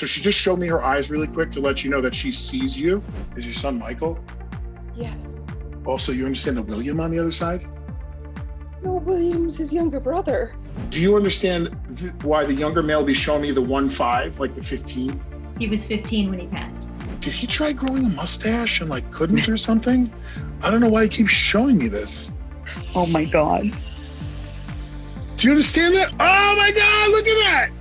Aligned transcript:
So 0.00 0.06
she 0.06 0.22
just 0.22 0.38
showed 0.38 0.58
me 0.58 0.66
her 0.68 0.82
eyes 0.82 1.10
really 1.10 1.26
quick 1.26 1.50
to 1.50 1.60
let 1.60 1.84
you 1.84 1.90
know 1.90 2.00
that 2.00 2.14
she 2.14 2.32
sees 2.32 2.74
you. 2.74 3.04
Is 3.36 3.44
your 3.44 3.52
son 3.52 3.78
Michael? 3.78 4.18
Yes. 4.94 5.46
Also, 5.84 6.10
you 6.10 6.24
understand 6.24 6.56
the 6.56 6.62
William 6.62 7.00
on 7.00 7.10
the 7.10 7.18
other 7.18 7.30
side? 7.30 7.66
No, 8.82 8.94
William's 8.94 9.58
his 9.58 9.74
younger 9.74 10.00
brother. 10.00 10.54
Do 10.88 11.02
you 11.02 11.16
understand 11.16 11.76
th- 11.98 12.14
why 12.22 12.46
the 12.46 12.54
younger 12.54 12.82
male 12.82 13.04
be 13.04 13.12
showing 13.12 13.42
me 13.42 13.50
the 13.50 13.60
one 13.60 13.90
five, 13.90 14.40
like 14.40 14.54
the 14.54 14.62
15? 14.62 15.22
He 15.58 15.68
was 15.68 15.84
15 15.84 16.30
when 16.30 16.38
he 16.38 16.46
passed. 16.46 16.88
Did 17.20 17.34
he 17.34 17.46
try 17.46 17.74
growing 17.74 18.06
a 18.06 18.08
mustache 18.08 18.80
and 18.80 18.88
like 18.88 19.12
couldn't 19.12 19.50
or 19.50 19.58
something? 19.58 20.10
I 20.62 20.70
don't 20.70 20.80
know 20.80 20.88
why 20.88 21.02
he 21.02 21.08
keeps 21.10 21.32
showing 21.32 21.76
me 21.76 21.88
this. 21.88 22.32
Oh 22.94 23.04
my 23.04 23.26
god. 23.26 23.64
Do 25.36 25.46
you 25.46 25.50
understand 25.50 25.94
that? 25.96 26.10
Oh 26.18 26.56
my 26.56 26.72
God, 26.72 27.10
look 27.10 27.28
at 27.28 27.34
that! 27.34 27.79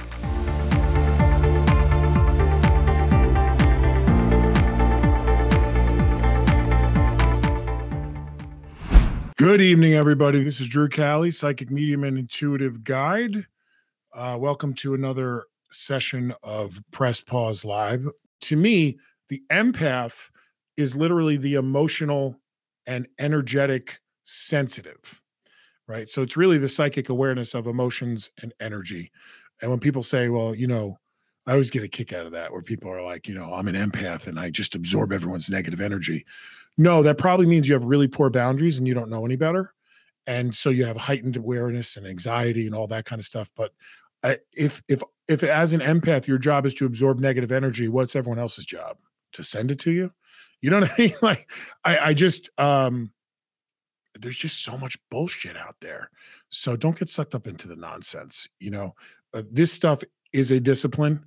Good 9.40 9.62
evening, 9.62 9.94
everybody. 9.94 10.44
This 10.44 10.60
is 10.60 10.68
Drew 10.68 10.90
Cali, 10.90 11.32
psychic 11.32 11.72
medium 11.72 12.04
and 12.04 12.18
intuitive 12.18 12.84
guide. 12.84 13.48
Uh, 14.14 14.36
welcome 14.38 14.74
to 14.74 14.96
another 14.96 15.46
session 15.72 16.34
of 16.44 16.78
Press 16.92 17.22
Pause 17.22 17.64
Live. 17.64 18.10
To 18.42 18.58
me, 18.58 19.00
the 19.30 19.42
empath 19.50 20.30
is 20.76 20.98
literally 20.98 21.38
the 21.38 21.54
emotional 21.54 22.36
and 22.86 23.08
energetic 23.18 24.02
sensitive, 24.26 25.22
right? 25.88 26.10
So 26.10 26.22
it's 26.22 26.36
really 26.36 26.58
the 26.58 26.68
psychic 26.68 27.08
awareness 27.08 27.54
of 27.54 27.66
emotions 27.66 28.32
and 28.42 28.54
energy. 28.60 29.10
And 29.62 29.72
when 29.72 29.80
people 29.80 30.04
say, 30.04 30.28
well, 30.28 30.54
you 30.54 30.68
know, 30.68 31.00
I 31.48 31.54
always 31.54 31.72
get 31.72 31.84
a 31.84 31.88
kick 31.88 32.12
out 32.12 32.26
of 32.26 32.34
that 32.34 32.52
where 32.52 32.62
people 32.62 32.92
are 32.92 33.02
like, 33.02 33.26
you 33.30 33.36
know, 33.36 33.54
I'm 33.54 33.70
an 33.70 33.76
empath 33.76 34.28
and 34.28 34.38
I 34.38 34.50
just 34.50 34.76
absorb 34.76 35.14
everyone's 35.14 35.50
negative 35.50 35.80
energy. 35.80 36.26
No, 36.80 37.04
that 37.04 37.18
probably 37.18 37.46
means 37.46 37.68
you 37.68 37.74
have 37.74 37.84
really 37.84 38.08
poor 38.08 38.30
boundaries 38.30 38.78
and 38.78 38.88
you 38.88 38.94
don't 38.94 39.10
know 39.10 39.26
any 39.26 39.36
better. 39.36 39.74
And 40.26 40.56
so 40.56 40.70
you 40.70 40.86
have 40.86 40.96
heightened 40.96 41.36
awareness 41.36 41.98
and 41.98 42.08
anxiety 42.08 42.66
and 42.68 42.74
all 42.74 42.88
that 42.88 43.04
kind 43.04 43.20
of 43.20 43.26
stuff. 43.26 43.50
But 43.54 43.74
I, 44.24 44.38
if 44.54 44.82
if 44.88 45.04
if 45.28 45.44
as 45.44 45.74
an 45.74 45.82
empath 45.82 46.26
your 46.26 46.38
job 46.38 46.66
is 46.66 46.74
to 46.76 46.86
absorb 46.86 47.20
negative 47.20 47.52
energy, 47.52 47.90
what's 47.90 48.16
everyone 48.16 48.40
else's 48.40 48.64
job? 48.64 48.96
To 49.34 49.44
send 49.44 49.72
it 49.72 49.80
to 49.80 49.92
you? 49.92 50.14
You 50.62 50.70
know 50.70 50.80
what 50.80 50.92
I 50.98 51.02
mean? 51.02 51.14
Like 51.22 51.50
I, 51.84 51.98
I 51.98 52.14
just 52.14 52.50
um 52.58 53.12
there's 54.18 54.38
just 54.38 54.64
so 54.64 54.78
much 54.78 54.98
bullshit 55.12 55.58
out 55.58 55.76
there. 55.82 56.10
So 56.48 56.78
don't 56.78 56.98
get 56.98 57.10
sucked 57.10 57.36
up 57.36 57.46
into 57.46 57.68
the 57.68 57.76
nonsense. 57.76 58.48
You 58.62 58.72
know, 58.72 58.96
uh, 59.34 59.44
this 59.52 59.74
stuff 59.74 60.02
is 60.32 60.52
a 60.52 60.62
discipline, 60.62 61.26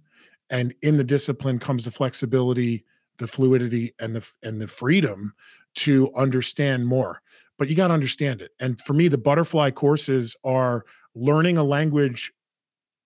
and 0.49 0.75
in 0.81 0.97
the 0.97 1.05
discipline 1.05 1.59
comes 1.59 1.85
the 1.85 1.91
flexibility, 1.91 2.87
the 3.23 3.29
fluidity, 3.29 3.95
and 3.99 4.17
the 4.17 4.29
and 4.43 4.61
the 4.61 4.69
freedom 4.69 5.35
to 5.77 6.13
understand 6.15 6.87
more. 6.87 7.23
But 7.59 7.69
you 7.69 7.77
got 7.77 7.89
to 7.89 7.95
understand 7.95 8.43
it. 8.43 8.53
And 8.61 8.81
for 8.81 8.93
me, 8.93 9.09
the 9.09 9.19
butterfly 9.19 9.71
courses 9.71 10.37
are 10.45 10.85
learning 11.15 11.59
a 11.59 11.63
language 11.63 12.33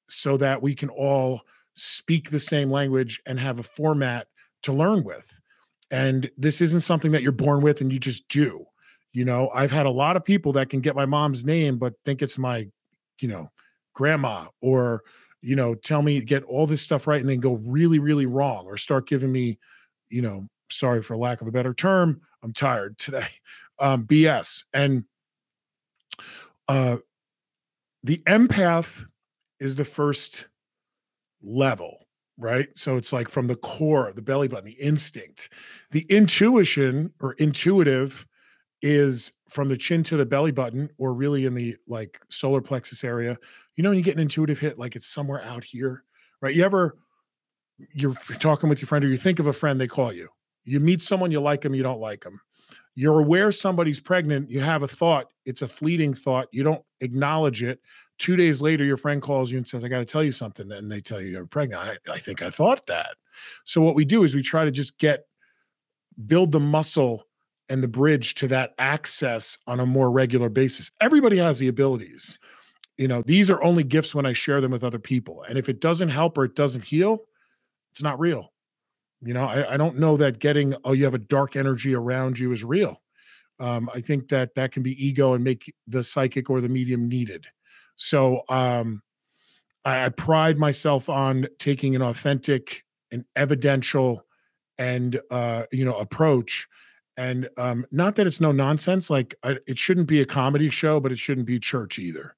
so 0.09 0.37
that 0.37 0.62
we 0.62 0.75
can 0.75 0.89
all 0.89 1.42
speak 1.75 2.31
the 2.31 2.41
same 2.41 2.70
language 2.70 3.20
and 3.27 3.39
have 3.39 3.59
a 3.59 3.64
format 3.64 4.28
to 4.62 4.72
learn 4.72 5.05
with. 5.05 5.41
And 5.91 6.31
this 6.37 6.61
isn't 6.61 6.81
something 6.81 7.12
that 7.12 7.22
you're 7.22 7.33
born 7.33 7.61
with 7.61 7.81
and 7.81 7.92
you 7.92 7.98
just 7.98 8.27
do. 8.28 8.64
You 9.12 9.25
know, 9.25 9.50
I've 9.55 9.70
had 9.70 9.87
a 9.87 9.91
lot 9.91 10.17
of 10.17 10.25
people 10.25 10.53
that 10.55 10.69
can 10.69 10.81
get 10.81 10.97
my 10.97 11.06
mom's 11.06 11.44
name, 11.44 11.78
but 11.78 11.94
think 12.05 12.22
it's 12.22 12.39
my, 12.39 12.69
you 13.20 13.28
know, 13.28 13.50
grandma 13.94 14.47
or, 14.61 15.03
you 15.42 15.56
know, 15.56 15.75
tell 15.75 16.03
me 16.03 16.20
get 16.20 16.42
all 16.44 16.67
this 16.67 16.83
stuff 16.83 17.06
right 17.06 17.20
and 17.20 17.31
then 17.31 17.41
go 17.41 17.55
really, 17.64 17.98
really 17.98 18.27
wrong 18.27 18.67
or 18.67 18.77
start 18.77 19.09
giving 19.09 19.33
me, 19.33 19.59
you 20.11 20.23
know, 20.23 20.49
sorry 20.71 21.03
for 21.03 21.17
lack 21.17 21.41
of 21.41 21.49
a 21.49 21.53
better 21.53 21.75
term, 21.75 22.21
I'm 22.43 22.53
tired 22.53 22.99
today. 22.99 23.29
Um, 23.79 24.07
BS. 24.07 24.65
And 24.73 25.05
uh 26.67 26.97
the 28.03 28.22
empath 28.27 29.05
is 29.61 29.77
the 29.77 29.84
first 29.84 30.47
level, 31.43 32.06
right? 32.39 32.69
So 32.75 32.97
it's 32.97 33.12
like 33.12 33.28
from 33.28 33.49
the 33.49 33.56
core, 33.56 34.12
the 34.15 34.22
belly 34.22 34.49
button, 34.49 34.65
the 34.65 34.72
instinct. 34.72 35.50
The 35.91 36.06
intuition 36.09 37.12
or 37.21 37.33
intuitive 37.34 38.27
is 38.83 39.33
from 39.49 39.69
the 39.69 39.77
chin 39.77 40.03
to 40.05 40.16
the 40.16 40.27
belly 40.27 40.53
button, 40.53 40.89
or 40.99 41.15
really 41.15 41.47
in 41.47 41.55
the 41.55 41.77
like 41.89 42.21
solar 42.28 42.61
plexus 42.61 43.05
area. 43.05 43.37
You 43.77 43.83
know, 43.83 43.91
when 43.91 43.99
you 43.99 44.05
get 44.05 44.15
an 44.15 44.22
intuitive 44.22 44.59
hit, 44.59 44.78
like 44.78 44.97
it's 44.97 45.06
somewhere 45.06 45.43
out 45.43 45.65
here, 45.65 46.05
right? 46.41 46.55
You 46.55 46.65
ever 46.65 46.97
you're 47.94 48.14
talking 48.38 48.69
with 48.69 48.81
your 48.81 48.87
friend, 48.87 49.04
or 49.04 49.09
you 49.09 49.16
think 49.16 49.38
of 49.38 49.47
a 49.47 49.53
friend, 49.53 49.81
they 49.81 49.87
call 49.87 50.12
you. 50.12 50.28
You 50.64 50.81
meet 50.81 51.03
someone, 51.03 51.31
you 51.31 51.41
like 51.41 51.60
them, 51.60 51.75
you 51.75 51.82
don't 51.82 52.00
like 52.00 52.25
them. 52.25 52.41
You're 52.94 53.20
aware 53.20 53.53
somebody's 53.53 54.00
pregnant, 54.00 54.50
you 54.50 54.60
have 54.60 54.82
a 54.82 54.88
thought, 54.88 55.26
it's 55.44 55.62
a 55.62 55.69
fleeting 55.69 56.15
thought, 56.15 56.48
you 56.50 56.62
don't 56.62 56.82
acknowledge 57.00 57.62
it. 57.62 57.81
Two 58.19 58.36
days 58.36 58.62
later, 58.62 58.84
your 58.84 58.97
friend 58.97 59.20
calls 59.20 59.50
you 59.50 59.59
and 59.59 59.69
says, 59.69 59.84
I 59.84 59.88
got 59.88 59.98
to 59.98 60.06
tell 60.06 60.22
you 60.22 60.32
something. 60.32 60.72
And 60.72 60.91
they 60.91 61.03
tell 61.03 61.20
you 61.20 61.28
you're 61.28 61.44
pregnant. 61.44 61.82
I, 61.82 62.12
I 62.12 62.19
think 62.19 62.42
I 62.42 62.48
thought 62.48 62.86
that. 62.86 63.16
So, 63.65 63.82
what 63.82 63.94
we 63.94 64.06
do 64.06 64.25
is 64.25 64.34
we 64.34 64.42
try 64.42 64.65
to 64.65 64.70
just 64.70 64.97
get, 64.98 65.26
build 66.26 66.53
the 66.53 66.60
muscle 66.60 67.26
and 67.69 67.82
the 67.82 67.88
bridge 67.88 68.34
to 68.36 68.48
that 68.48 68.75
access 68.78 69.59
on 69.66 69.81
a 69.81 69.86
more 69.86 70.10
regular 70.10 70.48
basis. 70.48 70.91
Everybody 71.00 71.36
has 71.36 71.59
the 71.59 71.69
abilities. 71.69 72.38
You 72.97 73.09
know, 73.09 73.22
these 73.22 73.50
are 73.50 73.62
only 73.62 73.84
gifts 73.84 74.15
when 74.15 74.25
I 74.25 74.32
share 74.32 74.62
them 74.62 74.72
with 74.72 74.84
other 74.84 74.98
people. 74.98 75.42
And 75.42 75.59
if 75.59 75.69
it 75.69 75.81
doesn't 75.81 76.09
help 76.09 76.38
or 76.38 76.44
it 76.44 76.54
doesn't 76.54 76.84
heal, 76.84 77.25
it's 77.97 78.03
not 78.03 78.21
real. 78.21 78.53
You 79.23 79.33
know, 79.33 79.47
I, 79.47 79.73
I 79.73 79.77
don't 79.79 79.99
know 79.99 80.19
that 80.19 80.39
getting, 80.39 80.75
oh, 80.84 80.93
you 80.93 81.05
have 81.05 81.15
a 81.15 81.19
dark 81.19 81.57
energy 81.57 81.95
around 81.95 82.39
you 82.39 82.53
is 82.53 82.62
real. 82.62 83.01
Um, 83.59 83.89
I 83.95 84.03
think 84.03 84.29
that 84.29 84.55
that 84.55 84.71
can 84.71 84.83
be 84.83 85.03
ego 85.03 85.33
and 85.33 85.43
make 85.43 85.73
the 85.87 86.05
psychic 86.05 86.51
or 86.51 86.61
the 86.61 86.69
medium 86.69 87.09
needed. 87.09 87.47
So 87.97 88.43
um, 88.51 89.03
I, 89.87 90.05
I 90.05 90.09
pride 90.11 90.59
myself 90.59 91.09
on 91.09 91.47
taking 91.59 91.97
an 91.97 92.03
authentic 92.03 92.84
and 93.11 93.25
evidential 93.34 94.23
and 94.77 95.19
uh, 95.31 95.63
you 95.73 95.87
know 95.87 95.97
approach. 95.97 96.69
And 97.17 97.49
um, 97.57 97.87
not 97.91 98.17
that 98.17 98.27
it's 98.27 98.43
no 98.43 98.53
nonsense. 98.53 99.09
Like 99.09 99.34
I, 99.43 99.57
it 99.67 99.78
shouldn't 99.78 100.07
be 100.07 100.21
a 100.21 100.27
comedy 100.27 100.69
show, 100.69 101.01
but 101.01 101.13
it 101.13 101.19
shouldn't 101.19 101.47
be 101.47 101.59
church 101.59 101.99
either. 101.99 102.37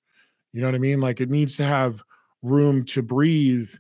You 0.52 0.60
know 0.60 0.68
what 0.68 0.76
I 0.76 0.78
mean? 0.78 1.00
Like 1.00 1.20
it 1.20 1.30
needs 1.30 1.56
to 1.56 1.64
have 1.64 2.00
room 2.42 2.84
to 2.84 3.02
breathe 3.02 3.70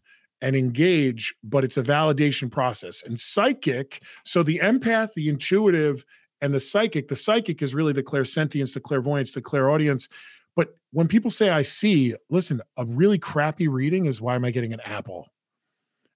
and 0.40 0.54
engage, 0.54 1.34
but 1.42 1.64
it's 1.64 1.76
a 1.76 1.82
validation 1.82 2.50
process. 2.50 3.02
And 3.04 3.18
psychic, 3.18 4.02
so 4.24 4.42
the 4.42 4.60
empath, 4.62 5.12
the 5.14 5.28
intuitive, 5.28 6.04
and 6.40 6.54
the 6.54 6.60
psychic, 6.60 7.08
the 7.08 7.16
psychic 7.16 7.62
is 7.62 7.74
really 7.74 7.92
the 7.92 8.02
clairsentience, 8.02 8.74
the 8.74 8.80
clairvoyance, 8.80 9.32
the 9.32 9.42
clairaudience. 9.42 10.08
But 10.54 10.76
when 10.92 11.08
people 11.08 11.30
say 11.30 11.50
I 11.50 11.62
see, 11.62 12.14
listen, 12.30 12.60
a 12.76 12.84
really 12.84 13.18
crappy 13.18 13.68
reading 13.68 14.06
is 14.06 14.20
why 14.20 14.34
am 14.34 14.44
I 14.44 14.50
getting 14.50 14.72
an 14.72 14.80
apple? 14.84 15.28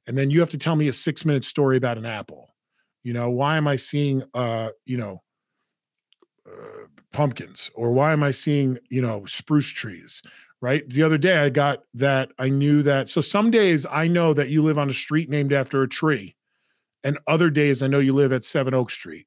And 0.07 0.17
then 0.17 0.31
you 0.31 0.41
have 0.41 0.51
to 0.51 0.59
tell 0.59 0.77
me 0.77 0.89
a 0.89 0.93
six 0.93 1.25
minute 1.25 1.45
story 1.45 1.77
about 1.77 1.99
an 1.99 2.07
apple. 2.07 2.55
You 3.03 3.13
know, 3.13 3.31
why 3.31 3.57
am 3.57 3.67
I 3.67 3.77
seeing, 3.77 4.23
uh, 4.35 4.71
you 4.85 4.97
know, 4.97 5.23
uh, 6.47 6.87
pumpkins 7.13 7.71
or 7.75 7.93
why 7.93 8.13
am 8.13 8.23
I 8.23 8.31
seeing, 8.31 8.79
you 8.89 9.03
know, 9.03 9.25
spruce 9.27 9.69
trees? 9.69 10.23
Right. 10.63 10.89
The 10.89 11.03
other 11.03 11.19
day 11.19 11.39
I 11.39 11.49
got 11.49 11.83
that 11.95 12.31
I 12.39 12.49
knew 12.49 12.85
that. 12.85 13.09
So 13.09 13.21
some 13.21 13.51
days 13.51 13.85
I 13.85 14.07
know 14.07 14.33
that 14.33 14.49
you 14.49 14.63
live 14.63 14.79
on 14.79 14.89
a 14.89 14.95
street 14.95 15.29
named 15.29 15.53
after 15.53 15.83
a 15.83 15.89
tree, 15.89 16.37
and 17.03 17.19
other 17.27 17.51
days 17.51 17.83
I 17.83 17.89
know 17.89 17.99
you 17.99 18.13
live 18.13 18.33
at 18.33 18.45
Seven 18.45 18.73
Oak 18.73 18.93
Street. 18.93 19.27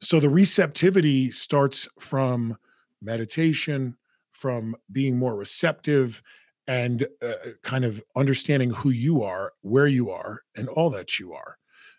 So 0.00 0.18
the 0.18 0.28
receptivity 0.28 1.30
starts 1.30 1.86
from 2.00 2.58
meditation, 3.00 3.96
from 4.32 4.74
being 4.90 5.16
more 5.16 5.36
receptive 5.36 6.22
and 6.66 7.06
uh, 7.22 7.34
kind 7.62 7.84
of 7.84 8.02
understanding 8.16 8.70
who 8.70 8.90
you 8.90 9.22
are, 9.22 9.52
where 9.60 9.86
you 9.86 10.10
are, 10.10 10.42
and 10.56 10.68
all 10.68 10.90
that 10.90 11.20
you 11.20 11.32
are. 11.34 11.56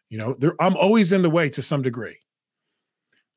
You 0.09 0.17
know, 0.17 0.35
there, 0.37 0.53
I'm 0.59 0.75
always 0.75 1.13
in 1.13 1.21
the 1.21 1.29
way 1.29 1.47
to 1.49 1.61
some 1.61 1.81
degree. 1.81 2.17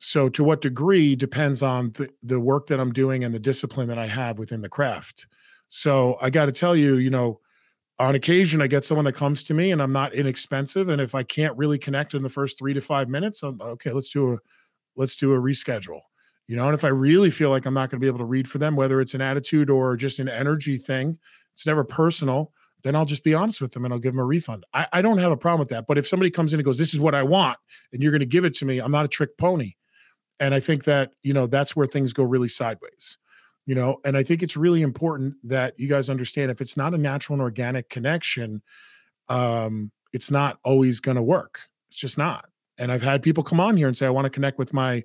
So, 0.04 0.28
to 0.30 0.42
what 0.42 0.60
degree 0.60 1.14
depends 1.14 1.62
on 1.62 1.92
the, 1.92 2.10
the 2.24 2.40
work 2.40 2.66
that 2.66 2.80
I'm 2.80 2.92
doing 2.92 3.22
and 3.22 3.32
the 3.32 3.38
discipline 3.38 3.86
that 3.86 3.98
I 3.98 4.08
have 4.08 4.36
within 4.36 4.60
the 4.60 4.68
craft. 4.68 5.28
So, 5.68 6.18
I 6.20 6.28
got 6.28 6.46
to 6.46 6.52
tell 6.52 6.74
you, 6.74 6.96
you 6.96 7.08
know, 7.08 7.38
on 8.00 8.16
occasion, 8.16 8.60
I 8.60 8.66
get 8.66 8.84
someone 8.84 9.04
that 9.04 9.12
comes 9.12 9.44
to 9.44 9.54
me 9.54 9.70
and 9.70 9.80
I'm 9.80 9.92
not 9.92 10.12
inexpensive. 10.12 10.88
And 10.88 11.00
if 11.00 11.14
I 11.14 11.22
can't 11.22 11.56
really 11.56 11.78
connect 11.78 12.14
in 12.14 12.24
the 12.24 12.28
first 12.28 12.58
three 12.58 12.74
to 12.74 12.80
five 12.80 13.08
minutes, 13.08 13.44
I'm 13.44 13.62
okay, 13.62 13.92
let's 13.92 14.10
do 14.10 14.32
a 14.32 14.38
let's 14.96 15.14
do 15.14 15.34
a 15.34 15.38
reschedule. 15.38 16.00
You 16.48 16.56
know, 16.56 16.66
and 16.66 16.74
if 16.74 16.82
I 16.82 16.88
really 16.88 17.30
feel 17.30 17.50
like 17.50 17.64
I'm 17.64 17.74
not 17.74 17.88
going 17.88 18.00
to 18.00 18.04
be 18.04 18.08
able 18.08 18.18
to 18.18 18.24
read 18.24 18.50
for 18.50 18.58
them, 18.58 18.74
whether 18.74 19.00
it's 19.00 19.14
an 19.14 19.20
attitude 19.20 19.70
or 19.70 19.96
just 19.96 20.18
an 20.18 20.28
energy 20.28 20.78
thing, 20.78 21.16
it's 21.54 21.64
never 21.64 21.84
personal, 21.84 22.50
then 22.82 22.96
I'll 22.96 23.04
just 23.04 23.22
be 23.22 23.34
honest 23.34 23.60
with 23.60 23.70
them 23.70 23.84
and 23.84 23.94
I'll 23.94 24.00
give 24.00 24.14
them 24.14 24.20
a 24.20 24.24
refund. 24.24 24.64
I, 24.74 24.88
I 24.94 25.00
don't 25.00 25.18
have 25.18 25.30
a 25.30 25.36
problem 25.36 25.60
with 25.60 25.68
that. 25.68 25.86
But 25.86 25.96
if 25.96 26.08
somebody 26.08 26.32
comes 26.32 26.52
in 26.52 26.58
and 26.58 26.64
goes, 26.64 26.78
This 26.78 26.92
is 26.92 26.98
what 26.98 27.14
I 27.14 27.22
want, 27.22 27.58
and 27.92 28.02
you're 28.02 28.10
going 28.10 28.18
to 28.18 28.26
give 28.26 28.44
it 28.44 28.54
to 28.54 28.64
me, 28.64 28.80
I'm 28.80 28.90
not 28.90 29.04
a 29.04 29.08
trick 29.08 29.38
pony. 29.38 29.74
And 30.42 30.56
I 30.56 30.58
think 30.58 30.82
that, 30.84 31.12
you 31.22 31.32
know, 31.32 31.46
that's 31.46 31.76
where 31.76 31.86
things 31.86 32.12
go 32.12 32.24
really 32.24 32.48
sideways. 32.48 33.16
You 33.64 33.76
know, 33.76 34.00
and 34.04 34.16
I 34.16 34.24
think 34.24 34.42
it's 34.42 34.56
really 34.56 34.82
important 34.82 35.34
that 35.44 35.78
you 35.78 35.86
guys 35.88 36.10
understand 36.10 36.50
if 36.50 36.60
it's 36.60 36.76
not 36.76 36.94
a 36.94 36.98
natural 36.98 37.34
and 37.34 37.42
organic 37.42 37.88
connection, 37.88 38.60
um, 39.28 39.92
it's 40.12 40.32
not 40.32 40.58
always 40.64 40.98
going 40.98 41.14
to 41.14 41.22
work. 41.22 41.60
It's 41.88 42.00
just 42.00 42.18
not. 42.18 42.46
And 42.76 42.90
I've 42.90 43.02
had 43.02 43.22
people 43.22 43.44
come 43.44 43.60
on 43.60 43.76
here 43.76 43.86
and 43.86 43.96
say, 43.96 44.04
I 44.04 44.10
want 44.10 44.24
to 44.24 44.30
connect 44.30 44.58
with 44.58 44.72
my, 44.72 45.04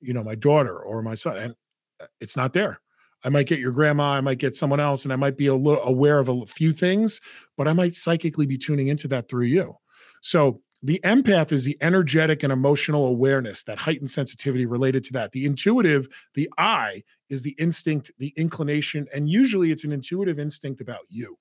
you 0.00 0.14
know, 0.14 0.22
my 0.22 0.36
daughter 0.36 0.78
or 0.78 1.02
my 1.02 1.16
son, 1.16 1.36
and 1.36 1.54
uh, 2.00 2.06
it's 2.20 2.36
not 2.36 2.52
there. 2.52 2.80
I 3.24 3.28
might 3.28 3.48
get 3.48 3.58
your 3.58 3.72
grandma, 3.72 4.12
I 4.12 4.20
might 4.20 4.38
get 4.38 4.54
someone 4.54 4.78
else, 4.78 5.02
and 5.02 5.12
I 5.12 5.16
might 5.16 5.36
be 5.36 5.48
a 5.48 5.54
little 5.56 5.82
aware 5.82 6.20
of 6.20 6.28
a 6.28 6.46
few 6.46 6.72
things, 6.72 7.20
but 7.56 7.66
I 7.66 7.72
might 7.72 7.96
psychically 7.96 8.46
be 8.46 8.56
tuning 8.56 8.86
into 8.86 9.08
that 9.08 9.28
through 9.28 9.46
you. 9.46 9.74
So 10.20 10.60
the 10.82 11.00
empath 11.04 11.52
is 11.52 11.64
the 11.64 11.76
energetic 11.80 12.42
and 12.42 12.52
emotional 12.52 13.06
awareness, 13.06 13.62
that 13.64 13.78
heightened 13.78 14.10
sensitivity 14.10 14.66
related 14.66 15.04
to 15.04 15.12
that. 15.14 15.32
The 15.32 15.46
intuitive, 15.46 16.08
the 16.34 16.48
I, 16.58 17.02
is 17.28 17.42
the 17.42 17.56
instinct, 17.58 18.10
the 18.18 18.32
inclination, 18.36 19.06
and 19.14 19.28
usually 19.28 19.72
it's 19.72 19.84
an 19.84 19.92
intuitive 19.92 20.38
instinct 20.38 20.80
about 20.80 21.00
you, 21.08 21.38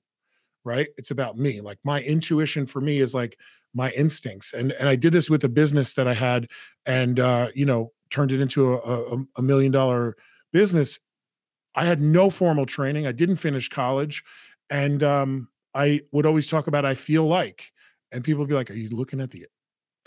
right? 0.63 0.87
It's 0.97 1.11
about 1.11 1.37
me. 1.37 1.61
Like 1.61 1.79
my 1.83 2.01
intuition 2.01 2.65
for 2.65 2.81
me 2.81 2.99
is 2.99 3.13
like 3.13 3.37
my 3.73 3.91
instincts, 3.91 4.53
and 4.53 4.71
and 4.73 4.87
I 4.87 4.95
did 4.95 5.13
this 5.13 5.29
with 5.29 5.43
a 5.43 5.49
business 5.49 5.93
that 5.93 6.07
I 6.07 6.13
had, 6.13 6.47
and 6.85 7.19
uh, 7.19 7.49
you 7.53 7.65
know, 7.65 7.91
turned 8.09 8.31
it 8.31 8.41
into 8.41 8.73
a, 8.73 8.77
a, 8.77 9.25
a 9.37 9.41
million 9.41 9.71
dollar 9.71 10.15
business. 10.53 10.99
I 11.75 11.85
had 11.85 12.01
no 12.01 12.29
formal 12.29 12.65
training. 12.65 13.05
I 13.05 13.11
didn't 13.11 13.35
finish 13.35 13.67
college, 13.67 14.23
and 14.69 15.03
um, 15.03 15.49
I 15.73 16.01
would 16.13 16.25
always 16.25 16.47
talk 16.47 16.67
about 16.67 16.85
I 16.85 16.95
feel 16.95 17.27
like 17.27 17.71
and 18.15 18.23
people 18.23 18.45
be 18.45 18.55
like, 18.55 18.71
"Are 18.71 18.75
you 18.75 18.89
looking 18.89 19.21
at 19.21 19.29
the 19.29 19.45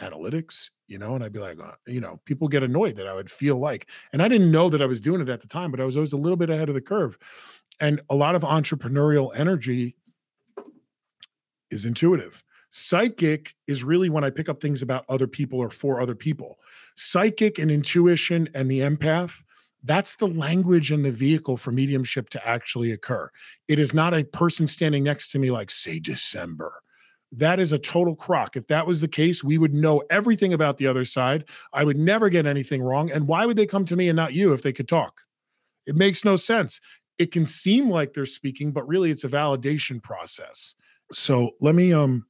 analytics?" 0.01 0.71
You 0.87 0.99
know, 0.99 1.15
and 1.15 1.23
I'd 1.23 1.33
be 1.33 1.39
like, 1.39 1.59
uh, 1.61 1.73
you 1.87 2.01
know, 2.01 2.21
people 2.25 2.49
get 2.49 2.63
annoyed 2.63 2.97
that 2.97 3.07
I 3.07 3.15
would 3.15 3.31
feel 3.31 3.57
like, 3.57 3.89
and 4.13 4.23
I 4.23 4.29
didn't 4.29 4.51
know 4.51 4.69
that 4.71 4.83
I 4.83 4.87
was 4.87 5.01
doing 5.01 5.21
it 5.21 5.29
at 5.29 5.41
the 5.41 5.49
time, 5.49 5.71
but 5.71 5.81
I 5.81 5.85
was 5.85 5.97
always 5.97 6.15
a 6.15 6.17
little 6.17 6.37
bit 6.37 6.51
ahead 6.51 6.69
of 6.69 6.75
the 6.75 6.81
curve. 6.81 7.19
And 7.81 8.01
a 8.11 8.15
lot 8.15 8.35
of 8.35 8.43
entrepreneurial 8.43 9.31
energy 9.37 9.95
is 11.71 11.85
intuitive. 11.85 12.43
Psychic 12.71 13.55
is 13.67 13.85
really 13.85 14.11
when 14.11 14.25
I 14.25 14.31
pick 14.31 14.49
up 14.49 14.61
things 14.61 14.83
about 14.83 15.05
other 15.09 15.27
people 15.27 15.59
or 15.59 15.71
for 15.71 16.01
other 16.01 16.15
people. 16.15 16.59
Psychic 16.97 17.59
and 17.59 17.71
intuition 17.71 18.49
and 18.55 18.71
the 18.71 18.81
empath, 18.81 19.33
that's 19.85 20.17
the 20.17 20.27
language 20.27 20.91
and 20.91 21.05
the 21.05 21.11
vehicle 21.11 21.57
for 21.57 21.71
mediumship 21.71 22.31
to 22.31 22.49
actually 22.49 22.93
occur. 22.93 23.31
It 23.69 23.79
is 23.79 23.95
not 23.95 24.15
a 24.15 24.25
person 24.25 24.67
standing 24.67 25.05
next 25.05 25.31
to 25.33 25.39
me 25.39 25.51
like, 25.51 25.71
say, 25.71 25.99
December 25.99 26.83
that 27.33 27.61
is 27.61 27.73
a 27.73 27.79
total 27.79 28.17
crock. 28.17 28.57
If 28.57 28.67
that 28.69 28.87
was 28.87 29.01
the 29.01 29.09
case, 29.09 29.45
we 29.45 29.59
would 29.59 29.75
know 29.75 30.03
everything 30.11 30.55
about 30.55 30.79
the 30.79 30.87
other 30.87 31.05
side. 31.05 31.45
I 31.73 31.85
would 31.85 31.99
never 31.99 32.31
get 32.31 32.47
anything 32.47 32.83
wrong. 32.83 33.11
And 33.11 33.29
why 33.29 33.45
would 33.45 33.57
they 33.57 33.67
come 33.67 33.85
to 33.87 33.97
me 33.97 34.09
and 34.09 34.17
not 34.17 34.33
you 34.33 34.53
if 34.53 34.63
they 34.63 34.73
could 34.73 34.89
talk? 34.89 35.21
It 35.87 35.95
makes 35.95 36.25
no 36.25 36.37
sense. 36.37 36.81
It 37.19 37.33
can 37.33 37.45
seem 37.45 37.91
like 37.91 38.13
they're 38.13 38.27
speaking, 38.27 38.73
but 38.73 38.87
really 38.89 39.11
it's 39.11 39.25
a 39.25 39.29
validation 39.29 40.03
process. 40.03 40.75
So 41.13 41.53
let 41.61 41.75
me 41.75 41.93
um 41.93 42.27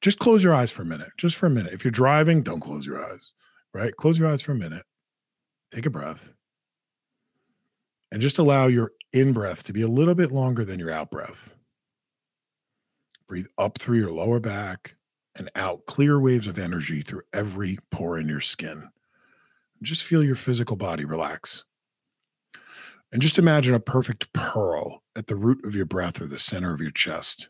just 0.00 0.18
close 0.18 0.42
your 0.42 0.54
eyes 0.54 0.70
for 0.70 0.82
a 0.82 0.86
minute. 0.86 1.10
Just 1.16 1.36
for 1.36 1.46
a 1.46 1.50
minute. 1.50 1.72
If 1.72 1.84
you're 1.84 1.90
driving, 1.90 2.42
don't 2.42 2.60
close 2.60 2.86
your 2.86 3.04
eyes. 3.04 3.32
Right? 3.72 3.94
Close 3.96 4.18
your 4.18 4.28
eyes 4.28 4.42
for 4.42 4.52
a 4.52 4.56
minute. 4.56 4.84
Take 5.72 5.86
a 5.86 5.90
breath. 5.90 6.32
And 8.12 8.20
just 8.22 8.38
allow 8.38 8.66
your 8.66 8.92
in 9.12 9.32
breath 9.32 9.64
to 9.64 9.72
be 9.72 9.82
a 9.82 9.88
little 9.88 10.14
bit 10.14 10.30
longer 10.30 10.64
than 10.64 10.78
your 10.78 10.90
out 10.90 11.10
breath. 11.10 11.54
Breathe 13.28 13.46
up 13.56 13.78
through 13.78 13.98
your 13.98 14.10
lower 14.10 14.40
back 14.40 14.96
and 15.36 15.50
out 15.56 15.86
clear 15.86 16.20
waves 16.20 16.46
of 16.46 16.58
energy 16.58 17.02
through 17.02 17.22
every 17.32 17.78
pore 17.90 18.18
in 18.18 18.28
your 18.28 18.40
skin. 18.40 18.88
Just 19.82 20.04
feel 20.04 20.22
your 20.22 20.36
physical 20.36 20.76
body 20.76 21.04
relax. 21.04 21.64
And 23.12 23.22
just 23.22 23.38
imagine 23.38 23.74
a 23.74 23.80
perfect 23.80 24.32
pearl 24.32 25.02
at 25.16 25.26
the 25.26 25.36
root 25.36 25.64
of 25.64 25.74
your 25.74 25.86
breath 25.86 26.20
or 26.20 26.26
the 26.26 26.38
center 26.38 26.72
of 26.72 26.80
your 26.80 26.90
chest. 26.90 27.48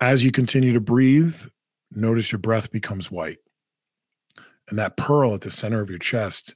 As 0.00 0.22
you 0.22 0.30
continue 0.30 0.72
to 0.72 0.80
breathe, 0.80 1.36
notice 1.90 2.30
your 2.30 2.38
breath 2.38 2.70
becomes 2.70 3.10
white. 3.10 3.38
And 4.68 4.78
that 4.78 4.96
pearl 4.96 5.34
at 5.34 5.40
the 5.40 5.50
center 5.50 5.80
of 5.80 5.90
your 5.90 5.98
chest 5.98 6.54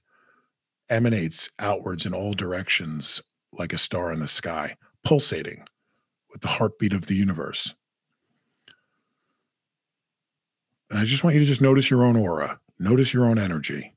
emanates 0.89 1.49
outwards 1.59 2.05
in 2.05 2.13
all 2.13 2.35
directions 2.35 3.23
like 3.53 3.73
a 3.73 3.79
star 3.79 4.13
in 4.13 4.21
the 4.21 4.29
sky, 4.29 4.77
pulsating 5.05 5.65
with 6.31 6.41
the 6.41 6.49
heartbeat 6.49 6.93
of 6.93 7.07
the 7.07 7.15
universe. 7.15 7.75
And 10.91 10.99
I 10.99 11.05
just 11.05 11.23
want 11.23 11.35
you 11.35 11.41
to 11.41 11.47
just 11.47 11.61
notice 11.61 11.91
your 11.91 12.05
own 12.05 12.17
aura, 12.17 12.61
notice 12.79 13.15
your 13.15 13.27
own 13.27 13.39
energy. 13.39 13.95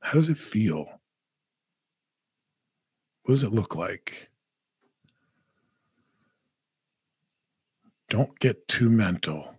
How 0.00 0.12
does 0.12 0.28
it 0.28 0.38
feel? 0.38 1.00
What 3.22 3.34
does 3.34 3.42
it 3.42 3.52
look 3.52 3.74
like? 3.74 4.28
Don't 8.10 8.38
get 8.38 8.68
too 8.68 8.90
mental. 8.90 9.58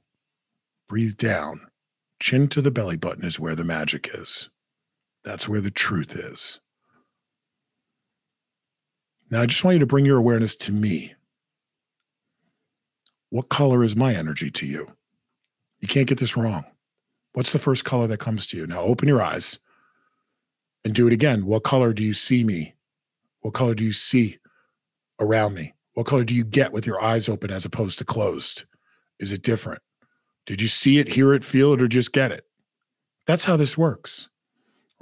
Breathe 0.87 1.17
down. 1.17 1.67
Chin 2.21 2.47
to 2.49 2.61
the 2.61 2.71
belly 2.71 2.95
button 2.95 3.25
is 3.25 3.39
where 3.39 3.55
the 3.55 3.63
magic 3.63 4.11
is. 4.13 4.49
That's 5.23 5.49
where 5.49 5.61
the 5.61 5.71
truth 5.71 6.15
is. 6.15 6.59
Now, 9.29 9.41
I 9.41 9.45
just 9.45 9.63
want 9.63 9.75
you 9.75 9.79
to 9.79 9.85
bring 9.85 10.05
your 10.05 10.17
awareness 10.17 10.55
to 10.57 10.71
me. 10.71 11.13
What 13.29 13.49
color 13.49 13.83
is 13.83 13.95
my 13.95 14.13
energy 14.13 14.51
to 14.51 14.65
you? 14.65 14.87
You 15.79 15.87
can't 15.87 16.07
get 16.07 16.19
this 16.19 16.37
wrong. 16.37 16.63
What's 17.33 17.51
the 17.51 17.59
first 17.59 17.83
color 17.83 18.07
that 18.07 18.19
comes 18.19 18.45
to 18.47 18.57
you? 18.57 18.67
Now, 18.67 18.81
open 18.81 19.07
your 19.07 19.21
eyes 19.21 19.59
and 20.85 20.93
do 20.93 21.07
it 21.07 21.13
again. 21.13 21.45
What 21.45 21.63
color 21.63 21.91
do 21.91 22.03
you 22.03 22.13
see 22.13 22.43
me? 22.43 22.75
What 23.41 23.53
color 23.53 23.75
do 23.75 23.83
you 23.83 23.93
see 23.93 24.37
around 25.19 25.53
me? 25.53 25.73
What 25.93 26.05
color 26.05 26.23
do 26.23 26.35
you 26.35 26.43
get 26.43 26.71
with 26.71 26.85
your 26.85 27.01
eyes 27.01 27.27
open 27.27 27.51
as 27.51 27.65
opposed 27.65 27.97
to 27.97 28.05
closed? 28.05 28.65
Is 29.19 29.33
it 29.33 29.41
different? 29.41 29.81
Did 30.45 30.61
you 30.61 30.67
see 30.67 30.99
it, 30.99 31.07
hear 31.07 31.33
it, 31.33 31.43
feel 31.43 31.73
it, 31.73 31.81
or 31.81 31.87
just 31.87 32.13
get 32.13 32.31
it? 32.31 32.45
That's 33.25 33.43
how 33.43 33.57
this 33.57 33.77
works 33.77 34.29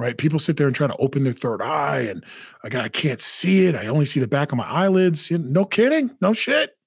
right? 0.03 0.17
People 0.17 0.37
sit 0.37 0.57
there 0.57 0.67
and 0.67 0.75
try 0.75 0.85
to 0.85 0.95
open 0.97 1.23
their 1.23 1.31
third 1.31 1.61
eye, 1.61 2.01
and 2.01 2.25
I, 2.65 2.77
I 2.77 2.89
can't 2.89 3.21
see 3.21 3.67
it. 3.67 3.75
I 3.75 3.87
only 3.87 4.05
see 4.05 4.19
the 4.19 4.27
back 4.27 4.51
of 4.51 4.57
my 4.57 4.67
eyelids. 4.67 5.31
No 5.31 5.63
kidding, 5.63 6.11
no 6.19 6.33
shit, 6.33 6.77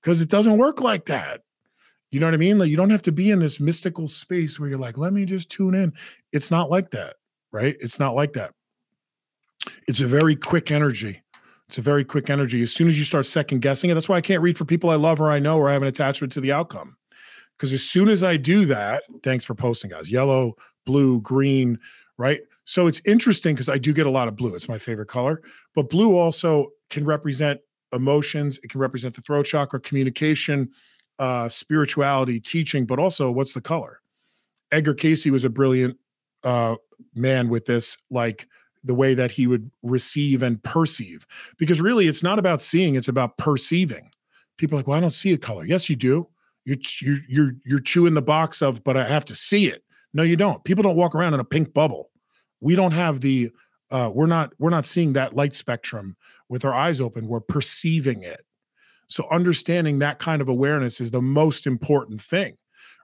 because 0.00 0.22
it 0.22 0.30
doesn't 0.30 0.56
work 0.56 0.80
like 0.80 1.04
that. 1.04 1.42
You 2.10 2.18
know 2.18 2.26
what 2.26 2.32
I 2.32 2.38
mean? 2.38 2.58
Like 2.58 2.70
you 2.70 2.76
don't 2.78 2.88
have 2.88 3.02
to 3.02 3.12
be 3.12 3.30
in 3.30 3.40
this 3.40 3.60
mystical 3.60 4.08
space 4.08 4.58
where 4.58 4.70
you're 4.70 4.78
like, 4.78 4.96
let 4.96 5.12
me 5.12 5.26
just 5.26 5.50
tune 5.50 5.74
in. 5.74 5.92
It's 6.32 6.50
not 6.50 6.70
like 6.70 6.90
that, 6.92 7.16
right? 7.52 7.76
It's 7.78 7.98
not 7.98 8.14
like 8.14 8.32
that. 8.32 8.54
It's 9.86 10.00
a 10.00 10.06
very 10.06 10.34
quick 10.34 10.70
energy. 10.70 11.22
It's 11.68 11.76
a 11.76 11.82
very 11.82 12.06
quick 12.06 12.30
energy. 12.30 12.62
As 12.62 12.72
soon 12.72 12.88
as 12.88 12.96
you 12.96 13.04
start 13.04 13.26
second 13.26 13.60
guessing 13.60 13.90
it, 13.90 13.94
that's 13.94 14.08
why 14.08 14.16
I 14.16 14.22
can't 14.22 14.40
read 14.40 14.56
for 14.56 14.64
people 14.64 14.88
I 14.88 14.94
love 14.94 15.20
or 15.20 15.30
I 15.30 15.40
know 15.40 15.58
or 15.58 15.68
I 15.68 15.74
have 15.74 15.82
an 15.82 15.88
attachment 15.88 16.32
to 16.32 16.40
the 16.40 16.52
outcome. 16.52 16.96
Because 17.58 17.74
as 17.74 17.82
soon 17.82 18.08
as 18.08 18.22
I 18.22 18.38
do 18.38 18.64
that, 18.64 19.02
thanks 19.22 19.44
for 19.44 19.54
posting, 19.54 19.90
guys. 19.90 20.10
Yellow, 20.10 20.54
blue, 20.86 21.20
green, 21.20 21.78
right? 22.18 22.40
So 22.64 22.86
it's 22.86 23.00
interesting 23.04 23.54
because 23.54 23.68
I 23.68 23.78
do 23.78 23.92
get 23.92 24.06
a 24.06 24.10
lot 24.10 24.28
of 24.28 24.36
blue. 24.36 24.54
It's 24.54 24.68
my 24.68 24.78
favorite 24.78 25.08
color, 25.08 25.42
but 25.74 25.88
blue 25.88 26.16
also 26.16 26.70
can 26.90 27.04
represent 27.04 27.60
emotions. 27.92 28.58
It 28.62 28.70
can 28.70 28.80
represent 28.80 29.14
the 29.14 29.22
throat 29.22 29.46
chakra, 29.46 29.80
communication, 29.80 30.70
uh, 31.18 31.48
spirituality, 31.48 32.40
teaching, 32.40 32.86
but 32.86 32.98
also 32.98 33.30
what's 33.30 33.54
the 33.54 33.60
color? 33.60 34.00
Edgar 34.72 34.94
Cayce 34.94 35.26
was 35.26 35.44
a 35.44 35.50
brilliant 35.50 35.96
uh, 36.42 36.74
man 37.14 37.48
with 37.48 37.66
this, 37.66 37.96
like 38.10 38.48
the 38.84 38.94
way 38.94 39.14
that 39.14 39.30
he 39.30 39.46
would 39.46 39.70
receive 39.82 40.42
and 40.42 40.62
perceive, 40.62 41.26
because 41.58 41.80
really 41.80 42.08
it's 42.08 42.22
not 42.22 42.38
about 42.38 42.60
seeing; 42.60 42.94
it's 42.96 43.08
about 43.08 43.36
perceiving. 43.36 44.10
People 44.56 44.76
are 44.76 44.80
like, 44.80 44.86
well, 44.86 44.98
I 44.98 45.00
don't 45.00 45.10
see 45.10 45.32
a 45.32 45.38
color. 45.38 45.64
Yes, 45.64 45.88
you 45.88 45.96
do. 45.96 46.28
You're 46.64 46.78
you're 47.00 47.18
you're 47.28 47.52
you're 47.64 47.80
chewing 47.80 48.14
the 48.14 48.22
box 48.22 48.60
of, 48.60 48.82
but 48.82 48.96
I 48.96 49.04
have 49.04 49.24
to 49.26 49.34
see 49.34 49.66
it. 49.66 49.84
No, 50.16 50.22
you 50.22 50.34
don't. 50.34 50.64
People 50.64 50.82
don't 50.82 50.96
walk 50.96 51.14
around 51.14 51.34
in 51.34 51.40
a 51.40 51.44
pink 51.44 51.74
bubble. 51.74 52.10
We 52.62 52.74
don't 52.74 52.92
have 52.92 53.20
the 53.20 53.50
uh, 53.90 54.10
we're 54.12 54.26
not 54.26 54.50
we're 54.58 54.70
not 54.70 54.86
seeing 54.86 55.12
that 55.12 55.36
light 55.36 55.54
spectrum 55.54 56.16
with 56.48 56.64
our 56.64 56.72
eyes 56.72 57.02
open. 57.02 57.28
We're 57.28 57.40
perceiving 57.40 58.22
it. 58.22 58.40
So 59.08 59.26
understanding 59.30 59.98
that 59.98 60.18
kind 60.18 60.40
of 60.40 60.48
awareness 60.48 61.02
is 61.02 61.10
the 61.10 61.20
most 61.20 61.66
important 61.66 62.22
thing, 62.22 62.56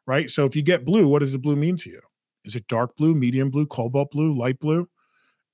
right? 0.07 0.31
So 0.31 0.47
if 0.47 0.57
you 0.57 0.63
get 0.63 0.87
blue, 0.87 1.07
what 1.07 1.19
does 1.19 1.33
the 1.33 1.39
blue 1.39 1.55
mean 1.55 1.77
to 1.77 1.91
you? 1.91 2.01
Is 2.47 2.57
it 2.57 2.67
dark 2.67 2.97
blue, 2.97 3.15
medium 3.15 3.51
blue, 3.51 3.67
cobalt 3.67 4.11
blue, 4.11 4.35
light 4.35 4.59
blue? 4.59 4.89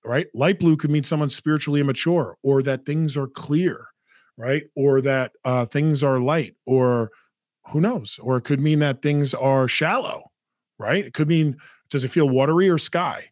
Right? 0.05 0.29
Light 0.35 0.61
blue 0.61 0.77
could 0.77 0.91
mean 0.91 1.03
someone's 1.03 1.35
spiritually 1.35 1.81
immature 1.81 2.37
or 2.45 2.63
that 2.63 2.87
things 2.87 3.17
are 3.17 3.27
clear, 3.27 3.89
right? 4.37 4.63
Or 4.77 5.01
that 5.01 5.33
uh, 5.45 5.67
things 5.67 6.05
are 6.05 6.21
light, 6.21 6.55
or 6.67 7.11
who 7.73 7.81
knows? 7.81 8.21
Or 8.23 8.37
it 8.37 8.43
could 8.43 8.61
mean 8.61 8.79
that 8.79 9.03
things 9.03 9.35
are 9.35 9.67
shallow, 9.67 10.31
right? 10.79 11.05
It 11.05 11.15
could 11.15 11.29
mean, 11.29 11.57
does 11.91 12.05
it 12.05 12.11
feel 12.11 12.29
watery 12.29 12.69
or 12.69 12.79
sky? 12.79 13.31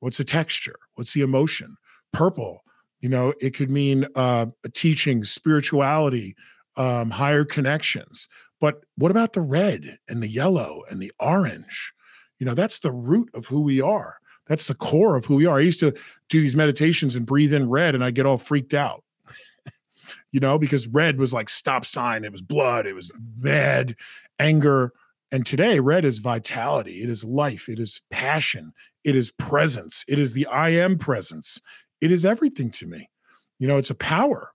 What's 0.00 0.18
the 0.18 0.24
texture? 0.24 0.76
What's 0.94 1.12
the 1.12 1.22
emotion? 1.22 1.76
Purple, 2.12 2.62
you 3.00 3.08
know, 3.08 3.34
it 3.40 3.50
could 3.50 3.70
mean 3.70 4.06
uh, 4.14 4.46
teaching, 4.74 5.24
spirituality, 5.24 6.34
um, 6.76 7.10
higher 7.10 7.44
connections. 7.44 8.28
But 8.60 8.84
what 8.96 9.10
about 9.10 9.32
the 9.32 9.42
red 9.42 9.98
and 10.08 10.22
the 10.22 10.28
yellow 10.28 10.82
and 10.90 11.00
the 11.00 11.12
orange? 11.20 11.92
You 12.38 12.46
know, 12.46 12.54
that's 12.54 12.78
the 12.78 12.92
root 12.92 13.30
of 13.34 13.46
who 13.46 13.60
we 13.60 13.80
are. 13.80 14.18
That's 14.46 14.66
the 14.66 14.74
core 14.74 15.16
of 15.16 15.24
who 15.24 15.36
we 15.36 15.46
are. 15.46 15.58
I 15.58 15.62
used 15.62 15.80
to 15.80 15.92
do 16.28 16.40
these 16.40 16.56
meditations 16.56 17.16
and 17.16 17.26
breathe 17.26 17.52
in 17.52 17.68
red 17.68 17.94
and 17.94 18.04
I 18.04 18.10
get 18.10 18.26
all 18.26 18.38
freaked 18.38 18.74
out. 18.74 19.02
you 20.32 20.40
know, 20.40 20.58
because 20.58 20.86
red 20.86 21.18
was 21.18 21.32
like 21.32 21.48
stop 21.48 21.84
sign, 21.84 22.24
it 22.24 22.32
was 22.32 22.42
blood, 22.42 22.86
it 22.86 22.94
was 22.94 23.10
mad, 23.38 23.96
anger. 24.38 24.92
And 25.32 25.44
today, 25.44 25.80
red 25.80 26.04
is 26.04 26.18
vitality, 26.18 27.02
it 27.02 27.08
is 27.08 27.24
life, 27.24 27.68
it 27.68 27.80
is 27.80 28.00
passion, 28.10 28.72
it 29.04 29.16
is 29.16 29.32
presence, 29.32 30.04
it 30.06 30.18
is 30.18 30.32
the 30.32 30.46
I 30.46 30.68
am 30.70 30.98
presence, 30.98 31.60
it 32.00 32.12
is 32.12 32.24
everything 32.24 32.70
to 32.72 32.86
me. 32.86 33.10
You 33.58 33.66
know, 33.66 33.76
it's 33.76 33.90
a 33.90 33.94
power. 33.94 34.52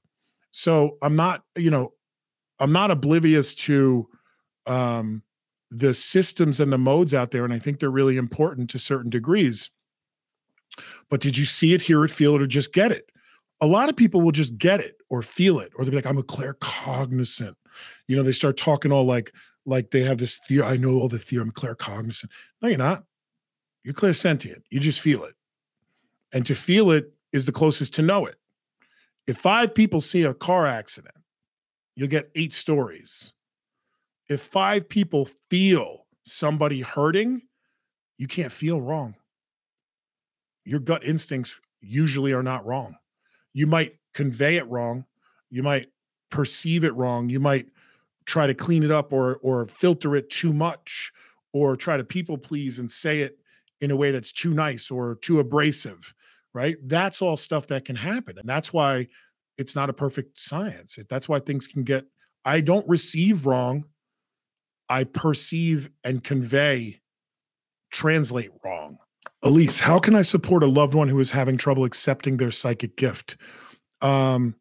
So 0.52 0.98
I'm 1.02 1.16
not, 1.16 1.44
you 1.56 1.72
know, 1.72 1.94
I'm 2.60 2.72
not 2.72 2.92
oblivious 2.92 3.56
to 3.56 4.08
um, 4.66 5.24
the 5.72 5.94
systems 5.94 6.60
and 6.60 6.72
the 6.72 6.78
modes 6.78 7.14
out 7.14 7.32
there. 7.32 7.44
And 7.44 7.54
I 7.54 7.60
think 7.60 7.80
they're 7.80 7.90
really 7.90 8.18
important 8.18 8.70
to 8.70 8.80
certain 8.80 9.10
degrees. 9.10 9.72
But 11.10 11.22
did 11.22 11.38
you 11.38 11.46
see 11.46 11.74
it, 11.74 11.82
hear 11.82 12.06
it, 12.06 12.12
feel 12.12 12.36
it, 12.36 12.42
or 12.42 12.48
just 12.48 12.74
get 12.74 12.92
it? 12.92 13.10
A 13.62 13.68
lot 13.68 13.90
of 13.90 13.96
people 13.96 14.22
will 14.22 14.32
just 14.32 14.58
get 14.58 14.80
it 14.80 14.96
or 15.10 15.22
feel 15.22 15.60
it, 15.60 15.72
or 15.76 15.84
they'll 15.84 15.92
be 15.92 15.98
like, 15.98 16.06
I'm 16.06 16.18
a 16.18 16.24
claircognizant. 16.24 17.56
You 18.08 18.16
know, 18.16 18.24
they 18.24 18.32
start 18.32 18.58
talking 18.58 18.92
all 18.92 19.06
like, 19.06 19.34
like 19.66 19.92
they 19.92 20.02
have 20.04 20.18
this 20.18 20.38
theory. 20.38 20.64
I 20.64 20.78
know 20.78 21.00
all 21.00 21.08
the 21.08 21.20
theorem, 21.20 21.52
claircognizant. 21.52 22.30
No, 22.62 22.70
you're 22.70 22.78
not. 22.78 23.04
You're 23.84 23.94
clairsentient. 23.94 24.64
You 24.70 24.80
just 24.80 25.02
feel 25.02 25.24
it. 25.24 25.36
And 26.34 26.46
to 26.46 26.56
feel 26.56 26.92
it 26.92 27.12
is 27.34 27.46
the 27.46 27.52
closest 27.52 27.94
to 27.96 28.02
know 28.02 28.26
it. 28.26 28.36
If 29.28 29.38
five 29.38 29.74
people 29.74 30.02
see 30.02 30.24
a 30.24 30.34
car 30.34 30.66
accident, 30.66 31.16
you'll 31.96 32.08
get 32.08 32.32
eight 32.36 32.54
stories. 32.54 33.34
If 34.30 34.42
five 34.42 34.88
people 34.88 35.30
feel 35.50 36.06
somebody 36.26 36.82
hurting, 36.82 37.42
you 38.18 38.28
can't 38.28 38.52
feel 38.52 38.80
wrong. 38.80 39.16
Your 40.64 40.80
gut 40.80 41.04
instincts 41.04 41.56
usually 41.82 42.32
are 42.34 42.44
not 42.44 42.66
wrong. 42.66 42.96
You 43.54 43.68
might 43.68 43.98
convey 44.14 44.58
it 44.58 44.68
wrong. 44.68 45.06
You 45.50 45.64
might 45.64 45.90
perceive 46.30 46.84
it 46.84 46.96
wrong. 46.96 47.30
You 47.30 47.40
might 47.40 47.68
try 48.32 48.48
to 48.48 48.54
clean 48.54 48.84
it 48.84 48.92
up 48.92 49.14
or 49.14 49.36
or 49.44 49.68
filter 49.68 50.16
it 50.16 50.30
too 50.30 50.54
much 50.54 51.12
or 51.54 51.76
try 51.76 51.98
to 51.98 52.04
people 52.04 52.38
please 52.38 52.80
and 52.80 52.90
say 52.90 53.22
it 53.22 53.38
in 53.82 53.92
a 53.92 53.96
way 53.96 54.12
that's 54.12 54.32
too 54.32 54.54
nice 54.54 54.90
or 54.90 55.16
too 55.16 55.40
abrasive 55.40 56.14
right? 56.54 56.78
That's 56.84 57.22
all 57.22 57.38
stuff 57.38 57.68
that 57.68 57.86
can 57.86 57.96
happen. 57.96 58.38
And 58.38 58.48
that's 58.48 58.74
why 58.74 59.08
it's 59.58 59.76
not 59.76 59.90
a 59.90 59.94
perfect 59.94 60.40
science. 60.40 60.98
That's 61.10 61.30
why 61.30 61.40
things 61.40 61.68
can 61.68 61.84
get, 61.84 62.06
I 62.46 62.62
don't 62.62 62.88
receive 62.88 63.46
wrong. 63.46 63.86
I 64.90 65.06
perceive 65.06 65.90
and 66.04 66.24
convey, 66.24 67.00
translate 67.92 68.52
wrong. 68.64 68.98
Elise, 69.44 69.80
how 69.80 70.00
can 70.00 70.16
I 70.16 70.22
support 70.22 70.64
a 70.64 70.68
loved 70.68 70.94
one 70.94 71.08
who 71.08 71.20
is 71.20 71.32
having 71.32 71.58
trouble 71.58 71.86
accepting 71.86 72.38
their 72.38 72.52
psychic 72.52 72.98
gift? 72.98 73.38
Um, 74.02 74.56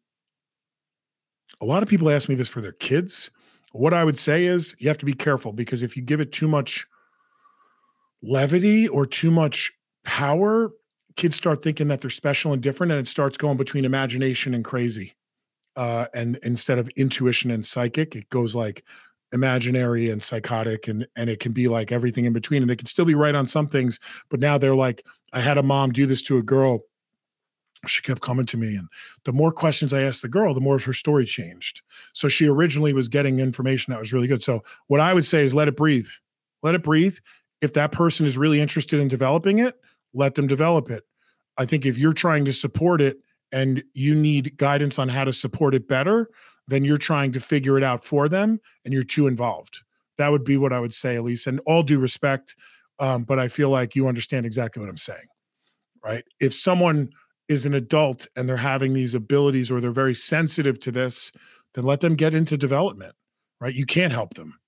a 1.59 1.65
lot 1.65 1.83
of 1.83 1.89
people 1.89 2.09
ask 2.09 2.29
me 2.29 2.35
this 2.35 2.47
for 2.47 2.61
their 2.61 2.71
kids. 2.71 3.29
What 3.71 3.93
I 3.93 4.03
would 4.03 4.17
say 4.17 4.45
is 4.45 4.75
you 4.79 4.87
have 4.87 4.97
to 4.99 5.05
be 5.05 5.13
careful 5.13 5.53
because 5.53 5.83
if 5.83 5.95
you 5.95 6.03
give 6.03 6.19
it 6.19 6.31
too 6.31 6.47
much 6.47 6.85
levity 8.21 8.87
or 8.87 9.05
too 9.05 9.31
much 9.31 9.71
power, 10.03 10.71
kids 11.15 11.35
start 11.35 11.63
thinking 11.63 11.87
that 11.87 12.01
they're 12.01 12.09
special 12.09 12.53
and 12.53 12.61
different, 12.61 12.91
and 12.91 12.99
it 12.99 13.07
starts 13.07 13.37
going 13.37 13.57
between 13.57 13.85
imagination 13.85 14.53
and 14.53 14.65
crazy. 14.65 15.15
Uh, 15.75 16.05
and 16.13 16.37
instead 16.43 16.79
of 16.79 16.89
intuition 16.89 17.51
and 17.51 17.65
psychic, 17.65 18.15
it 18.15 18.29
goes 18.29 18.55
like 18.55 18.83
imaginary 19.31 20.09
and 20.09 20.21
psychotic, 20.21 20.87
and 20.87 21.07
and 21.15 21.29
it 21.29 21.39
can 21.39 21.53
be 21.53 21.67
like 21.67 21.91
everything 21.91 22.25
in 22.25 22.33
between. 22.33 22.61
And 22.61 22.69
they 22.69 22.75
can 22.75 22.87
still 22.87 23.05
be 23.05 23.15
right 23.15 23.35
on 23.35 23.45
some 23.45 23.67
things, 23.67 23.99
but 24.29 24.39
now 24.39 24.57
they're 24.57 24.75
like, 24.75 25.05
I 25.33 25.39
had 25.39 25.57
a 25.57 25.63
mom 25.63 25.91
do 25.91 26.05
this 26.05 26.21
to 26.23 26.37
a 26.37 26.43
girl. 26.43 26.81
She 27.87 28.01
kept 28.01 28.21
coming 28.21 28.45
to 28.45 28.57
me, 28.57 28.75
and 28.75 28.87
the 29.25 29.33
more 29.33 29.51
questions 29.51 29.91
I 29.91 30.01
asked 30.01 30.21
the 30.21 30.29
girl, 30.29 30.53
the 30.53 30.61
more 30.61 30.77
her 30.77 30.93
story 30.93 31.25
changed. 31.25 31.81
So 32.13 32.27
she 32.27 32.47
originally 32.47 32.93
was 32.93 33.07
getting 33.07 33.39
information 33.39 33.91
that 33.91 33.99
was 33.99 34.13
really 34.13 34.27
good. 34.27 34.43
So 34.43 34.63
what 34.87 34.99
I 34.99 35.13
would 35.13 35.25
say 35.25 35.43
is 35.43 35.55
let 35.55 35.67
it 35.67 35.75
breathe, 35.75 36.09
let 36.61 36.75
it 36.75 36.83
breathe. 36.83 37.17
If 37.61 37.73
that 37.73 37.91
person 37.91 38.25
is 38.25 38.37
really 38.37 38.61
interested 38.61 38.99
in 38.99 39.07
developing 39.07 39.59
it, 39.59 39.75
let 40.13 40.35
them 40.35 40.47
develop 40.47 40.91
it. 40.91 41.03
I 41.57 41.65
think 41.65 41.85
if 41.85 41.97
you're 41.97 42.13
trying 42.13 42.45
to 42.45 42.53
support 42.53 43.01
it 43.01 43.17
and 43.51 43.83
you 43.93 44.15
need 44.15 44.57
guidance 44.57 44.99
on 44.99 45.09
how 45.09 45.23
to 45.23 45.33
support 45.33 45.75
it 45.75 45.87
better, 45.87 46.29
then 46.67 46.83
you're 46.83 46.97
trying 46.97 47.31
to 47.33 47.39
figure 47.39 47.77
it 47.77 47.83
out 47.83 48.03
for 48.03 48.29
them 48.29 48.59
and 48.85 48.93
you're 48.93 49.03
too 49.03 49.27
involved. 49.27 49.81
That 50.17 50.29
would 50.29 50.43
be 50.43 50.57
what 50.57 50.73
I 50.73 50.79
would 50.79 50.93
say, 50.93 51.15
Elise. 51.15 51.47
And 51.47 51.59
all 51.65 51.83
due 51.83 51.99
respect, 51.99 52.55
um, 52.99 53.23
but 53.23 53.39
I 53.39 53.47
feel 53.47 53.69
like 53.69 53.95
you 53.95 54.07
understand 54.07 54.45
exactly 54.45 54.79
what 54.79 54.89
I'm 54.89 54.97
saying, 54.97 55.25
right? 56.03 56.23
If 56.39 56.53
someone 56.53 57.09
is 57.51 57.65
an 57.65 57.73
adult 57.73 58.27
and 58.35 58.47
they're 58.47 58.57
having 58.57 58.93
these 58.93 59.13
abilities 59.13 59.69
or 59.69 59.79
they're 59.79 59.91
very 59.91 60.15
sensitive 60.15 60.79
to 60.79 60.91
this, 60.91 61.31
then 61.73 61.83
let 61.83 61.99
them 61.99 62.15
get 62.15 62.33
into 62.33 62.57
development, 62.57 63.13
right? 63.59 63.75
You 63.75 63.85
can't 63.85 64.13
help 64.13 64.33
them. 64.33 64.59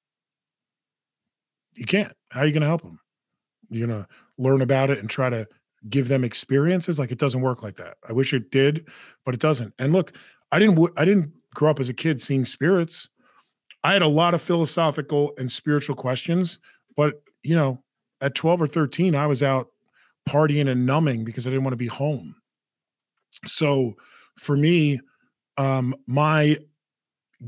You 1.73 1.85
can't. 1.85 2.13
How 2.29 2.41
are 2.41 2.45
you 2.45 2.51
going 2.51 2.61
to 2.61 2.67
help 2.67 2.83
them? 2.83 2.99
You're 3.69 3.87
going 3.87 4.03
to 4.03 4.07
learn 4.37 4.61
about 4.61 4.89
it 4.89 4.99
and 4.99 5.09
try 5.09 5.29
to 5.29 5.47
give 5.89 6.07
them 6.07 6.23
experiences 6.23 6.97
like 6.97 7.11
it 7.11 7.17
doesn't 7.17 7.41
work 7.41 7.61
like 7.61 7.75
that 7.75 7.97
i 8.07 8.13
wish 8.13 8.33
it 8.33 8.51
did 8.51 8.87
but 9.25 9.33
it 9.33 9.39
doesn't 9.39 9.73
and 9.79 9.91
look 9.91 10.13
i 10.51 10.59
didn't 10.59 10.79
i 10.97 11.03
didn't 11.03 11.31
grow 11.53 11.69
up 11.69 11.79
as 11.79 11.89
a 11.89 11.93
kid 11.93 12.21
seeing 12.21 12.45
spirits 12.45 13.09
i 13.83 13.91
had 13.91 14.01
a 14.01 14.07
lot 14.07 14.33
of 14.33 14.41
philosophical 14.41 15.33
and 15.37 15.51
spiritual 15.51 15.95
questions 15.95 16.59
but 16.95 17.21
you 17.43 17.55
know 17.55 17.83
at 18.21 18.35
12 18.35 18.61
or 18.61 18.67
13 18.67 19.15
i 19.15 19.27
was 19.27 19.43
out 19.43 19.67
partying 20.27 20.69
and 20.69 20.85
numbing 20.85 21.25
because 21.25 21.45
i 21.45 21.49
didn't 21.49 21.63
want 21.63 21.73
to 21.73 21.77
be 21.77 21.87
home 21.87 22.33
so 23.45 23.93
for 24.37 24.57
me 24.57 24.99
um 25.57 25.95
my 26.07 26.57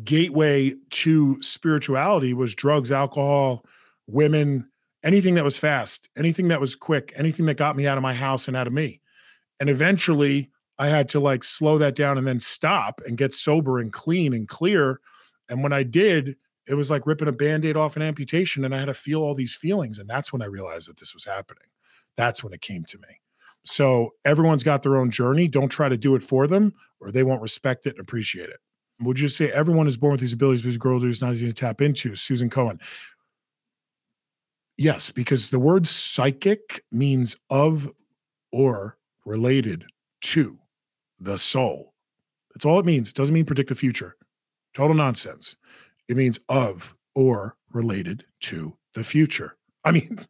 gateway 0.04 0.74
to 0.90 1.42
spirituality 1.42 2.34
was 2.34 2.54
drugs 2.54 2.92
alcohol 2.92 3.66
women 4.08 4.68
anything 5.06 5.36
that 5.36 5.44
was 5.44 5.56
fast, 5.56 6.10
anything 6.18 6.48
that 6.50 6.60
was 6.60 6.76
quick, 6.76 7.14
anything 7.16 7.46
that 7.46 7.58
got 7.58 7.78
me 7.78 7.88
out 7.88 7.98
of 7.98 8.02
my 8.02 8.14
house 8.14 8.48
and 8.48 8.58
out 8.58 8.68
of 8.68 8.74
me. 8.74 9.00
And 9.60 9.70
eventually 9.70 10.50
I 10.80 10.88
had 10.88 11.08
to 11.10 11.20
like 11.20 11.44
slow 11.44 11.78
that 11.78 11.96
down 11.96 12.18
and 12.18 12.28
then 12.28 12.40
stop 12.40 13.00
and 13.06 13.18
get 13.18 13.34
sober 13.34 13.80
and 13.80 13.94
clean 13.94 14.34
and 14.34 14.48
clear. 14.48 15.00
And 15.48 15.62
when 15.64 15.72
I 15.72 15.84
did, 15.84 16.36
it 16.68 16.74
was 16.74 16.90
like 16.90 17.06
ripping 17.06 17.28
a 17.28 17.32
band-aid 17.32 17.78
off 17.78 17.96
an 17.96 18.02
amputation 18.02 18.66
and 18.66 18.74
I 18.74 18.80
had 18.80 18.86
to 18.86 18.94
feel 18.96 19.22
all 19.22 19.36
these 19.36 19.56
feelings. 19.56 20.00
And 20.00 20.10
that's 20.10 20.34
when 20.34 20.42
I 20.42 20.48
realized 20.48 20.90
that 20.90 20.98
this 20.98 21.14
was 21.14 21.24
happening. 21.24 21.68
That's 22.18 22.44
when 22.44 22.54
it 22.54 22.62
came 22.62 22.84
to 22.86 22.98
me. 22.98 23.20
So 23.66 24.12
everyone's 24.24 24.64
got 24.64 24.84
their 24.84 24.96
own 24.96 25.10
journey. 25.10 25.48
Don't 25.48 25.70
try 25.70 25.90
to 25.90 25.98
do 25.98 26.16
it 26.16 26.24
for 26.24 26.48
them 26.48 26.74
or 27.02 27.12
they 27.12 27.24
won't 27.24 27.42
respect 27.42 27.86
it 27.86 27.92
and 27.92 28.00
appreciate 28.00 28.50
it. 28.50 28.60
Would 29.02 29.20
you 29.20 29.28
say 29.28 29.52
everyone 29.52 29.88
is 29.88 29.98
born 29.98 30.12
with 30.12 30.22
these 30.22 30.34
abilities 30.34 30.62
because 30.62 30.78
girl 30.78 31.04
is 31.04 31.22
not 31.22 31.34
easy 31.34 31.48
to 31.48 31.54
tap 31.54 31.82
into? 31.82 32.16
Susan 32.16 32.50
Cohen. 32.50 32.80
Yes, 34.78 35.12
because 35.12 35.50
the 35.50 35.60
word 35.60 35.88
psychic 35.88 36.84
means 36.92 37.36
of 37.50 37.90
or 38.52 38.98
related 39.26 39.86
to 40.22 40.58
the 41.20 41.38
soul. 41.38 41.94
That's 42.54 42.66
all 42.66 42.80
it 42.80 42.86
means. 42.86 43.10
It 43.10 43.16
doesn't 43.16 43.34
mean 43.34 43.46
predict 43.46 43.70
the 43.70 43.76
future. 43.76 44.16
Total 44.74 44.96
nonsense. 44.96 45.58
It 46.08 46.18
means 46.18 46.40
of 46.50 46.96
or 47.16 47.58
related 47.72 48.26
to 48.42 48.76
the 48.94 49.04
future. 49.04 49.58
I 49.84 49.92
mean, 49.92 50.26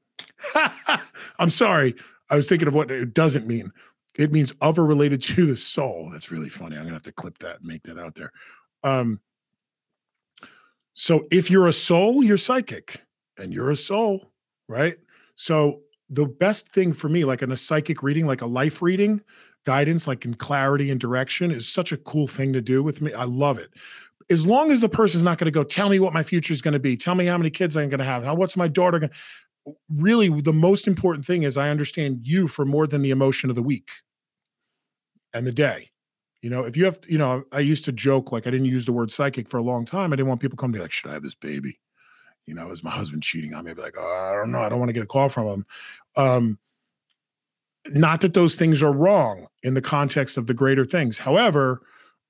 I'm 1.40 1.50
sorry. 1.50 1.96
I 2.30 2.36
was 2.36 2.48
thinking 2.48 2.68
of 2.68 2.74
what 2.74 2.92
it 2.92 3.14
doesn't 3.14 3.48
mean. 3.48 3.72
It 4.18 4.32
means 4.32 4.54
of 4.62 4.80
or 4.80 4.86
related 4.86 5.22
to 5.24 5.46
the 5.46 5.58
soul. 5.58 6.10
That's 6.12 6.32
really 6.32 6.50
funny. 6.50 6.78
I'm 6.78 6.84
gonna 6.84 6.94
have 6.94 7.04
to 7.04 7.12
clip 7.12 7.38
that 7.40 7.58
and 7.60 7.68
make 7.68 7.84
that 7.84 8.00
out 8.00 8.16
there. 8.16 8.32
Um, 8.84 9.20
so 10.94 11.26
if 11.32 11.50
you're 11.50 11.68
a 11.68 11.74
soul, 11.74 12.24
you're 12.24 12.38
psychic, 12.38 13.02
and 13.38 13.54
you're 13.54 13.72
a 13.72 13.76
soul 13.76 14.32
right? 14.68 14.98
So 15.36 15.82
the 16.10 16.26
best 16.26 16.70
thing 16.70 16.94
for 16.94 17.10
me, 17.10 17.26
like 17.26 17.42
in 17.42 17.52
a 17.52 17.58
psychic 17.58 18.04
reading, 18.04 18.28
like 18.28 18.42
a 18.42 18.46
life 18.46 18.82
reading, 18.82 19.22
guidance, 19.66 20.08
like 20.08 20.26
in 20.26 20.36
clarity 20.36 20.92
and 20.92 21.00
direction, 21.00 21.52
is 21.52 21.68
such 21.68 21.92
a 21.92 21.98
cool 21.98 22.28
thing 22.28 22.54
to 22.54 22.62
do 22.62 22.84
with 22.84 23.02
me. 23.02 23.14
I 23.14 23.24
love 23.24 23.58
it. 23.58 23.72
As 24.30 24.46
long 24.46 24.72
as 24.72 24.82
the 24.82 24.90
person's 24.90 25.24
not 25.24 25.38
going 25.38 25.46
to 25.46 25.52
go, 25.52 25.64
tell 25.64 25.90
me 25.90 26.00
what 26.00 26.14
my 26.14 26.24
future 26.24 26.54
is 26.54 26.62
going 26.62 26.74
to 26.74 26.80
be, 26.80 26.98
tell 26.98 27.16
me 27.16 27.26
how 27.26 27.38
many 27.38 27.50
kids 27.50 27.78
I'm 27.78 27.90
going 27.90 28.00
to 28.00 28.06
have, 28.06 28.24
how 28.24 28.34
what's 28.34 28.58
my 28.58 28.68
daughter 28.68 29.00
to 29.00 29.10
really 29.90 30.42
the 30.42 30.54
most 30.54 30.88
important 30.88 31.26
thing 31.26 31.44
is 31.44 31.58
I 31.58 31.70
understand 31.70 32.20
you 32.24 32.48
for 32.48 32.66
more 32.66 32.88
than 32.88 33.02
the 33.02 33.12
emotion 33.12 33.50
of 33.50 33.56
the 33.56 33.64
week 33.64 33.90
and 35.34 35.46
the 35.46 35.52
day. 35.52 35.90
You 36.42 36.50
know, 36.52 36.64
if 36.64 36.78
you 36.78 36.86
have, 36.86 37.00
you 37.08 37.18
know, 37.18 37.44
I 37.52 37.60
used 37.60 37.86
to 37.86 37.92
joke 37.92 38.32
like 38.32 38.46
I 38.46 38.52
didn't 38.52 38.68
use 38.68 38.86
the 38.86 38.94
word 38.94 39.12
psychic 39.12 39.50
for 39.50 39.58
a 39.58 39.64
long 39.64 39.86
time. 39.86 40.14
I 40.14 40.16
didn't 40.16 40.30
want 40.30 40.42
people 40.42 40.58
come 40.58 40.72
to 40.72 40.78
me 40.78 40.82
like, 40.82 40.92
should 40.92 41.10
I 41.10 41.14
have 41.14 41.24
this 41.24 41.34
baby? 41.34 41.80
you 42.46 42.54
know, 42.54 42.70
is 42.72 42.84
my 42.84 42.92
husband 42.92 43.24
cheating 43.24 43.54
on 43.54 43.66
me? 43.66 43.72
I'd 43.72 43.78
be 43.78 43.82
like, 43.84 43.98
oh, 43.98 44.32
I 44.32 44.36
don't 44.36 44.52
know. 44.52 44.60
I 44.60 44.70
don't 44.70 44.80
want 44.80 44.90
to 44.90 44.94
get 44.94 45.04
a 45.04 45.08
call 45.08 45.30
from 45.30 45.48
him. 45.48 45.66
Um, 46.16 46.60
not 47.90 48.22
that 48.22 48.34
those 48.34 48.56
things 48.56 48.82
are 48.82 48.92
wrong 48.92 49.48
in 49.64 49.74
the 49.74 49.82
context 49.82 50.38
of 50.38 50.48
the 50.48 50.54
greater 50.54 50.86
things. 50.86 51.18
However, 51.18 51.82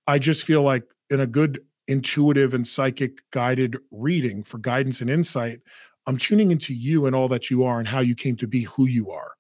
I 0.08 0.20
just 0.20 0.46
feel 0.46 0.63
like 0.63 0.84
in 1.10 1.20
a 1.20 1.27
good 1.27 1.62
intuitive 1.88 2.54
and 2.54 2.65
psychic 2.65 3.20
guided 3.32 3.77
reading 3.92 4.44
for 4.44 4.58
guidance 4.58 5.01
and 5.01 5.10
insight, 5.10 5.60
I'm 6.08 6.18
tuning 6.18 6.52
into 6.52 6.74
you 6.74 7.06
and 7.06 7.16
all 7.16 7.28
that 7.30 7.50
you 7.50 7.64
are 7.64 7.80
and 7.80 7.88
how 7.88 8.00
you 8.00 8.16
came 8.16 8.36
to 8.38 8.48
be 8.48 8.64
who 8.64 8.86
you 8.86 9.12
are. 9.12 9.32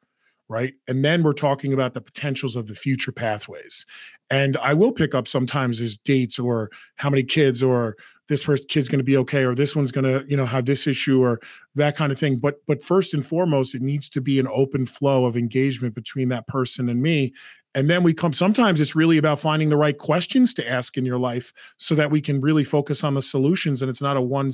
right? 0.47 0.75
And 0.87 1.03
then 1.03 1.23
we're 1.23 1.33
talking 1.33 1.73
about 1.73 1.93
the 1.93 2.01
potentials 2.01 2.55
of 2.55 2.67
the 2.67 2.75
future 2.75 3.11
pathways. 3.11 3.85
And 4.29 4.57
I 4.57 4.73
will 4.73 4.91
pick 4.91 5.15
up 5.15 5.27
sometimes 5.27 5.81
as 5.81 5.97
dates 5.97 6.37
or 6.39 6.69
how 6.97 7.09
many 7.09 7.23
kids 7.23 7.63
or 7.63 7.95
this 8.27 8.41
first 8.41 8.67
kid's 8.69 8.89
going 8.89 8.99
to 8.99 9.03
be 9.03 9.17
okay 9.17 9.43
or 9.43 9.55
this 9.55 9.75
one's 9.75 9.91
going 9.91 10.03
to 10.03 10.25
you 10.27 10.35
know 10.37 10.45
have 10.45 10.65
this 10.65 10.87
issue 10.87 11.21
or 11.21 11.39
that 11.75 11.95
kind 11.95 12.11
of 12.11 12.19
thing 12.19 12.37
but 12.37 12.55
but 12.67 12.83
first 12.83 13.13
and 13.13 13.25
foremost 13.25 13.75
it 13.75 13.81
needs 13.81 14.09
to 14.09 14.21
be 14.21 14.39
an 14.39 14.47
open 14.47 14.85
flow 14.85 15.25
of 15.25 15.37
engagement 15.37 15.93
between 15.93 16.29
that 16.29 16.47
person 16.47 16.89
and 16.89 17.01
me 17.01 17.33
and 17.75 17.89
then 17.89 18.03
we 18.03 18.13
come 18.13 18.33
sometimes 18.33 18.81
it's 18.81 18.95
really 18.95 19.17
about 19.17 19.39
finding 19.39 19.69
the 19.69 19.77
right 19.77 19.97
questions 19.97 20.53
to 20.53 20.67
ask 20.67 20.97
in 20.97 21.05
your 21.05 21.19
life 21.19 21.53
so 21.77 21.93
that 21.93 22.09
we 22.09 22.21
can 22.21 22.41
really 22.41 22.63
focus 22.63 23.03
on 23.03 23.13
the 23.13 23.21
solutions 23.21 23.81
and 23.81 23.89
it's 23.89 24.01
not 24.01 24.17
a 24.17 24.21
one 24.21 24.51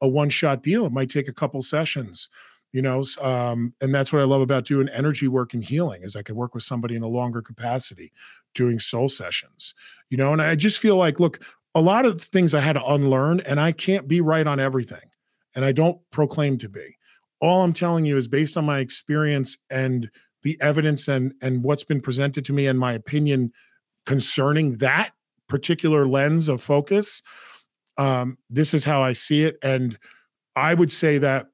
a 0.00 0.08
one 0.08 0.30
shot 0.30 0.62
deal 0.62 0.86
it 0.86 0.92
might 0.92 1.10
take 1.10 1.28
a 1.28 1.32
couple 1.32 1.62
sessions 1.62 2.28
you 2.72 2.82
know 2.82 3.04
um, 3.20 3.72
and 3.80 3.94
that's 3.94 4.12
what 4.12 4.22
i 4.22 4.24
love 4.24 4.40
about 4.40 4.64
doing 4.64 4.88
energy 4.88 5.28
work 5.28 5.54
and 5.54 5.64
healing 5.64 6.02
is 6.02 6.16
i 6.16 6.22
can 6.22 6.34
work 6.36 6.54
with 6.54 6.64
somebody 6.64 6.96
in 6.96 7.02
a 7.02 7.08
longer 7.08 7.42
capacity 7.42 8.12
doing 8.54 8.78
soul 8.78 9.08
sessions 9.08 9.74
you 10.10 10.16
know 10.16 10.32
and 10.32 10.42
i 10.42 10.54
just 10.54 10.78
feel 10.78 10.96
like 10.96 11.20
look 11.20 11.40
a 11.74 11.80
lot 11.80 12.06
of 12.06 12.20
things 12.20 12.54
I 12.54 12.60
had 12.60 12.74
to 12.74 12.84
unlearn, 12.84 13.40
and 13.40 13.60
I 13.60 13.72
can't 13.72 14.06
be 14.06 14.20
right 14.20 14.46
on 14.46 14.60
everything. 14.60 15.10
And 15.54 15.64
I 15.64 15.72
don't 15.72 15.98
proclaim 16.10 16.58
to 16.58 16.68
be. 16.68 16.96
All 17.40 17.62
I'm 17.62 17.72
telling 17.72 18.04
you 18.04 18.16
is 18.16 18.28
based 18.28 18.56
on 18.56 18.64
my 18.64 18.78
experience 18.78 19.58
and 19.70 20.10
the 20.42 20.58
evidence 20.60 21.08
and 21.08 21.34
and 21.40 21.62
what's 21.62 21.84
been 21.84 22.00
presented 22.00 22.44
to 22.46 22.52
me 22.52 22.66
and 22.66 22.78
my 22.78 22.92
opinion 22.92 23.52
concerning 24.06 24.74
that 24.74 25.12
particular 25.48 26.06
lens 26.06 26.48
of 26.48 26.62
focus. 26.62 27.22
Um, 27.96 28.38
this 28.50 28.74
is 28.74 28.84
how 28.84 29.02
I 29.02 29.12
see 29.12 29.44
it. 29.44 29.58
And 29.62 29.98
I 30.56 30.74
would 30.74 30.90
say 30.90 31.18
that 31.18 31.46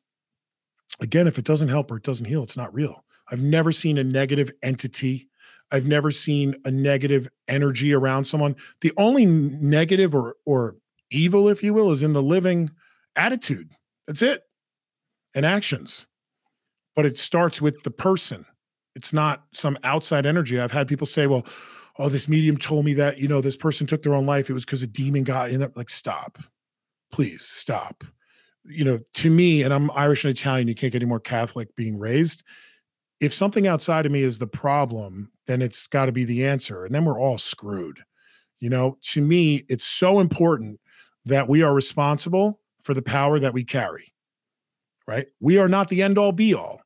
again, 1.01 1.27
if 1.27 1.39
it 1.39 1.45
doesn't 1.45 1.69
help 1.69 1.91
or 1.91 1.97
it 1.97 2.03
doesn't 2.03 2.27
heal, 2.27 2.43
it's 2.43 2.57
not 2.57 2.73
real. 2.75 3.05
I've 3.31 3.43
never 3.43 3.73
seen 3.73 3.99
a 3.99 4.05
negative 4.05 4.51
entity 4.63 5.31
I've 5.73 5.87
never 5.87 6.11
seen 6.11 6.57
a 6.65 6.71
negative 6.71 7.29
energy 7.49 7.93
around 7.93 8.25
someone. 8.25 8.57
The 8.81 8.93
only 8.97 9.27
negative 9.27 10.15
or 10.15 10.37
or 10.45 10.77
evil, 11.11 11.49
if 11.49 11.63
you 11.63 11.75
will, 11.75 11.91
is 11.93 12.03
in 12.03 12.13
the 12.13 12.23
living 12.23 12.71
attitude. 13.17 13.71
That's 14.07 14.23
it. 14.23 14.43
And 15.35 15.47
actions. 15.47 16.07
But 16.97 17.07
it 17.07 17.19
starts 17.19 17.61
with 17.63 17.83
the 17.83 17.91
person. 17.91 18.45
It's 18.97 19.13
not 19.13 19.45
some 19.53 19.79
outside 19.85 20.27
energy. 20.27 20.61
I've 20.61 20.73
had 20.73 20.89
people 20.89 21.07
say, 21.07 21.29
well, 21.29 21.47
oh, 21.99 22.09
this 22.09 22.29
medium 22.29 22.57
told 22.57 22.85
me 22.85 22.95
that, 22.95 23.19
you 23.19 23.29
know, 23.29 23.41
this 23.41 23.57
person 23.57 23.87
took 23.87 24.03
their 24.03 24.15
own 24.15 24.27
life. 24.27 24.49
It 24.49 24.55
was 24.55 24.65
because 24.65 24.83
a 24.83 24.87
demon 24.87 25.25
got 25.25 25.51
in 25.51 25.61
there. 25.61 25.73
Like, 25.75 25.91
stop. 25.91 26.39
Please 27.13 27.45
stop. 27.45 28.05
You 28.65 28.85
know, 28.85 29.01
to 29.15 29.31
me, 29.31 29.63
and 29.63 29.73
I'm 29.73 29.91
Irish 29.93 30.25
and 30.25 30.31
Italian, 30.31 30.69
you 30.69 30.75
can't 30.75 30.93
get 30.93 31.03
any 31.03 31.09
more 31.09 31.21
Catholic 31.21 31.75
being 31.77 31.99
raised 31.99 32.45
if 33.21 33.35
something 33.35 33.67
outside 33.67 34.07
of 34.07 34.13
me 34.13 34.23
is 34.23 34.39
the 34.39 34.47
problem, 34.47 35.31
then 35.47 35.61
it's 35.61 35.87
got 35.87 36.07
to 36.07 36.13
be 36.13 36.25
the 36.25 36.47
answer. 36.47 36.85
And 36.85 36.95
then 36.95 37.05
we're 37.05 37.21
all 37.21 37.39
screwed. 37.39 38.01
You 38.59 38.71
know, 38.71 38.99
to 39.03 39.21
me, 39.21 39.65
it's 39.69 39.85
so 39.85 40.21
important 40.21 40.81
that 41.27 41.49
we 41.49 41.63
are 41.63 41.75
responsible 41.75 42.61
for 42.83 42.95
the 42.95 43.03
power 43.03 43.39
that 43.39 43.53
we 43.53 43.63
carry, 43.63 44.13
right? 45.07 45.27
We 45.39 45.59
are 45.59 45.69
not 45.69 45.89
the 45.89 46.03
end 46.03 46.19
all 46.19 46.33
be 46.33 46.55
all, 46.55 46.81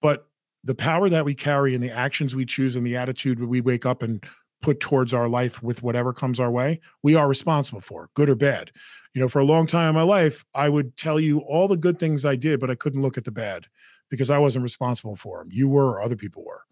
but 0.00 0.28
the 0.66 0.74
power 0.74 1.08
that 1.08 1.24
we 1.24 1.34
carry 1.34 1.74
and 1.74 1.82
the 1.82 1.90
actions 1.90 2.34
we 2.34 2.44
choose 2.44 2.76
and 2.76 2.86
the 2.86 2.96
attitude 2.96 3.42
we 3.42 3.60
wake 3.60 3.86
up 3.86 4.02
and 4.02 4.22
put 4.62 4.80
towards 4.80 5.14
our 5.14 5.28
life 5.28 5.62
with 5.62 5.82
whatever 5.82 6.12
comes 6.12 6.40
our 6.40 6.50
way, 6.50 6.80
we 7.02 7.14
are 7.14 7.28
responsible 7.28 7.80
for, 7.80 8.10
good 8.14 8.28
or 8.28 8.34
bad. 8.34 8.72
You 9.14 9.20
know, 9.20 9.28
for 9.28 9.38
a 9.38 9.44
long 9.44 9.66
time 9.66 9.90
in 9.90 9.94
my 9.94 10.02
life, 10.02 10.44
I 10.54 10.68
would 10.68 10.96
tell 10.96 11.20
you 11.20 11.38
all 11.38 11.68
the 11.68 11.76
good 11.76 11.98
things 11.98 12.24
I 12.24 12.36
did, 12.36 12.58
but 12.58 12.70
I 12.70 12.74
couldn't 12.74 13.00
look 13.00 13.16
at 13.16 13.24
the 13.24 13.30
bad 13.30 13.66
because 14.10 14.28
I 14.28 14.38
wasn't 14.38 14.64
responsible 14.64 15.16
for 15.16 15.38
them. 15.38 15.48
You 15.52 15.68
were, 15.68 15.86
or 15.86 16.02
other 16.02 16.16
people 16.16 16.44
were, 16.44 16.62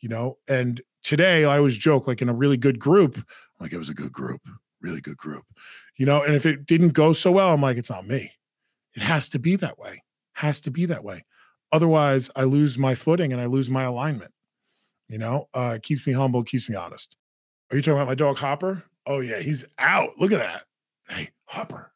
you 0.00 0.08
know. 0.08 0.38
And 0.48 0.82
today 1.02 1.44
I 1.44 1.56
always 1.56 1.76
joke, 1.76 2.06
like 2.06 2.20
in 2.20 2.28
a 2.28 2.34
really 2.34 2.56
good 2.56 2.78
group, 2.80 3.24
like 3.60 3.72
it 3.72 3.78
was 3.78 3.88
a 3.88 3.94
good 3.94 4.12
group, 4.12 4.42
really 4.80 5.00
good 5.00 5.16
group, 5.16 5.44
you 5.96 6.04
know. 6.04 6.22
And 6.22 6.34
if 6.34 6.44
it 6.46 6.66
didn't 6.66 6.90
go 6.90 7.12
so 7.12 7.30
well, 7.30 7.54
I'm 7.54 7.62
like, 7.62 7.76
it's 7.76 7.90
on 7.90 8.08
me. 8.08 8.32
It 8.94 9.02
has 9.02 9.28
to 9.30 9.38
be 9.38 9.56
that 9.56 9.78
way. 9.78 10.02
Has 10.32 10.60
to 10.62 10.70
be 10.70 10.86
that 10.86 11.04
way. 11.04 11.24
Otherwise, 11.72 12.30
I 12.36 12.44
lose 12.44 12.78
my 12.78 12.94
footing 12.94 13.32
and 13.32 13.40
I 13.40 13.46
lose 13.46 13.68
my 13.68 13.84
alignment. 13.84 14.32
You 15.08 15.18
know, 15.18 15.48
uh, 15.54 15.74
it 15.76 15.82
keeps 15.82 16.06
me 16.06 16.12
humble, 16.12 16.42
keeps 16.42 16.68
me 16.68 16.76
honest. 16.76 17.16
Are 17.70 17.76
you 17.76 17.82
talking 17.82 17.94
about 17.94 18.08
my 18.08 18.14
dog 18.14 18.38
Hopper? 18.38 18.82
Oh 19.06 19.20
yeah, 19.20 19.38
he's 19.38 19.66
out. 19.78 20.10
Look 20.18 20.32
at 20.32 20.38
that. 20.38 20.64
Hey, 21.08 21.30
Hopper. 21.46 21.92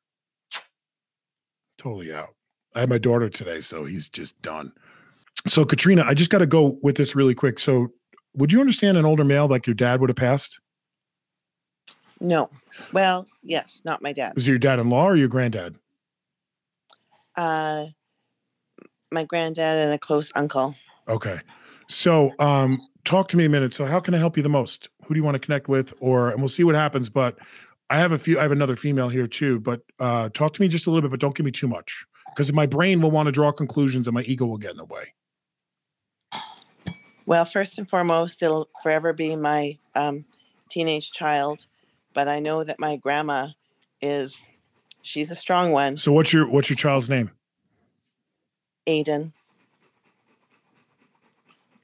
Totally 1.79 2.13
out. 2.13 2.35
I 2.75 2.81
had 2.81 2.89
my 2.89 2.99
daughter 2.99 3.29
today, 3.29 3.61
so 3.61 3.85
he's 3.85 4.09
just 4.09 4.41
done. 4.43 4.73
So, 5.47 5.65
Katrina, 5.65 6.05
I 6.07 6.15
just 6.15 6.31
got 6.31 6.39
to 6.39 6.47
go 6.47 6.79
with 6.83 6.97
this 6.97 7.17
really 7.17 7.35
quick. 7.35 7.59
So, 7.59 7.89
would 8.35 8.53
you 8.53 8.61
understand 8.61 8.97
an 8.97 9.05
older 9.05 9.25
male 9.25 9.49
like 9.49 9.67
your 9.67 9.75
dad 9.75 10.01
would 10.01 10.11
have 10.11 10.17
passed? 10.17 10.61
No. 12.21 12.51
Well, 12.93 13.27
yes, 13.43 13.83
not 13.85 14.03
my 14.03 14.13
dad. 14.13 14.35
Was 14.35 14.47
it 14.47 14.51
your 14.51 14.59
dad-in-law 14.59 15.09
or 15.09 15.17
your 15.17 15.29
granddad? 15.29 15.77
Uh, 17.37 17.87
my 19.11 19.25
granddad 19.25 19.79
and 19.79 19.93
a 19.93 19.99
close 19.99 20.31
uncle. 20.35 20.75
Okay. 21.09 21.41
So, 21.89 22.33
um, 22.39 22.79
talk 23.05 23.29
to 23.29 23.37
me 23.37 23.45
a 23.45 23.49
minute. 23.49 23.75
So, 23.75 23.85
how 23.85 24.01
can 24.01 24.15
I 24.15 24.19
help 24.19 24.37
you 24.37 24.43
the 24.43 24.49
most? 24.49 24.89
Who 25.05 25.15
do 25.15 25.19
you 25.19 25.25
want 25.25 25.35
to 25.35 25.41
connect 25.41 25.69
with? 25.69 25.93
Or, 26.01 26.31
and 26.31 26.41
we'll 26.41 26.49
see 26.49 26.65
what 26.65 26.75
happens. 26.75 27.09
But 27.09 27.37
I 27.91 27.99
have 27.99 28.13
a 28.13 28.19
few. 28.19 28.39
I 28.39 28.43
have 28.43 28.53
another 28.53 28.77
female 28.77 29.09
here 29.09 29.27
too. 29.27 29.59
But 29.61 29.83
uh, 29.99 30.29
talk 30.31 30.55
to 30.55 30.63
me 30.63 30.69
just 30.69 30.87
a 30.87 30.91
little 30.91 31.03
bit, 31.03 31.11
but 31.11 31.21
don't 31.21 31.35
give 31.35 31.45
me 31.45 31.53
too 31.53 31.69
much 31.69 32.05
because 32.31 32.53
my 32.53 32.67
brain 32.67 33.01
will 33.01 33.11
want 33.11 33.27
to 33.27 33.33
draw 33.33 33.51
conclusions 33.51 34.07
and 34.07 34.15
my 34.15 34.23
ego 34.23 34.47
will 34.47 34.59
get 34.59 34.71
in 34.71 34.77
the 34.77 34.85
way. 34.85 35.13
Well, 37.27 37.45
first 37.45 37.79
and 37.79 37.89
foremost, 37.89 38.43
it'll 38.43 38.69
forever 38.83 39.13
be 39.13 39.37
my 39.37 39.79
um, 39.95 40.25
teenage 40.69 41.13
child, 41.13 41.67
but 42.15 42.29
I 42.29 42.39
know 42.39 42.65
that 42.65 42.79
my 42.79 42.97
grandma 42.97 43.49
is 44.01 44.47
she's 45.03 45.31
a 45.31 45.37
strong 45.37 45.73
one. 45.73 45.99
So 45.99 46.13
what's 46.13 46.33
your 46.33 46.49
what's 46.49 46.71
your 46.71 46.77
child's 46.77 47.11
name? 47.11 47.31
Aiden. 48.87 49.33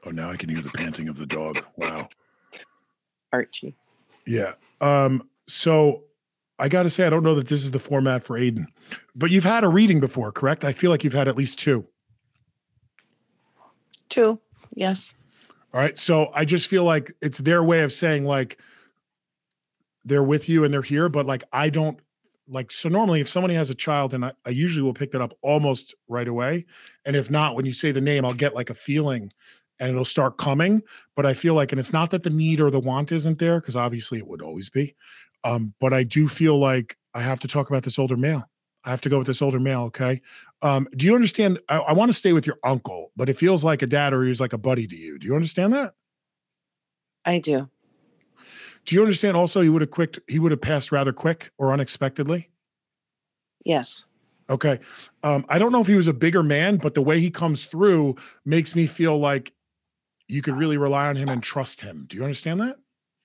Oh, 0.04 0.10
now 0.10 0.30
I 0.30 0.36
can 0.36 0.48
hear 0.48 0.62
the 0.62 0.70
panting 0.70 1.08
of 1.08 1.18
the 1.18 1.26
dog. 1.26 1.62
Wow. 1.76 2.08
Archie. 3.32 3.74
Yeah. 4.26 4.54
Um, 4.80 5.28
so 5.48 6.04
I 6.58 6.68
got 6.68 6.84
to 6.84 6.90
say, 6.90 7.06
I 7.06 7.10
don't 7.10 7.22
know 7.22 7.34
that 7.34 7.48
this 7.48 7.64
is 7.64 7.70
the 7.70 7.78
format 7.78 8.24
for 8.24 8.38
Aiden, 8.38 8.66
but 9.14 9.30
you've 9.30 9.44
had 9.44 9.64
a 9.64 9.68
reading 9.68 10.00
before, 10.00 10.32
correct? 10.32 10.64
I 10.64 10.72
feel 10.72 10.90
like 10.90 11.04
you've 11.04 11.12
had 11.12 11.28
at 11.28 11.36
least 11.36 11.58
two. 11.58 11.86
Two, 14.08 14.40
yes. 14.74 15.12
All 15.74 15.80
right. 15.80 15.98
So 15.98 16.30
I 16.32 16.44
just 16.44 16.68
feel 16.68 16.84
like 16.84 17.12
it's 17.20 17.38
their 17.38 17.62
way 17.62 17.82
of 17.82 17.92
saying, 17.92 18.24
like, 18.24 18.58
they're 20.04 20.22
with 20.22 20.48
you 20.48 20.62
and 20.62 20.72
they're 20.72 20.82
here, 20.82 21.08
but 21.08 21.26
like, 21.26 21.42
I 21.52 21.68
don't 21.68 21.98
like, 22.48 22.70
so 22.70 22.88
normally 22.88 23.20
if 23.20 23.28
somebody 23.28 23.54
has 23.54 23.70
a 23.70 23.74
child 23.74 24.14
and 24.14 24.24
I, 24.24 24.32
I 24.44 24.50
usually 24.50 24.82
will 24.82 24.94
pick 24.94 25.12
that 25.12 25.20
up 25.20 25.34
almost 25.42 25.94
right 26.08 26.28
away. 26.28 26.66
And 27.04 27.16
if 27.16 27.30
not, 27.30 27.54
when 27.54 27.66
you 27.66 27.72
say 27.72 27.92
the 27.92 28.00
name, 28.00 28.24
I'll 28.24 28.34
get 28.34 28.54
like 28.54 28.70
a 28.70 28.74
feeling 28.74 29.32
and 29.78 29.90
it'll 29.90 30.04
start 30.04 30.38
coming. 30.38 30.82
But 31.14 31.26
I 31.26 31.34
feel 31.34 31.54
like, 31.54 31.72
and 31.72 31.78
it's 31.78 31.92
not 31.92 32.10
that 32.10 32.22
the 32.22 32.30
need 32.30 32.60
or 32.60 32.70
the 32.70 32.80
want 32.80 33.12
isn't 33.12 33.38
there, 33.38 33.60
because 33.60 33.76
obviously 33.76 34.18
it 34.18 34.26
would 34.26 34.42
always 34.42 34.70
be. 34.70 34.94
Um, 35.44 35.74
but 35.80 35.92
I 35.92 36.02
do 36.02 36.28
feel 36.28 36.58
like 36.58 36.96
I 37.14 37.20
have 37.22 37.40
to 37.40 37.48
talk 37.48 37.68
about 37.68 37.82
this 37.82 37.98
older 37.98 38.16
male. 38.16 38.48
I 38.84 38.90
have 38.90 39.00
to 39.02 39.08
go 39.08 39.18
with 39.18 39.26
this 39.26 39.42
older 39.42 39.60
male. 39.60 39.82
Okay. 39.82 40.22
Um, 40.62 40.88
do 40.96 41.06
you 41.06 41.14
understand? 41.14 41.58
I, 41.68 41.78
I 41.78 41.92
want 41.92 42.08
to 42.10 42.16
stay 42.16 42.32
with 42.32 42.46
your 42.46 42.58
uncle, 42.64 43.10
but 43.16 43.28
it 43.28 43.36
feels 43.36 43.64
like 43.64 43.82
a 43.82 43.86
dad 43.86 44.12
or 44.12 44.24
he's 44.24 44.40
like 44.40 44.52
a 44.52 44.58
buddy 44.58 44.86
to 44.86 44.96
you. 44.96 45.18
Do 45.18 45.26
you 45.26 45.34
understand 45.34 45.72
that? 45.72 45.94
I 47.24 47.40
do. 47.40 47.68
Do 48.86 48.94
you 48.94 49.02
understand 49.02 49.36
also 49.36 49.60
he 49.60 49.68
would 49.68 49.82
have 49.82 49.90
quick 49.90 50.18
he 50.28 50.38
would 50.38 50.52
have 50.52 50.60
passed 50.60 50.90
rather 50.90 51.12
quick 51.12 51.50
or 51.58 51.72
unexpectedly? 51.72 52.48
Yes. 53.64 54.06
Okay. 54.48 54.78
Um, 55.24 55.44
I 55.48 55.58
don't 55.58 55.72
know 55.72 55.80
if 55.80 55.88
he 55.88 55.96
was 55.96 56.06
a 56.06 56.12
bigger 56.12 56.42
man, 56.42 56.76
but 56.76 56.94
the 56.94 57.02
way 57.02 57.20
he 57.20 57.30
comes 57.30 57.64
through 57.64 58.14
makes 58.44 58.76
me 58.76 58.86
feel 58.86 59.18
like 59.18 59.52
you 60.28 60.40
could 60.40 60.56
really 60.56 60.76
rely 60.76 61.08
on 61.08 61.16
him 61.16 61.28
and 61.28 61.42
trust 61.42 61.80
him. 61.80 62.06
Do 62.08 62.16
you 62.16 62.22
understand 62.22 62.60
that? 62.60 62.76